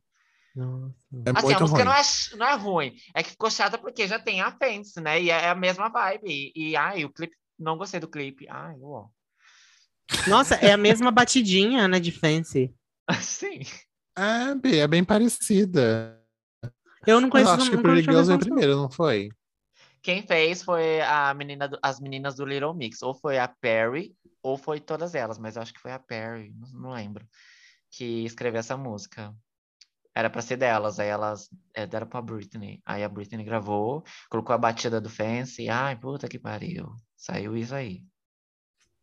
Nossa. 0.54 0.96
É 1.26 1.30
Assim, 1.36 1.54
a 1.54 1.60
música 1.60 1.84
ruim. 1.84 1.86
não 1.86 1.94
é, 1.94 2.02
não 2.36 2.48
é 2.48 2.56
ruim, 2.56 2.96
é 3.16 3.24
que 3.24 3.30
ficou 3.30 3.50
chata 3.50 3.78
porque 3.78 4.06
já 4.08 4.20
tem 4.20 4.42
a 4.42 4.52
Fence, 4.52 5.00
né? 5.00 5.22
E 5.22 5.30
é 5.30 5.48
a 5.48 5.56
mesma 5.56 5.88
vibe. 5.88 6.28
E, 6.28 6.72
e 6.72 6.76
ai, 6.76 7.06
o 7.06 7.10
clipe, 7.10 7.36
não 7.58 7.78
gostei 7.78 8.02
do 8.02 8.10
clipe. 8.10 8.46
Ai, 8.50 8.76
uó. 8.80 9.08
Nossa, 10.28 10.56
é 10.56 10.72
a 10.72 10.78
mesma 10.78 11.12
batidinha, 11.12 11.88
né, 11.88 12.00
de 12.00 12.12
Fancy. 12.12 12.74
Sim. 13.22 13.62
É, 14.18 14.78
é 14.80 14.88
bem 14.88 15.04
parecida. 15.04 16.20
Eu 17.06 17.20
não 17.22 17.28
Eu 17.28 17.32
conheço. 17.32 17.52
acho 17.52 17.70
que 17.70 17.76
não 17.76 17.84
Pretty 17.84 18.06
conheço 18.06 18.12
Girls 18.12 18.32
música. 18.32 18.46
primeiro, 18.46 18.76
não 18.76 18.90
foi? 18.90 19.30
Quem 20.02 20.22
fez 20.26 20.64
foi 20.64 21.02
a 21.02 21.34
menina 21.34 21.68
do- 21.68 21.80
as 21.82 22.00
meninas 22.00 22.36
do 22.36 22.46
Little 22.46 22.74
Mix. 22.74 23.02
Ou 23.02 23.14
foi 23.14 23.38
a 23.38 23.48
Perry, 23.48 24.14
ou 24.42 24.58
foi 24.58 24.80
todas 24.80 25.14
elas, 25.16 25.38
mas 25.40 25.56
eu 25.56 25.62
acho 25.62 25.74
que 25.74 25.80
foi 25.80 25.92
a 25.92 26.00
Perry, 26.00 26.54
não, 26.58 26.82
não 26.82 26.90
lembro, 26.92 27.26
que 27.92 28.24
escreveu 28.26 28.60
essa 28.60 28.78
música. 28.78 29.34
Era 30.16 30.30
pra 30.30 30.42
ser 30.42 30.58
delas, 30.58 31.00
aí 31.00 31.08
elas 31.08 31.50
é, 31.74 31.86
deram 31.86 32.08
pra 32.08 32.22
Britney. 32.22 32.82
Aí 32.86 33.04
a 33.04 33.10
Britney 33.10 33.44
gravou, 33.46 34.04
colocou 34.30 34.54
a 34.54 34.58
batida 34.58 35.00
do 35.00 35.10
Fancy. 35.10 35.70
Ai, 35.70 35.96
puta 35.98 36.28
que 36.28 36.40
pariu. 36.40 36.92
Saiu 37.16 37.56
isso 37.56 37.74
aí. 37.76 38.04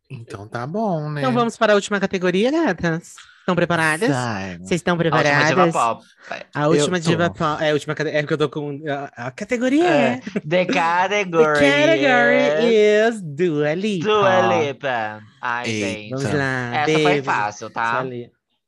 Então 0.09 0.47
tá 0.47 0.65
bom, 0.65 1.09
né? 1.09 1.21
Então 1.21 1.33
vamos 1.33 1.57
para 1.57 1.73
a 1.73 1.75
última 1.75 1.99
categoria, 1.99 2.51
gatas. 2.51 3.15
Estão 3.39 3.55
preparadas? 3.55 4.09
Vocês 4.59 4.81
estão 4.81 4.95
A 4.95 4.97
última 4.97 5.21
preparadas? 5.21 5.47
diva 5.47 5.71
pop. 5.71 6.05
A 6.53 6.67
última 6.67 6.99
diva 6.99 7.29
pop. 7.29 7.63
É 7.63 7.69
a 7.69 7.73
última 7.73 7.95
É 7.99 8.23
que 8.23 8.33
eu 8.33 8.37
tô 8.37 8.49
com. 8.49 8.81
A, 8.89 9.27
a 9.27 9.31
categoria 9.31 9.85
é. 9.85 10.21
É. 10.35 10.39
The 10.41 10.65
category, 10.65 11.59
The 11.59 11.71
category 11.71 12.75
is 12.75 13.15
is 13.15 13.21
Dua 13.21 13.73
Lipa. 13.73 14.05
Dua 14.05 14.63
Lipa. 14.63 15.21
Ai, 15.41 15.69
Eita. 15.69 15.87
gente. 15.87 16.09
Vamos 16.09 16.33
lá. 16.33 16.75
Essa 16.75 16.91
foi 16.91 17.03
beijo. 17.03 17.23
fácil, 17.23 17.69
tá? 17.69 18.05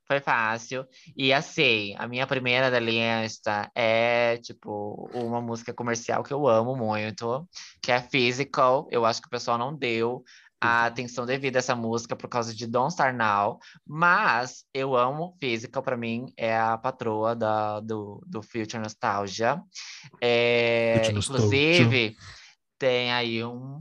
Foi 0.07 0.19
fácil. 0.21 0.85
E 1.15 1.31
assim, 1.33 1.93
a 1.97 2.07
minha 2.07 2.25
primeira 2.25 2.71
da 2.71 2.79
lista 2.79 3.69
é, 3.75 4.37
tipo, 4.37 5.09
uma 5.13 5.39
música 5.41 5.73
comercial 5.73 6.23
que 6.23 6.33
eu 6.33 6.47
amo 6.47 6.75
muito, 6.75 7.45
que 7.81 7.91
é 7.91 8.01
Physical. 8.01 8.87
Eu 8.89 9.05
acho 9.05 9.21
que 9.21 9.27
o 9.27 9.29
pessoal 9.29 9.57
não 9.57 9.75
deu 9.75 10.23
a 10.61 10.85
atenção 10.85 11.25
devida 11.25 11.57
a 11.57 11.61
essa 11.61 11.75
música 11.75 12.15
por 12.15 12.27
causa 12.27 12.53
de 12.53 12.67
Don't 12.67 12.91
Star 12.93 13.15
Now, 13.15 13.59
mas 13.87 14.65
eu 14.73 14.95
amo 14.95 15.37
Physical, 15.39 15.81
pra 15.81 15.95
mim 15.97 16.33
é 16.35 16.57
a 16.57 16.77
patroa 16.77 17.35
da, 17.35 17.79
do, 17.79 18.21
do 18.27 18.41
Future 18.41 18.79
Nostalgia. 18.79 19.61
É, 20.21 21.11
Future 21.13 21.17
inclusive, 21.19 22.15
tem 22.77 23.11
aí 23.13 23.43
um. 23.43 23.79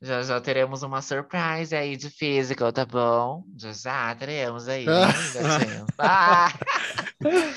Já 0.00 0.22
já 0.22 0.40
teremos 0.40 0.82
uma 0.82 1.00
surprise 1.00 1.74
aí 1.74 1.96
de 1.96 2.10
Physical, 2.10 2.72
tá 2.72 2.84
bom? 2.84 3.44
Já 3.56 3.72
já 3.72 4.14
teremos 4.14 4.68
aí, 4.68 4.84
né? 4.86 5.86
Ah! 5.98 6.52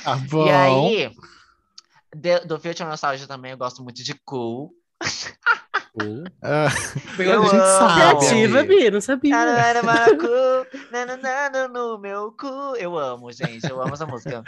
Tá 0.03 0.16
bom. 0.16 0.47
E 0.47 0.51
aí, 0.51 1.12
de- 2.16 2.39
do 2.45 2.58
Future 2.60 2.88
Nostalgia 2.88 3.28
também 3.28 3.51
eu 3.51 3.58
gosto 3.58 3.84
muito 3.84 4.01
de 4.03 4.14
Cool. 4.26 4.72
Ah, 6.41 6.67
Eu 7.19 7.41
a 7.41 7.45
gente 7.45 7.55
amo. 7.55 7.65
sabe. 7.65 8.19
Criativa. 8.19 8.63
Bi, 8.63 8.91
não 8.91 9.01
sabia. 9.01 9.31
Nanana, 9.35 9.83
maracu, 9.83 10.67
nanana, 10.91 11.67
no 11.67 11.97
meu 11.97 12.31
cu. 12.31 12.75
Eu 12.77 12.97
amo, 12.97 13.31
gente, 13.31 13.69
eu 13.69 13.81
amo 13.81 13.93
essa 13.93 14.05
música. 14.05 14.43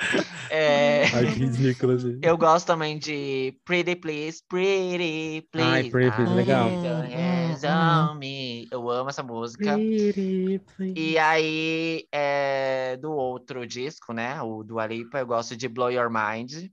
É, 0.49 1.03
Ai, 1.13 1.25
que 1.25 1.31
ridículo, 1.39 1.97
gente. 1.97 2.19
eu 2.25 2.37
gosto 2.37 2.65
também 2.67 2.97
de 2.99 3.55
Pretty 3.65 3.95
Please, 3.95 4.41
Pretty 4.47 5.47
Please. 5.51 5.69
Ai, 5.69 5.89
Pretty 5.89 6.15
Please, 6.15 6.33
legal. 6.33 6.69
Put 6.69 6.85
your 6.85 7.01
hands 7.17 7.63
on 7.63 8.15
me. 8.19 8.67
Eu 8.71 8.89
amo 8.89 9.09
essa 9.09 9.23
música. 9.23 9.73
Pretty, 9.73 10.61
please. 10.75 10.93
E 10.99 11.17
aí, 11.17 12.05
é, 12.11 12.97
do 12.97 13.11
outro 13.11 13.65
disco, 13.65 14.13
né? 14.13 14.41
O 14.41 14.63
do 14.63 14.79
Alipa, 14.79 15.19
eu 15.19 15.25
gosto 15.27 15.55
de 15.57 15.67
Blow 15.67 15.89
Your 15.91 16.09
Mind 16.09 16.69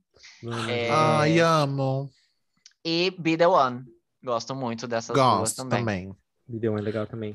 É. 0.68 0.90
Ai, 0.90 1.40
amo. 1.40 2.10
e 2.84 3.14
Be 3.18 3.36
The 3.36 3.46
One. 3.48 3.84
Gosto 4.26 4.54
muito 4.54 4.86
dessas 4.88 5.14
duas 5.14 5.38
Gosto 5.38 5.56
também. 5.58 5.78
também. 5.78 6.16
Me 6.48 6.58
deu 6.58 6.72
uma 6.72 6.80
legal 6.80 7.06
também. 7.06 7.32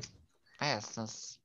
Essas. 0.60 1.40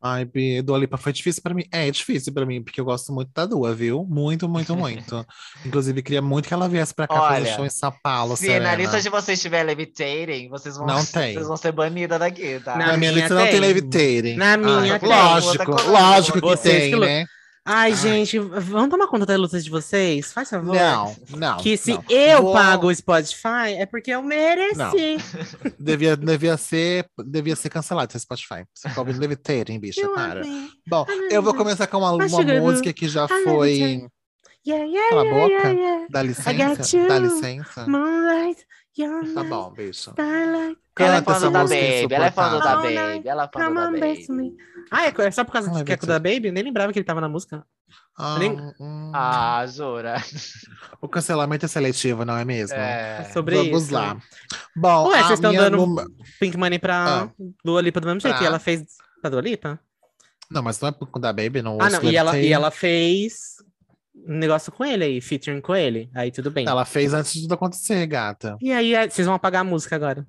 Ai, 0.00 0.24
Bi, 0.24 0.62
Dua 0.62 0.78
Lipa 0.78 0.96
foi 0.96 1.12
difícil 1.12 1.42
pra 1.42 1.52
mim. 1.52 1.64
É, 1.72 1.88
é 1.88 1.90
difícil 1.90 2.32
pra 2.32 2.46
mim, 2.46 2.62
porque 2.62 2.80
eu 2.80 2.84
gosto 2.84 3.12
muito 3.12 3.32
da 3.34 3.44
Dua, 3.46 3.74
viu? 3.74 4.04
Muito, 4.08 4.48
muito, 4.48 4.76
muito. 4.76 5.26
Inclusive, 5.66 6.02
queria 6.02 6.22
muito 6.22 6.46
que 6.46 6.54
ela 6.54 6.68
viesse 6.68 6.94
pra 6.94 7.08
cá 7.08 7.18
fazer 7.20 7.46
show 7.56 7.64
em 7.66 7.70
São 7.70 7.92
Paulo, 8.00 8.36
Se 8.36 8.46
Serena. 8.46 8.70
na 8.70 8.76
lista 8.76 9.00
de 9.00 9.08
vocês 9.08 9.38
estiver 9.38 9.64
Levitating, 9.64 10.48
vocês 10.50 10.76
vão, 10.76 10.86
Não 10.86 11.02
tem. 11.06 11.34
vocês 11.34 11.48
vão 11.48 11.56
ser 11.56 11.72
banidas 11.72 12.18
daqui, 12.20 12.60
tá? 12.60 12.76
Na 12.76 12.78
Na 12.78 12.96
minha 12.96 12.98
minha 12.98 13.12
lista 13.12 13.34
não 13.34 13.42
tem 13.42 13.50
tem. 13.52 13.60
Levitating. 13.60 14.34
Na 14.36 14.56
minha 14.56 14.92
Ai, 14.92 14.98
tem. 15.00 15.08
Lógico, 15.08 15.70
lógico 15.90 16.40
que 16.40 16.46
vocês 16.46 16.80
tem, 16.82 16.90
que 16.92 17.00
né? 17.00 17.26
Ai, 17.70 17.90
Ai. 17.90 17.94
gente, 17.96 18.38
vamos 18.38 18.88
tomar 18.88 19.06
conta 19.08 19.26
da 19.26 19.36
luta 19.36 19.60
de 19.60 19.68
vocês? 19.68 20.32
Faz 20.32 20.48
favor. 20.48 20.74
Não, 20.74 21.14
não. 21.36 21.56
Que 21.58 21.76
se 21.76 21.92
não. 21.92 22.02
eu 22.08 22.42
Vou- 22.42 22.52
pago 22.54 22.86
o 22.86 22.94
Spotify, 22.94 23.74
é 23.76 23.84
porque 23.84 24.10
eu 24.10 24.22
mereci. 24.22 25.18
Devia, 25.78 26.16
devia, 26.16 26.56
ser, 26.56 27.06
devia 27.26 27.54
ser 27.54 27.68
cancelado 27.68 28.10
esse 28.10 28.20
Spotify. 28.22 28.64
Você 28.74 28.88
fica 28.88 29.00
ouvindo 29.00 29.20
Levitating, 29.20 29.78
bicha, 29.78 30.00
Eu 30.00 30.14
para. 30.14 30.40
amei. 30.40 30.68
Bom, 30.86 31.04
eu 31.30 31.42
vou 31.42 31.54
começar 31.54 31.86
com 31.86 31.98
uma, 31.98 32.12
uma 32.12 32.42
música 32.60 32.90
que 32.92 33.06
já 33.06 33.28
foi. 33.28 34.08
Yeah, 34.66 34.84
yeah, 34.86 35.08
Cala 35.10 35.22
a 35.22 35.24
boca. 35.24 35.46
yeah, 35.46 35.70
yeah. 35.70 36.06
Dá 36.10 36.22
licença? 36.22 36.98
Dá 37.08 37.18
licença? 37.18 37.86
Moonlight, 37.86 38.66
Tá 39.34 39.44
bom, 39.44 39.70
bicho. 39.72 40.10
starlight. 40.10 40.78
Ela 40.98 41.16
é 41.16 41.22
fã 41.22 41.38
do 41.40 41.50
da 41.52 41.62
Baby, 41.62 42.14
ela 42.14 42.26
é 42.26 42.30
fã 42.32 42.50
do 42.50 42.58
da. 42.58 42.76
Baby, 42.76 43.28
ela 43.28 43.44
é 43.44 43.48
fã 43.52 43.68
do 43.68 43.74
da 43.74 43.90
Baby. 43.90 44.56
Ah, 44.90 45.06
é, 45.06 45.14
é 45.16 45.30
só 45.30 45.44
por 45.44 45.52
causa 45.52 45.70
Ai, 45.72 45.84
que 45.84 45.92
é 45.92 45.96
com 45.96 46.06
o 46.06 46.08
da 46.08 46.18
Baby? 46.18 46.46
Eu 46.48 46.52
nem 46.52 46.64
lembrava 46.64 46.92
que 46.92 46.98
ele 46.98 47.04
tava 47.04 47.20
na 47.20 47.28
música. 47.28 47.64
Ah, 48.18 48.36
Nem- 48.38 48.58
hum, 48.80 49.12
Ah, 49.14 49.64
jura? 49.68 50.16
O 51.00 51.06
cancelamento 51.08 51.64
é 51.64 51.68
seletivo, 51.68 52.24
não 52.24 52.36
é 52.36 52.44
mesmo? 52.44 52.76
É. 52.76 53.24
Sobre 53.32 53.54
Vamos 53.56 53.84
isso. 53.84 53.94
lá. 53.94 54.16
Bom, 54.74 55.08
Ué, 55.08 55.18
vocês 55.22 55.38
estão 55.38 55.52
dando- 55.52 55.76
numa- 55.76 56.04
Pink 56.40 56.56
Money 56.56 56.78
pra 56.80 57.22
Ah. 57.24 57.30
Dua 57.64 57.80
Lipa 57.80 58.00
do 58.00 58.06
mesmo 58.08 58.20
jeito. 58.20 58.34
Pra- 58.34 58.44
E 58.44 58.46
ela 58.48 58.58
fez 58.58 58.82
pra 59.20 59.30
Dua 59.30 59.40
Lipa? 59.40 59.78
Não, 60.50 60.62
mas 60.62 60.80
não 60.80 60.88
é 60.88 60.92
por 60.92 61.06
conta 61.06 61.32
da 61.32 61.32
Baby, 61.32 61.62
não. 61.62 61.78
Ah, 61.80 61.88
não. 61.90 62.02
E 62.02 62.16
ela, 62.16 62.36
e 62.38 62.52
ela 62.52 62.70
fez 62.72 63.58
um 64.26 64.38
negócio 64.38 64.72
com 64.72 64.84
ele 64.84 65.04
aí, 65.04 65.20
featuring 65.20 65.60
com 65.60 65.74
ele. 65.74 66.10
Aí 66.14 66.30
tudo 66.30 66.50
bem. 66.50 66.66
Ela 66.66 66.84
fez 66.84 67.12
antes 67.12 67.32
de 67.32 67.42
tudo 67.42 67.54
acontecer, 67.54 68.06
gata. 68.06 68.56
E 68.60 68.72
aí, 68.72 68.94
é, 68.94 69.08
vocês 69.08 69.26
vão 69.26 69.34
apagar 69.34 69.62
a 69.62 69.64
música 69.64 69.96
agora. 69.96 70.26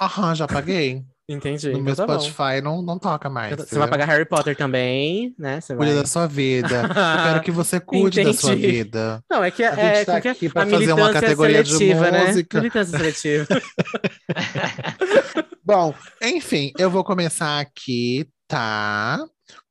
Aham, 0.00 0.34
já 0.34 0.46
paguei. 0.46 1.02
Entendi. 1.28 1.72
No 1.72 1.80
meu 1.80 1.92
então 1.92 2.06
tá 2.06 2.14
bom. 2.14 2.20
Spotify 2.20 2.60
não, 2.62 2.80
não 2.80 3.00
toca 3.00 3.28
mais. 3.28 3.50
Você 3.50 3.56
vai 3.56 3.64
entendeu? 3.64 3.84
apagar 3.84 4.08
Harry 4.08 4.24
Potter 4.24 4.56
também, 4.56 5.34
né? 5.36 5.60
Você 5.60 5.74
Cuide 5.74 5.92
vai... 5.92 6.02
da 6.02 6.06
sua 6.06 6.28
vida. 6.28 6.82
Eu 6.82 7.24
quero 7.24 7.42
que 7.42 7.50
você 7.50 7.80
cuide 7.84 8.22
da 8.22 8.32
sua 8.32 8.52
Entendi. 8.52 8.70
vida. 8.70 9.20
Não, 9.28 9.42
é 9.42 9.50
que 9.50 9.64
A 9.64 9.74
gente 9.74 9.80
é, 9.80 10.04
tá 10.04 10.20
que 10.20 10.28
é? 10.28 10.30
aqui 10.30 10.48
pra 10.48 10.62
a 10.62 10.66
fazer 10.68 10.92
uma 10.92 11.12
categoria 11.12 11.64
de 11.64 11.72
seletiva, 11.72 12.10
né? 12.12 12.26
música. 12.28 12.58
Militância 12.58 12.96
seletiva. 12.96 13.46
Bom, 15.64 15.92
enfim, 16.22 16.70
eu 16.78 16.88
vou 16.88 17.02
começar 17.02 17.58
aqui, 17.58 18.28
tá? 18.46 19.18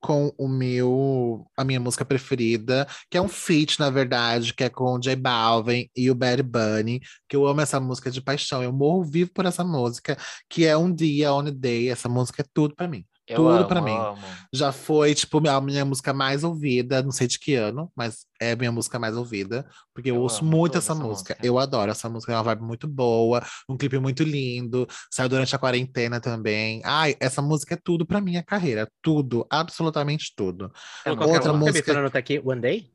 Com 0.05 0.31
o 0.37 0.47
meu, 0.47 1.47
a 1.57 1.63
minha 1.63 1.79
música 1.79 2.05
preferida, 2.05 2.87
que 3.09 3.17
é 3.17 3.21
um 3.21 3.27
feat, 3.27 3.79
na 3.79 3.89
verdade, 3.89 4.53
que 4.53 4.63
é 4.63 4.69
com 4.69 4.83
o 4.93 4.99
J 4.99 5.15
Balvin 5.15 5.89
e 5.95 6.11
o 6.11 6.15
Bad 6.15 6.43
Bunny, 6.43 7.01
que 7.27 7.35
eu 7.35 7.47
amo 7.47 7.61
essa 7.61 7.79
música 7.79 8.11
de 8.11 8.21
paixão, 8.21 8.61
eu 8.61 8.71
morro 8.71 9.03
vivo 9.03 9.31
por 9.33 9.47
essa 9.47 9.63
música, 9.63 10.15
que 10.47 10.63
é 10.63 10.77
Um 10.77 10.93
Dia, 10.93 11.33
On 11.33 11.39
a 11.47 11.49
Day, 11.49 11.89
essa 11.89 12.07
música 12.07 12.43
é 12.43 12.45
tudo 12.53 12.75
pra 12.75 12.87
mim. 12.87 13.03
Eu 13.27 13.37
Tudo 13.37 13.49
amo, 13.49 13.67
pra 13.67 13.81
mim. 13.81 13.91
amo. 13.91 14.17
Já 14.53 14.71
foi, 14.71 15.15
tipo, 15.15 15.41
a 15.49 15.59
minha 15.59 15.83
música 15.83 16.13
mais 16.13 16.43
ouvida, 16.43 17.01
não 17.01 17.11
sei 17.11 17.27
de 17.27 17.39
que 17.39 17.55
ano, 17.55 17.91
mas 17.95 18.27
é 18.39 18.51
a 18.51 18.55
minha 18.55 18.71
música 18.71 18.99
mais 18.99 19.17
ouvida, 19.17 19.67
porque 19.93 20.11
eu, 20.11 20.15
Eu 20.15 20.21
ouço 20.21 20.41
amo 20.43 20.51
muito 20.55 20.77
essa, 20.77 20.93
essa 20.93 21.03
música. 21.03 21.33
música. 21.33 21.37
Eu 21.47 21.57
adoro 21.57 21.89
essa 21.89 22.07
música, 22.07 22.33
é 22.33 22.35
uma 22.35 22.43
vibe 22.43 22.61
muito 22.61 22.87
boa, 22.87 23.43
um 23.67 23.75
clipe 23.75 23.97
muito 23.97 24.23
lindo, 24.23 24.87
saiu 25.09 25.27
durante 25.27 25.55
a 25.55 25.59
quarentena 25.59 26.19
também. 26.19 26.81
Ai, 26.85 27.15
essa 27.19 27.41
música 27.41 27.73
é 27.73 27.77
tudo 27.83 28.05
pra 28.05 28.21
minha 28.21 28.43
carreira, 28.43 28.87
tudo, 29.01 29.45
absolutamente 29.49 30.31
tudo. 30.35 30.71
É 31.03 31.09
Outra 31.11 31.51
música? 31.51 31.91
Pra 31.91 32.01
anotar 32.01 32.19
aqui, 32.19 32.39
One 32.45 32.61
Day? 32.61 32.91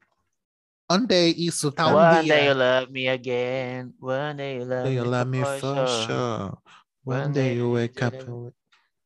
One 0.89 1.07
Day, 1.07 1.35
isso, 1.39 1.73
tá 1.73 1.87
um 1.89 1.95
One 1.97 2.23
dia. 2.25 2.35
day 2.35 2.47
you 2.49 2.55
love 2.55 2.93
me 2.93 3.09
again. 3.09 3.95
One 4.01 4.35
day 4.37 4.59
you 4.59 4.65
love 4.65 4.83
Day 4.85 4.95
you 4.97 5.05
me, 5.05 5.09
love 5.11 5.31
me 5.31 5.45
for 5.45 5.59
for 5.59 5.87
sure. 5.87 6.07
sure. 6.07 6.59
One 7.05 7.21
One 7.23 7.33
day 7.33 7.43
day 7.43 7.53
you 7.55 7.67
you 7.67 7.73
wake 7.73 8.01
up. 8.03 8.15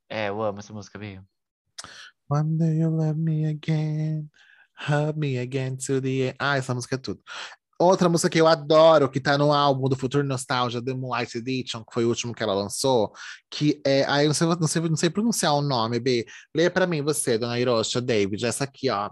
É, 0.09 0.29
eu 0.29 0.43
amo 0.43 0.59
essa 0.59 0.73
música, 0.73 0.99
Bia. 0.99 1.25
One 2.29 2.57
day 2.57 2.81
you 2.81 2.91
love 2.91 3.19
me 3.19 3.47
again, 3.47 4.31
hug 4.89 5.19
me 5.19 5.39
again 5.39 5.77
to 5.77 6.01
the 6.01 6.29
end. 6.29 6.37
Ah, 6.39 6.57
essa 6.57 6.75
música 6.75 6.95
é 6.95 6.99
tudo. 6.99 7.21
Outra 7.79 8.09
música 8.09 8.31
que 8.31 8.41
eu 8.41 8.47
adoro, 8.47 9.11
que 9.11 9.21
tá 9.21 9.37
no 9.37 9.53
álbum 9.53 9.89
do 9.89 9.97
Futuro 9.97 10.23
Nostalgia, 10.25 10.83
The 10.83 10.95
Moonlight 10.95 11.37
Edition, 11.37 11.85
que 11.85 11.93
foi 11.93 12.05
o 12.05 12.09
último 12.09 12.33
que 12.33 12.43
ela 12.43 12.55
lançou, 12.55 13.13
que 13.51 13.81
é. 13.85 14.05
Aí 14.05 14.25
eu 14.25 14.29
não 14.29 14.35
sei, 14.35 14.47
não 14.47 14.67
sei, 14.69 14.83
não 14.83 14.97
sei 14.97 15.11
pronunciar 15.11 15.55
o 15.55 15.61
nome, 15.63 15.99
B. 15.99 16.25
Lê 16.55 16.71
pra 16.71 16.87
mim 16.87 17.03
você, 17.03 17.37
dona 17.37 17.59
Hiroshi, 17.59 18.01
David, 18.01 18.47
essa 18.47 18.65
aqui, 18.65 18.89
ó. 18.89 19.11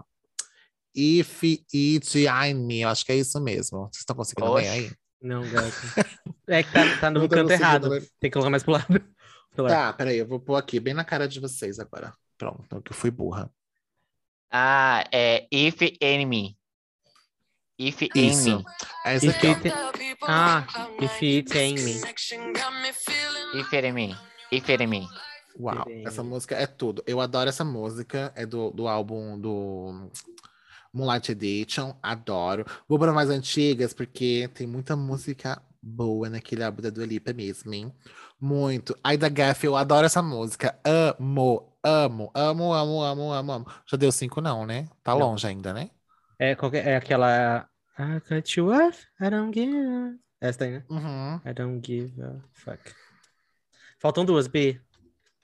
If 0.95 1.43
It 1.43 2.19
I 2.19 2.53
Me, 2.53 2.81
eu 2.81 2.89
acho 2.89 3.05
que 3.05 3.11
é 3.11 3.15
isso 3.15 3.39
mesmo. 3.41 3.89
Vocês 3.91 4.01
estão 4.01 4.15
conseguindo 4.15 4.51
Oxe. 4.51 4.63
ver 4.63 4.69
aí? 4.69 4.91
Não, 5.21 5.41
gato. 5.49 5.75
É 6.47 6.63
que 6.63 6.71
tá, 6.71 6.97
tá 6.99 7.09
no 7.09 7.27
canto 7.29 7.51
errado. 7.51 7.89
né? 7.89 7.99
Tem 8.19 8.29
que 8.29 8.31
colocar 8.31 8.49
mais 8.49 8.63
pro 8.63 8.73
lado. 8.73 9.01
Tá, 9.55 9.93
peraí, 9.93 10.17
eu 10.17 10.27
vou 10.27 10.39
pôr 10.39 10.55
aqui, 10.55 10.79
bem 10.79 10.93
na 10.93 11.03
cara 11.05 11.27
de 11.27 11.39
vocês 11.39 11.79
agora. 11.79 12.13
Pronto, 12.37 12.81
que 12.81 12.91
eu 12.91 12.95
fui 12.95 13.11
burra. 13.11 13.51
Ah, 14.51 15.03
é 15.11 15.47
If 15.51 15.77
Enemy. 16.01 16.57
If 17.77 18.01
Isso. 18.15 18.49
Enemy. 18.49 18.65
É 19.05 19.15
essa 19.15 19.25
If 19.27 19.35
aqui, 19.35 19.47
ó. 19.47 19.51
it- 19.51 20.17
Ah, 20.23 20.65
If 21.01 21.21
It 21.21 21.53
Me. 21.83 23.59
If 23.59 23.73
Enemy. 23.73 24.17
If 24.51 24.69
Enemy. 24.69 25.07
Uau, 25.59 25.85
essa 26.05 26.23
música 26.23 26.55
é 26.55 26.65
tudo. 26.65 27.03
Eu 27.05 27.19
adoro 27.21 27.49
essa 27.49 27.63
música, 27.63 28.31
é 28.35 28.45
do, 28.45 28.71
do 28.71 28.87
álbum 28.87 29.39
do 29.39 30.09
Moonlight 30.93 31.31
Edition, 31.31 31.95
adoro. 32.01 32.65
Vou 32.87 32.97
para 32.97 33.13
mais 33.13 33.29
antigas, 33.29 33.93
porque 33.93 34.49
tem 34.53 34.65
muita 34.65 34.95
música 34.95 35.61
boa 35.81 36.29
naquele 36.29 36.63
álbum 36.63 36.81
da 36.81 36.89
Dua 36.89 37.05
Lipa 37.05 37.33
mesmo, 37.33 37.73
hein? 37.73 37.93
Muito. 38.39 38.97
Aida 39.03 39.29
Gaff, 39.29 39.65
eu 39.65 39.75
adoro 39.75 40.05
essa 40.05 40.21
música. 40.21 40.77
Amo, 40.83 41.73
amo, 41.83 42.31
amo, 42.33 42.73
amo, 42.73 43.03
amo, 43.03 43.31
amo, 43.33 43.51
amo. 43.51 43.65
Já 43.85 43.97
deu 43.97 44.11
cinco 44.11 44.41
não, 44.41 44.65
né? 44.65 44.87
Tá 45.03 45.13
Não. 45.13 45.29
longe 45.29 45.47
ainda, 45.47 45.73
né? 45.73 45.89
É, 46.39 46.55
qualquer, 46.55 46.85
é 46.87 46.95
aquela. 46.95 47.69
I 47.97 48.19
cut 48.21 48.59
you 48.59 48.69
off, 48.71 49.05
I 49.21 49.29
don't 49.29 49.53
give 49.53 49.75
a... 49.75 50.15
Essa 50.41 50.65
aí, 50.65 50.71
né? 50.71 50.83
Uhum. 50.89 51.35
I 51.45 51.53
don't 51.53 51.81
give 51.85 52.21
a 52.21 52.41
fuck. 52.51 52.93
Faltam 53.99 54.25
duas, 54.25 54.47
B. 54.47 54.81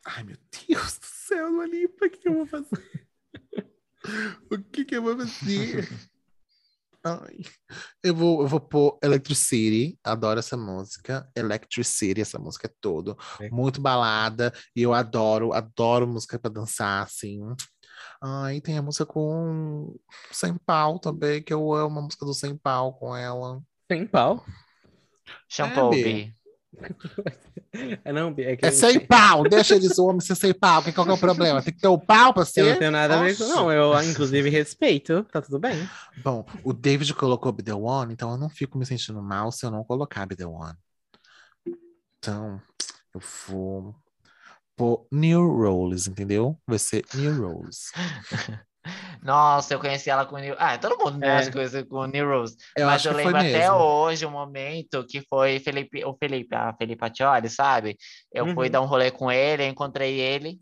Ai, 0.05 0.23
meu 0.23 0.37
Deus 0.67 0.97
do 0.97 1.05
céu, 1.05 1.49
Dua 1.59 1.67
Lipa, 1.67 2.05
o 2.05 2.09
que 2.09 2.17
que 2.17 2.27
eu 2.29 2.33
vou 2.33 2.47
fazer? 2.47 3.07
o 4.49 4.57
que 4.57 4.85
que 4.85 4.95
eu 4.95 5.03
vou 5.03 5.17
fazer? 5.17 5.87
Ai. 7.03 7.37
Eu 8.03 8.13
vou, 8.13 8.41
eu 8.41 8.47
vou 8.47 8.59
pôr 8.59 8.99
Electricity, 9.01 9.97
adoro 10.03 10.39
essa 10.39 10.57
música. 10.57 11.29
Electricity, 11.35 12.21
essa 12.21 12.37
música 12.37 12.67
é 12.67 12.73
todo. 12.81 13.17
É. 13.39 13.49
Muito 13.49 13.81
balada, 13.81 14.53
e 14.75 14.81
eu 14.81 14.93
adoro, 14.93 15.53
adoro 15.53 16.07
música 16.07 16.37
pra 16.37 16.51
dançar, 16.51 17.03
assim. 17.03 17.39
Ai, 18.21 18.59
tem 18.61 18.77
a 18.77 18.81
música 18.81 19.05
com 19.05 19.95
Sem 20.31 20.55
Pau 20.65 20.99
também, 20.99 21.41
que 21.41 21.53
eu 21.53 21.73
amo 21.73 21.99
a 21.99 22.01
música 22.01 22.25
do 22.25 22.33
Sem 22.33 22.57
Pau 22.57 22.93
com 22.93 23.15
ela. 23.15 23.61
Sem 23.89 24.05
pau. 24.05 24.45
Shampoo, 25.47 25.89
Bi. 25.91 26.35
É 28.03 28.11
não. 28.11 28.33
É, 28.37 28.53
É 28.53 28.67
eu- 28.67 28.71
sem 28.71 28.99
pau, 29.05 29.43
deixa 29.43 29.75
eles 29.75 29.97
o 29.97 30.05
homem 30.05 30.21
ser 30.21 30.35
sem 30.35 30.53
pau, 30.53 30.81
que 30.83 30.91
qual 30.91 31.05
que 31.05 31.11
é 31.11 31.15
o 31.15 31.19
problema? 31.19 31.61
Tem 31.61 31.73
que 31.73 31.79
ter 31.79 31.87
o 31.87 31.97
pau 31.99 32.33
pra 32.33 32.41
Eu 32.41 32.45
ser? 32.45 32.71
não 32.71 32.79
tenho 32.79 32.91
nada 32.91 33.19
a 33.19 33.23
ver 33.23 33.37
com. 33.37 33.43
Nossa. 33.43 33.55
Não, 33.55 33.71
eu 33.71 34.03
inclusive 34.03 34.49
respeito. 34.49 35.23
Tá 35.31 35.41
tudo 35.41 35.59
bem. 35.59 35.75
Bom, 36.23 36.45
o 36.63 36.73
David 36.73 37.13
colocou 37.13 37.51
Be 37.51 37.63
The 37.63 37.73
One, 37.73 38.13
então 38.13 38.31
eu 38.31 38.37
não 38.37 38.49
fico 38.49 38.77
me 38.77 38.85
sentindo 38.85 39.21
mal 39.21 39.51
se 39.51 39.65
eu 39.65 39.71
não 39.71 39.83
colocar 39.83 40.25
Be 40.25 40.35
The 40.35 40.45
One. 40.45 40.75
Então, 42.17 42.61
eu 43.13 43.21
vou 43.47 43.95
pôr 44.75 45.07
New 45.11 45.41
Rolls, 45.47 46.09
entendeu? 46.09 46.59
Vai 46.67 46.79
ser 46.79 47.03
New 47.13 47.41
Rolls. 47.41 47.91
Nossa, 49.21 49.73
eu 49.73 49.79
conheci 49.79 50.09
ela 50.09 50.25
com 50.25 50.35
o 50.35 50.39
New... 50.39 50.55
Ah, 50.57 50.77
todo 50.77 50.97
mundo 50.97 51.23
É. 51.23 51.45
né, 51.45 51.51
conhece 51.51 51.83
com 51.85 51.97
o 51.97 52.05
New 52.05 52.27
Rose. 52.29 52.55
Eu 52.75 52.87
Mas 52.87 53.03
eu 53.05 53.13
lembro 53.13 53.35
até 53.37 53.51
mesmo. 53.51 53.75
hoje 53.75 54.25
um 54.25 54.31
momento 54.31 55.05
que 55.05 55.21
foi 55.27 55.59
Felipe, 55.59 56.03
o 56.05 56.15
Felipe, 56.17 56.55
a 56.55 56.73
Felipe 56.73 57.05
Atioli, 57.05 57.49
sabe? 57.49 57.97
Eu 58.31 58.47
fui 58.53 58.67
Uhum. 58.67 58.71
dar 58.71 58.81
um 58.81 58.85
rolê 58.85 59.11
com 59.11 59.31
ele, 59.31 59.65
encontrei 59.65 60.19
ele 60.19 60.59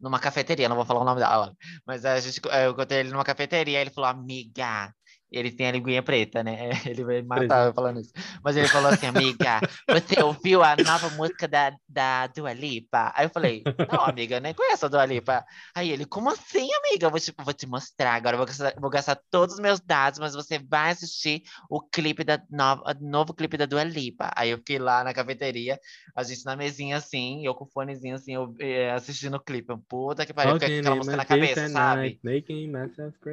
numa 0.00 0.18
cafeteria, 0.20 0.68
não 0.68 0.76
vou 0.76 0.84
falar 0.84 1.00
o 1.00 1.04
nome 1.04 1.20
dela, 1.20 1.52
mas 1.86 2.04
a 2.04 2.18
gente, 2.20 2.40
eu 2.64 2.70
encontrei 2.70 3.00
ele 3.00 3.10
numa 3.10 3.24
cafeteria, 3.24 3.80
ele 3.80 3.90
falou, 3.90 4.08
amiga, 4.08 4.92
Ele 5.30 5.50
tem 5.50 5.68
a 5.68 5.72
linguinha 5.72 6.02
preta, 6.02 6.42
né? 6.42 6.70
Ele 6.86 7.04
vai 7.04 7.22
me 7.22 7.28
matar 7.28 7.72
falando 7.74 8.00
isso. 8.00 8.12
Mas 8.42 8.56
ele 8.56 8.68
falou 8.68 8.90
assim, 8.90 9.06
amiga, 9.06 9.60
você 9.88 10.22
ouviu 10.22 10.62
a 10.62 10.74
nova 10.76 11.10
música 11.10 11.46
da, 11.46 11.72
da 11.88 12.26
Dua 12.28 12.52
Lipa? 12.52 13.12
Aí 13.14 13.26
eu 13.26 13.30
falei, 13.30 13.62
não, 13.92 14.04
amiga, 14.04 14.40
nem 14.40 14.54
conheço 14.54 14.86
a 14.86 14.88
Dua 14.88 15.04
Lipa. 15.04 15.44
Aí 15.74 15.90
ele, 15.90 16.06
como 16.06 16.30
assim, 16.30 16.68
amiga? 16.72 17.06
Eu 17.06 17.10
vou 17.10 17.20
te, 17.20 17.32
vou 17.36 17.52
te 17.52 17.66
mostrar 17.66 18.14
agora, 18.14 18.36
vou 18.36 18.46
gastar, 18.46 18.74
vou 18.78 18.90
gastar 18.90 19.20
todos 19.30 19.56
os 19.56 19.60
meus 19.60 19.80
dados, 19.80 20.18
mas 20.18 20.34
você 20.34 20.58
vai 20.58 20.90
assistir 20.90 21.42
o 21.68 21.80
clipe 21.80 22.24
da 22.24 22.40
nova, 22.50 22.96
novo 23.00 23.34
clipe 23.34 23.56
da 23.56 23.66
Dua 23.66 23.84
Lipa. 23.84 24.30
Aí 24.34 24.50
eu 24.50 24.58
fiquei 24.58 24.78
lá 24.78 25.04
na 25.04 25.12
cafeteria, 25.12 25.78
a 26.16 26.22
gente 26.22 26.44
na 26.44 26.56
mesinha 26.56 26.96
assim, 26.96 27.44
eu 27.44 27.54
com 27.54 27.64
o 27.64 27.68
fonezinho 27.68 28.14
assim, 28.14 28.34
eu, 28.34 28.54
eh, 28.60 28.90
assistindo 28.92 29.36
o 29.36 29.40
clipe. 29.40 29.68
Puta 29.88 30.24
que 30.24 30.32
pariu, 30.32 30.54
fiquei 30.54 30.76
com 30.76 30.80
aquela 30.80 30.96
música 30.96 31.16
na 31.16 31.24
cabeça, 31.24 31.68
sabe? 31.68 32.18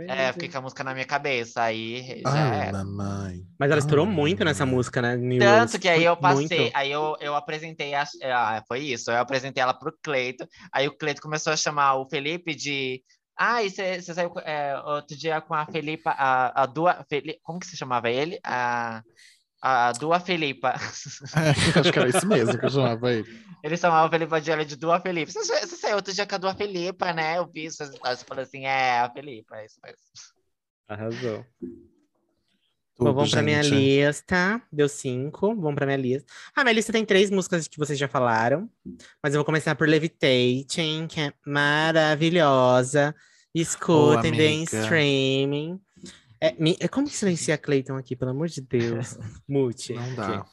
É, 0.09 0.33
fiquei 0.33 0.49
com 0.49 0.57
a 0.57 0.61
música 0.61 0.83
na 0.83 0.93
minha 0.93 1.05
cabeça, 1.05 1.61
aí 1.61 1.84
já 2.23 2.55
era. 2.55 2.83
mamãe. 2.83 3.41
Mas 3.59 3.71
ela 3.71 3.79
estourou 3.79 4.05
Ai, 4.05 4.11
muito 4.11 4.43
nessa 4.43 4.65
música, 4.65 5.01
né? 5.01 5.15
New 5.15 5.39
Tanto 5.39 5.57
Rules. 5.57 5.77
que 5.77 5.89
aí 5.89 6.03
eu 6.03 6.17
passei, 6.17 6.59
Muito. 6.59 6.75
aí 6.75 6.91
eu, 6.91 7.15
eu 7.19 7.35
apresentei, 7.35 7.93
a, 7.93 8.05
ah, 8.23 8.63
foi 8.67 8.79
isso, 8.79 9.11
eu 9.11 9.17
apresentei 9.17 9.61
ela 9.61 9.73
pro 9.73 9.95
Cleito, 10.03 10.47
aí 10.71 10.87
o 10.87 10.97
Cleito 10.97 11.21
começou 11.21 11.53
a 11.53 11.57
chamar 11.57 11.95
o 11.95 12.09
Felipe 12.09 12.53
de, 12.55 13.01
ah, 13.37 13.61
e 13.63 13.69
você 13.69 14.01
você 14.01 14.13
saiu 14.13 14.31
é, 14.45 14.79
outro 14.79 15.17
dia 15.17 15.41
com 15.41 15.53
a 15.53 15.65
Felipa, 15.65 16.11
a, 16.11 16.63
a 16.63 16.65
Dua, 16.65 17.05
Feli, 17.09 17.37
como 17.43 17.59
que 17.59 17.67
se 17.67 17.75
chamava 17.75 18.09
ele? 18.09 18.39
A, 18.43 19.01
a 19.61 19.91
Dua 19.93 20.19
Felipa. 20.19 20.75
É, 21.35 21.79
acho 21.79 21.91
que 21.91 21.99
era 21.99 22.09
isso 22.09 22.27
mesmo 22.27 22.57
que 22.57 22.65
eu 22.65 22.69
chamava 22.69 23.11
ele. 23.11 23.45
Ele 23.63 23.77
chamava 23.77 24.07
o 24.07 24.11
Felipe 24.11 24.39
de 24.41 24.51
ela 24.51 24.65
de 24.65 24.75
Dua 24.75 25.01
Felipa. 25.01 25.31
Você, 25.31 25.43
você 25.43 25.75
saiu 25.75 25.95
outro 25.95 26.13
dia 26.13 26.25
com 26.25 26.35
a 26.35 26.37
Dua 26.37 26.55
Felipa, 26.55 27.11
né? 27.11 27.37
Eu 27.37 27.47
vi 27.47 27.69
você 27.69 27.85
falou 28.25 28.43
assim, 28.43 28.65
é, 28.65 28.99
a 28.99 29.09
Felipa, 29.09 29.57
é 29.57 29.65
isso 29.65 29.79
mesmo. 29.83 29.97
Arrasou. 30.87 31.45
Tudo, 32.97 33.07
Bom, 33.09 33.13
vamos 33.13 33.31
pra 33.31 33.41
minha 33.41 33.61
gente. 33.61 33.75
lista. 33.75 34.61
Deu 34.71 34.87
cinco. 34.87 35.53
Vamos 35.55 35.75
pra 35.75 35.85
minha 35.85 35.97
lista. 35.97 36.31
Ah, 36.55 36.63
minha 36.63 36.73
lista 36.73 36.93
tem 36.93 37.03
três 37.05 37.29
músicas 37.29 37.67
que 37.67 37.77
vocês 37.77 37.99
já 37.99 38.07
falaram. 38.07 38.69
Mas 39.21 39.33
eu 39.33 39.39
vou 39.39 39.45
começar 39.45 39.75
por 39.75 39.87
Levitating, 39.87 41.07
que 41.07 41.19
é 41.19 41.33
maravilhosa. 41.45 43.13
Escutem, 43.53 44.31
Oh, 44.31 44.35
deem 44.35 44.63
streaming. 44.63 45.79
É, 46.39 46.53
me- 46.59 46.77
é 46.79 46.87
como 46.87 47.07
que 47.07 47.15
silencia 47.15 47.55
a 47.55 47.57
Clayton 47.57 47.97
aqui, 47.97 48.15
pelo 48.15 48.31
amor 48.31 48.47
de 48.47 48.61
Deus? 48.61 49.17
Mute. 49.47 49.93
Não 49.93 50.15
dá. 50.15 50.45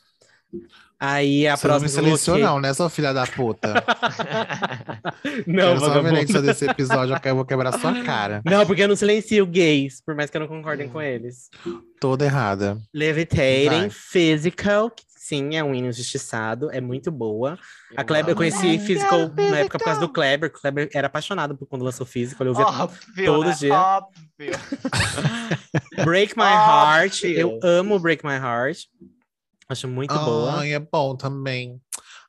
Aí 1.00 1.48
a 1.48 1.56
Você 1.56 1.66
não 1.66 1.74
me 1.74 1.80
próxima. 1.80 2.00
eu 2.00 2.04
silenciou, 2.04 2.36
coloquei- 2.36 2.54
não, 2.54 2.60
né, 2.60 2.72
sua 2.74 2.88
filha 2.88 3.12
da 3.12 3.26
puta? 3.26 3.74
Não, 5.46 5.68
Quero 5.68 5.80
só 5.80 5.88
vagabundo. 5.88 6.42
desse 6.42 6.64
episódio, 6.68 7.14
eu 7.14 7.20
quero- 7.20 7.32
eu 7.32 7.36
vou 7.36 7.44
quebrar 7.44 7.72
sua 7.78 8.02
cara. 8.04 8.40
Não, 8.44 8.64
porque 8.66 8.82
eu 8.82 8.88
não 8.88 8.94
silencio 8.96 9.44
gays, 9.46 10.00
por 10.00 10.14
mais 10.14 10.30
que 10.30 10.36
eu 10.36 10.40
não 10.40 10.48
concordem 10.48 10.88
com 10.88 11.00
eles. 11.02 11.48
Toda 12.00 12.24
errada. 12.24 12.78
Levitating, 12.94 13.68
Vai. 13.68 13.90
Physical, 13.90 14.90
que 14.90 15.02
sim, 15.08 15.56
é 15.56 15.64
um 15.64 15.74
hino 15.74 15.88
injustiçado, 15.88 16.70
é 16.70 16.80
muito 16.80 17.10
boa. 17.10 17.58
A 17.96 18.04
Kleber, 18.04 18.32
eu 18.32 18.36
conheci 18.36 18.78
Physical 18.78 19.20
Physical. 19.30 19.50
na 19.50 19.58
época 19.58 19.78
por 19.78 19.84
causa 19.84 20.00
do 20.00 20.08
Kleber. 20.08 20.50
O 20.50 20.52
Kleber 20.60 20.88
era 20.94 21.06
apaixonado 21.08 21.56
por 21.56 21.66
quando 21.66 21.82
lançou 21.84 22.06
Physical. 22.06 22.46
Eu 22.46 22.52
ouvia 22.52 22.66
Óbvio, 22.66 23.24
todo 23.24 23.46
né? 23.48 23.56
dia. 23.58 23.74
Óbvio. 23.74 24.12
Break 26.04 26.36
My 26.36 26.44
Óbvio. 26.44 26.68
Heart. 26.70 27.24
Eu 27.24 27.58
amo 27.62 27.98
Break 27.98 28.24
My 28.24 28.34
Heart. 28.34 28.84
Acho 29.72 29.88
muito 29.88 30.14
boa. 30.14 30.60
Ai, 30.60 30.74
é 30.74 30.78
bom 30.78 31.16
também. 31.16 31.80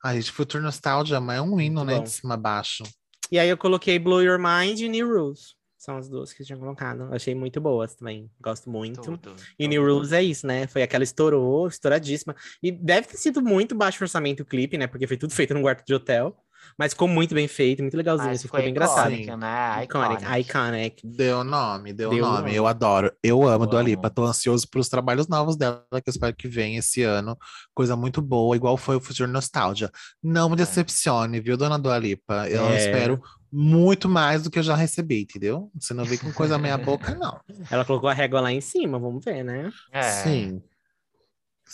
Ai, 0.04 0.16
gente, 0.22 0.32
Future 0.32 0.64
Nostalgia, 0.64 1.20
mas 1.20 1.38
é 1.38 1.42
um 1.42 1.60
hino, 1.60 1.76
Muito 1.84 1.86
né? 1.86 1.98
bom. 1.98 2.04
De 2.04 2.10
cima 2.10 2.34
a 2.34 2.38
baixo. 2.38 2.84
E 3.32 3.40
aí 3.40 3.50
eu 3.50 3.58
coloquei 3.58 3.98
Blow 4.00 4.22
Your 4.22 4.40
Mind 4.40 4.80
e 4.80 4.90
New 4.90 5.08
Rules. 5.08 5.56
São 5.78 5.98
as 5.98 6.08
duas 6.08 6.32
que 6.32 6.42
eu 6.42 6.46
tinha 6.46 6.58
colocado. 6.58 7.10
Achei 7.12 7.36
muito 7.36 7.60
boas 7.60 7.94
também. 7.94 8.30
Gosto 8.42 8.70
muito. 8.70 9.02
Tudo, 9.02 9.36
E 9.60 9.64
tudo. 9.64 9.70
New 9.70 9.84
Rules 9.84 10.14
é 10.14 10.24
isso, 10.24 10.48
né? 10.48 10.66
Foi 10.66 10.82
aquela 10.82 11.04
estourou, 11.04 11.68
estouradíssima. 11.68 12.34
E 12.62 12.72
deve 12.72 13.08
ter 13.08 13.18
sido 13.18 13.42
muito 13.42 13.76
baixo 13.76 14.02
orçamento 14.02 14.44
o 14.44 14.46
clipe, 14.46 14.78
né? 14.78 14.88
Porque 14.88 15.06
foi 15.06 15.18
tudo 15.18 15.34
feito 15.34 15.54
num 15.54 15.62
quarto 15.62 15.86
de 15.86 15.94
hotel. 15.94 16.38
Mas 16.78 16.94
ficou 16.94 17.08
muito 17.08 17.34
bem 17.36 17.48
feito, 17.48 17.82
muito 17.82 17.96
legalzinho. 17.98 18.30
Mas 18.30 18.40
assim, 18.40 18.48
ficou 18.48 18.60
bem 18.60 18.70
engraçado. 18.70 19.10
né? 19.12 19.84
Iconic. 19.84 20.24
Iconic. 20.40 21.08
Deu 21.08 21.44
nome, 21.44 21.94
deu, 21.94 22.10
Deu 22.10 22.22
nome. 22.22 22.38
nome. 22.38 22.56
Eu 22.56 22.66
adoro. 22.68 23.12
Eu 23.24 23.44
amo 23.48 23.66
Eu 23.66 23.70
Dua 23.70 23.80
amo. 23.80 23.90
Lipa. 23.90 24.10
Tô 24.10 24.24
ansioso 24.26 24.68
pelos 24.68 24.90
trabalhos 24.90 25.28
novos 25.28 25.56
dela, 25.56 25.86
que 25.92 26.10
eu 26.10 26.12
espero 26.12 26.36
que 26.36 26.48
venha 26.48 26.80
esse 26.80 27.04
ano. 27.04 27.38
Coisa 27.74 27.96
muito 27.96 28.22
boa, 28.22 28.56
igual 28.56 28.76
foi 28.78 28.96
o 28.96 29.02
Future 29.02 29.30
Nostalgia. 29.30 29.92
Não 30.22 30.50
me 30.50 30.56
decepcione, 30.56 31.40
viu, 31.40 31.56
dona 31.58 31.78
Dua 31.78 31.98
Lipa? 31.98 32.48
Eu 32.50 32.66
É. 32.68 32.78
espero 32.78 33.22
muito 33.52 34.10
mais 34.10 34.42
do 34.44 34.50
que 34.50 34.58
eu 34.58 34.64
já 34.64 34.76
recebi, 34.76 35.22
entendeu? 35.22 35.70
Você 35.80 35.94
não 35.94 36.04
vem 36.06 36.18
com 36.18 36.32
coisa 36.34 36.58
meia 36.58 36.78
boca, 36.78 37.14
não. 37.14 37.40
Ela 37.72 37.86
colocou 37.86 38.10
a 38.10 38.14
régua 38.14 38.42
lá 38.42 38.52
em 38.52 38.62
cima, 38.62 38.98
vamos 38.98 39.24
ver, 39.24 39.44
né? 39.44 39.72
É. 39.92 40.02
Sim. 40.02 40.62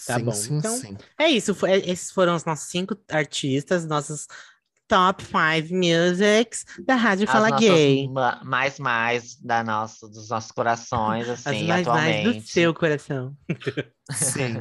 Tá 0.06 0.18
sim, 0.18 0.24
bom. 0.24 0.32
sim, 0.32 0.58
Então, 0.58 0.76
sim. 0.78 0.98
É 1.18 1.28
isso, 1.28 1.54
foi- 1.56 1.72
esses 1.86 2.12
foram 2.12 2.36
os 2.36 2.46
nossos 2.46 2.70
cinco 2.70 2.96
artistas, 3.10 3.86
nossos 3.86 4.28
top 4.90 5.24
five 5.24 5.72
musics 5.74 6.66
da 6.86 6.96
Rádio 6.96 7.26
As 7.26 7.32
Fala 7.32 7.52
Gay. 7.58 8.10
ma- 8.10 8.42
mais 8.44 8.78
mais 8.80 9.36
da 9.40 9.64
nossa, 9.64 10.08
dos 10.10 10.28
nossos 10.30 10.52
corações, 10.52 11.30
As 11.30 11.46
assim, 11.48 11.66
mais 11.68 11.86
mais 11.86 11.88
atualmente. 11.88 12.40
do 12.42 12.48
seu 12.48 12.74
coração. 12.74 13.34
Sim. 14.12 14.56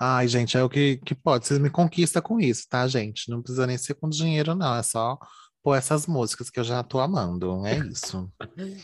Ai, 0.00 0.28
gente, 0.28 0.56
é 0.56 0.62
o 0.62 0.68
que, 0.70 0.98
que 1.04 1.14
pode. 1.14 1.46
Vocês 1.46 1.58
me 1.60 1.68
conquistam 1.68 2.22
com 2.22 2.40
isso, 2.40 2.66
tá, 2.70 2.86
gente? 2.86 3.28
Não 3.28 3.42
precisa 3.42 3.66
nem 3.66 3.76
ser 3.76 3.94
com 3.94 4.08
dinheiro, 4.08 4.54
não. 4.54 4.76
É 4.76 4.82
só 4.84 5.18
pôr 5.62 5.74
essas 5.76 6.06
músicas 6.06 6.48
que 6.48 6.60
eu 6.60 6.64
já 6.64 6.82
tô 6.84 7.00
amando. 7.00 7.66
É 7.66 7.76
isso. 7.78 8.30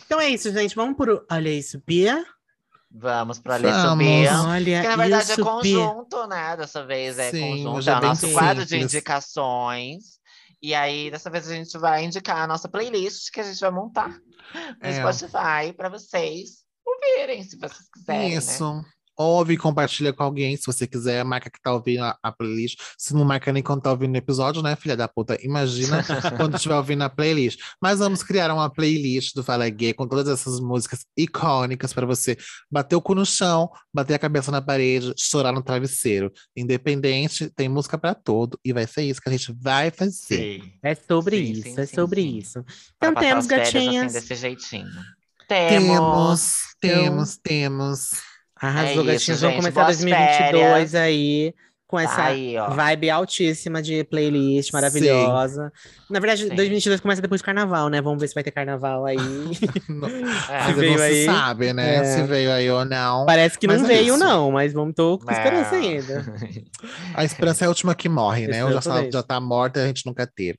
Então 0.05 0.21
é 0.21 0.29
isso, 0.29 0.53
gente. 0.53 0.75
Vamos 0.75 0.97
por 0.97 1.25
Olha 1.31 1.49
Isso, 1.49 1.81
Bia. 1.87 2.25
Vamos 2.93 3.39
pra 3.39 3.55
ler 3.55 3.71
Vamos. 3.71 4.05
subir. 4.05 4.29
Olha 4.49 4.83
Que 4.83 4.89
na 4.89 4.97
verdade 4.97 5.23
isso, 5.23 5.33
é 5.33 5.37
Bia. 5.37 5.45
conjunto, 5.45 6.27
né? 6.27 6.57
Dessa 6.57 6.85
vez 6.85 7.17
é 7.21 7.31
Sim, 7.31 7.65
conjunto, 7.65 7.89
é 7.89 7.93
é 7.93 7.97
o 7.97 8.01
nosso 8.03 8.33
quadro 8.33 8.65
de 8.65 8.71
simples. 8.71 8.93
indicações. 8.95 10.20
E 10.63 10.75
aí, 10.75 11.11
dessa 11.11 11.31
vez, 11.31 11.49
a 11.49 11.55
gente 11.55 11.77
vai 11.79 12.05
indicar 12.05 12.39
a 12.39 12.47
nossa 12.47 12.69
playlist 12.69 13.31
que 13.31 13.41
a 13.41 13.45
gente 13.45 13.61
vai 13.61 13.71
montar 13.71 14.11
no 14.11 14.87
É. 14.87 14.95
Spotify 15.01 15.73
para 15.75 15.89
vocês 15.89 16.65
ouvirem, 16.85 17.43
se 17.43 17.57
vocês 17.59 17.89
quiserem. 17.91 18.35
Né? 18.35 18.81
Ouve 19.17 19.55
e 19.55 19.57
compartilha 19.57 20.13
com 20.13 20.23
alguém, 20.23 20.57
se 20.57 20.67
você 20.67 20.87
quiser. 20.87 21.25
Marca 21.25 21.51
que 21.51 21.61
tá 21.61 21.73
ouvindo 21.73 22.05
a, 22.05 22.17
a 22.23 22.33
playlist. 22.33 22.81
Se 22.97 23.15
não 23.15 23.25
marca 23.25 23.53
nem 23.53 23.63
quando 23.63 23.83
tá 23.83 23.91
ouvindo 23.91 24.15
o 24.15 24.17
episódio, 24.17 24.63
né, 24.63 24.75
filha 24.77 24.97
da 24.97 25.07
puta? 25.07 25.39
Imagina 25.43 26.03
quando 26.37 26.57
estiver 26.57 26.77
ouvindo 26.77 27.03
a 27.03 27.11
playlist. 27.11 27.61
Mas 27.81 27.99
vamos 27.99 28.23
criar 28.23 28.53
uma 28.53 28.71
playlist 28.71 29.35
do 29.35 29.43
Fala 29.43 29.69
Gay 29.69 29.93
com 29.93 30.07
todas 30.07 30.29
essas 30.29 30.61
músicas 30.61 31.05
icônicas 31.17 31.93
para 31.93 32.07
você 32.07 32.37
bater 32.71 32.97
o 32.97 33.03
cu 33.03 33.15
no 33.15 33.27
chão, 33.27 33.71
bater 33.93 34.15
a 34.15 34.19
cabeça 34.19 34.51
na 34.51 34.63
parede, 34.63 35.13
chorar 35.17 35.53
no 35.53 35.63
travesseiro. 35.63 36.33
Independente, 36.57 37.51
tem 37.51 37.69
música 37.69 37.99
para 37.99 38.15
todo. 38.15 38.59
E 38.65 38.73
vai 38.73 38.87
ser 38.87 39.03
isso 39.03 39.21
que 39.21 39.29
a 39.29 39.33
gente 39.33 39.53
vai 39.53 39.91
fazer. 39.91 40.61
Sim. 40.61 40.73
É 40.83 40.95
sobre 40.95 41.37
Sim, 41.37 41.53
isso, 41.53 41.63
sim, 41.63 41.81
é 41.81 41.87
sim, 41.87 41.95
sobre 41.95 42.23
sim. 42.23 42.39
isso. 42.39 42.65
Então 42.97 43.15
temos 43.15 43.45
as 43.45 43.49
férias, 43.49 43.73
gatinhas. 43.73 44.17
Assim, 44.17 44.29
desse 44.29 44.35
jeitinho. 44.35 44.91
Temos. 45.49 45.91
Temos, 45.91 46.57
temos, 46.81 47.37
temos. 47.37 48.11
Arrasou, 48.61 49.09
É 49.09 49.15
isso, 49.15 49.29
gatinhas. 49.29 49.41
Vamos 49.41 49.57
começar 49.57 49.85
Boas 49.85 49.97
2022 49.99 50.63
férias. 50.63 50.95
aí 50.95 51.55
com 51.91 51.99
essa 51.99 52.23
Aí, 52.23 52.55
vibe 52.71 53.11
altíssima 53.11 53.83
de 53.83 54.05
playlist 54.05 54.73
maravilhosa. 54.73 55.73
Na 56.09 56.21
verdade, 56.21 56.45
Sim. 56.45 56.55
2022 56.55 57.01
começa 57.01 57.21
depois 57.21 57.41
do 57.41 57.45
carnaval, 57.45 57.89
né? 57.89 58.01
Vamos 58.01 58.21
ver 58.21 58.29
se 58.29 58.35
vai 58.35 58.45
ter 58.45 58.53
carnaval 58.53 59.05
aí. 59.05 59.17
É. 60.49 60.57
Ainda 60.63 60.81
veio 60.81 60.93
não 60.93 60.99
se 60.99 61.05
aí. 61.05 61.25
sabe, 61.25 61.73
né? 61.73 61.97
É. 61.97 62.05
Se 62.05 62.23
veio 62.23 62.51
aí 62.53 62.71
ou 62.71 62.85
não. 62.85 63.27
Parece 63.27 63.59
que 63.59 63.67
Mas 63.67 63.83
não 63.83 63.91
é 63.91 63.95
veio, 63.95 64.15
isso. 64.15 64.25
não, 64.25 64.51
mas 64.51 64.73
vamos 64.73 64.95
tô 64.95 65.19
com 65.19 65.31
esperança 65.31 65.77
Não. 65.77 65.83
ainda. 65.83 66.35
A 67.15 67.25
esperança 67.25 67.65
é 67.65 67.67
a 67.67 67.69
última 67.69 67.95
que 67.95 68.09
morre, 68.09 68.47
né? 68.47 68.65
Ou 68.65 68.71
já, 68.73 68.81
tá, 68.81 68.91
Exatamente. 68.91 69.13
já 69.13 69.23
tá 69.23 69.41
morta 69.41 69.81
e 69.81 69.83
a 69.85 69.87
gente 69.87 70.07
nunca 70.07 70.27
teve. 70.27 70.59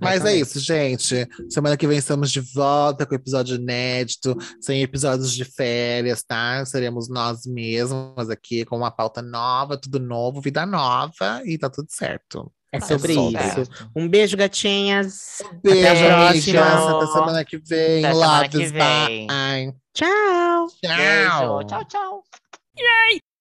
Mas 0.00 0.24
é 0.24 0.36
Exatamente. 0.36 0.42
isso, 0.42 0.60
gente. 0.60 1.28
Semana 1.50 1.76
que 1.76 1.86
vem 1.86 1.98
estamos 1.98 2.30
de 2.30 2.40
volta 2.40 3.06
com 3.06 3.14
episódio 3.14 3.56
inédito, 3.56 4.36
sem 4.60 4.82
episódios 4.82 5.32
de 5.32 5.44
férias, 5.44 6.22
tá? 6.22 6.64
Seremos 6.64 7.08
nós 7.08 7.46
mesmas 7.46 8.30
aqui 8.30 8.64
com 8.64 8.76
uma 8.76 8.90
pauta 8.90 9.22
nova, 9.22 9.76
tudo 9.76 9.98
novo, 9.98 10.40
vida 10.40 10.65
nova 10.66 11.42
e 11.44 11.56
tá 11.56 11.70
tudo 11.70 11.88
certo. 11.90 12.52
É 12.72 12.80
sobre 12.80 13.14
sobre. 13.14 13.42
isso. 13.42 13.88
Um 13.94 14.08
beijo, 14.08 14.36
gatinhas. 14.36 15.42
Beijo, 15.62 15.86
a 15.86 16.30
amiga. 16.30 16.52
próxima. 16.52 16.96
Até 16.98 17.06
semana 17.12 17.44
que 17.44 17.58
vem. 17.58 18.04
Até 18.04 18.14
Loves, 18.14 18.50
que 18.50 18.66
vem. 18.66 19.26
bye. 19.26 19.74
Tchau! 19.94 20.66
Tchau. 20.82 20.96
Beijo. 20.96 21.64
Tchau, 21.66 21.84
tchau. 21.84 22.24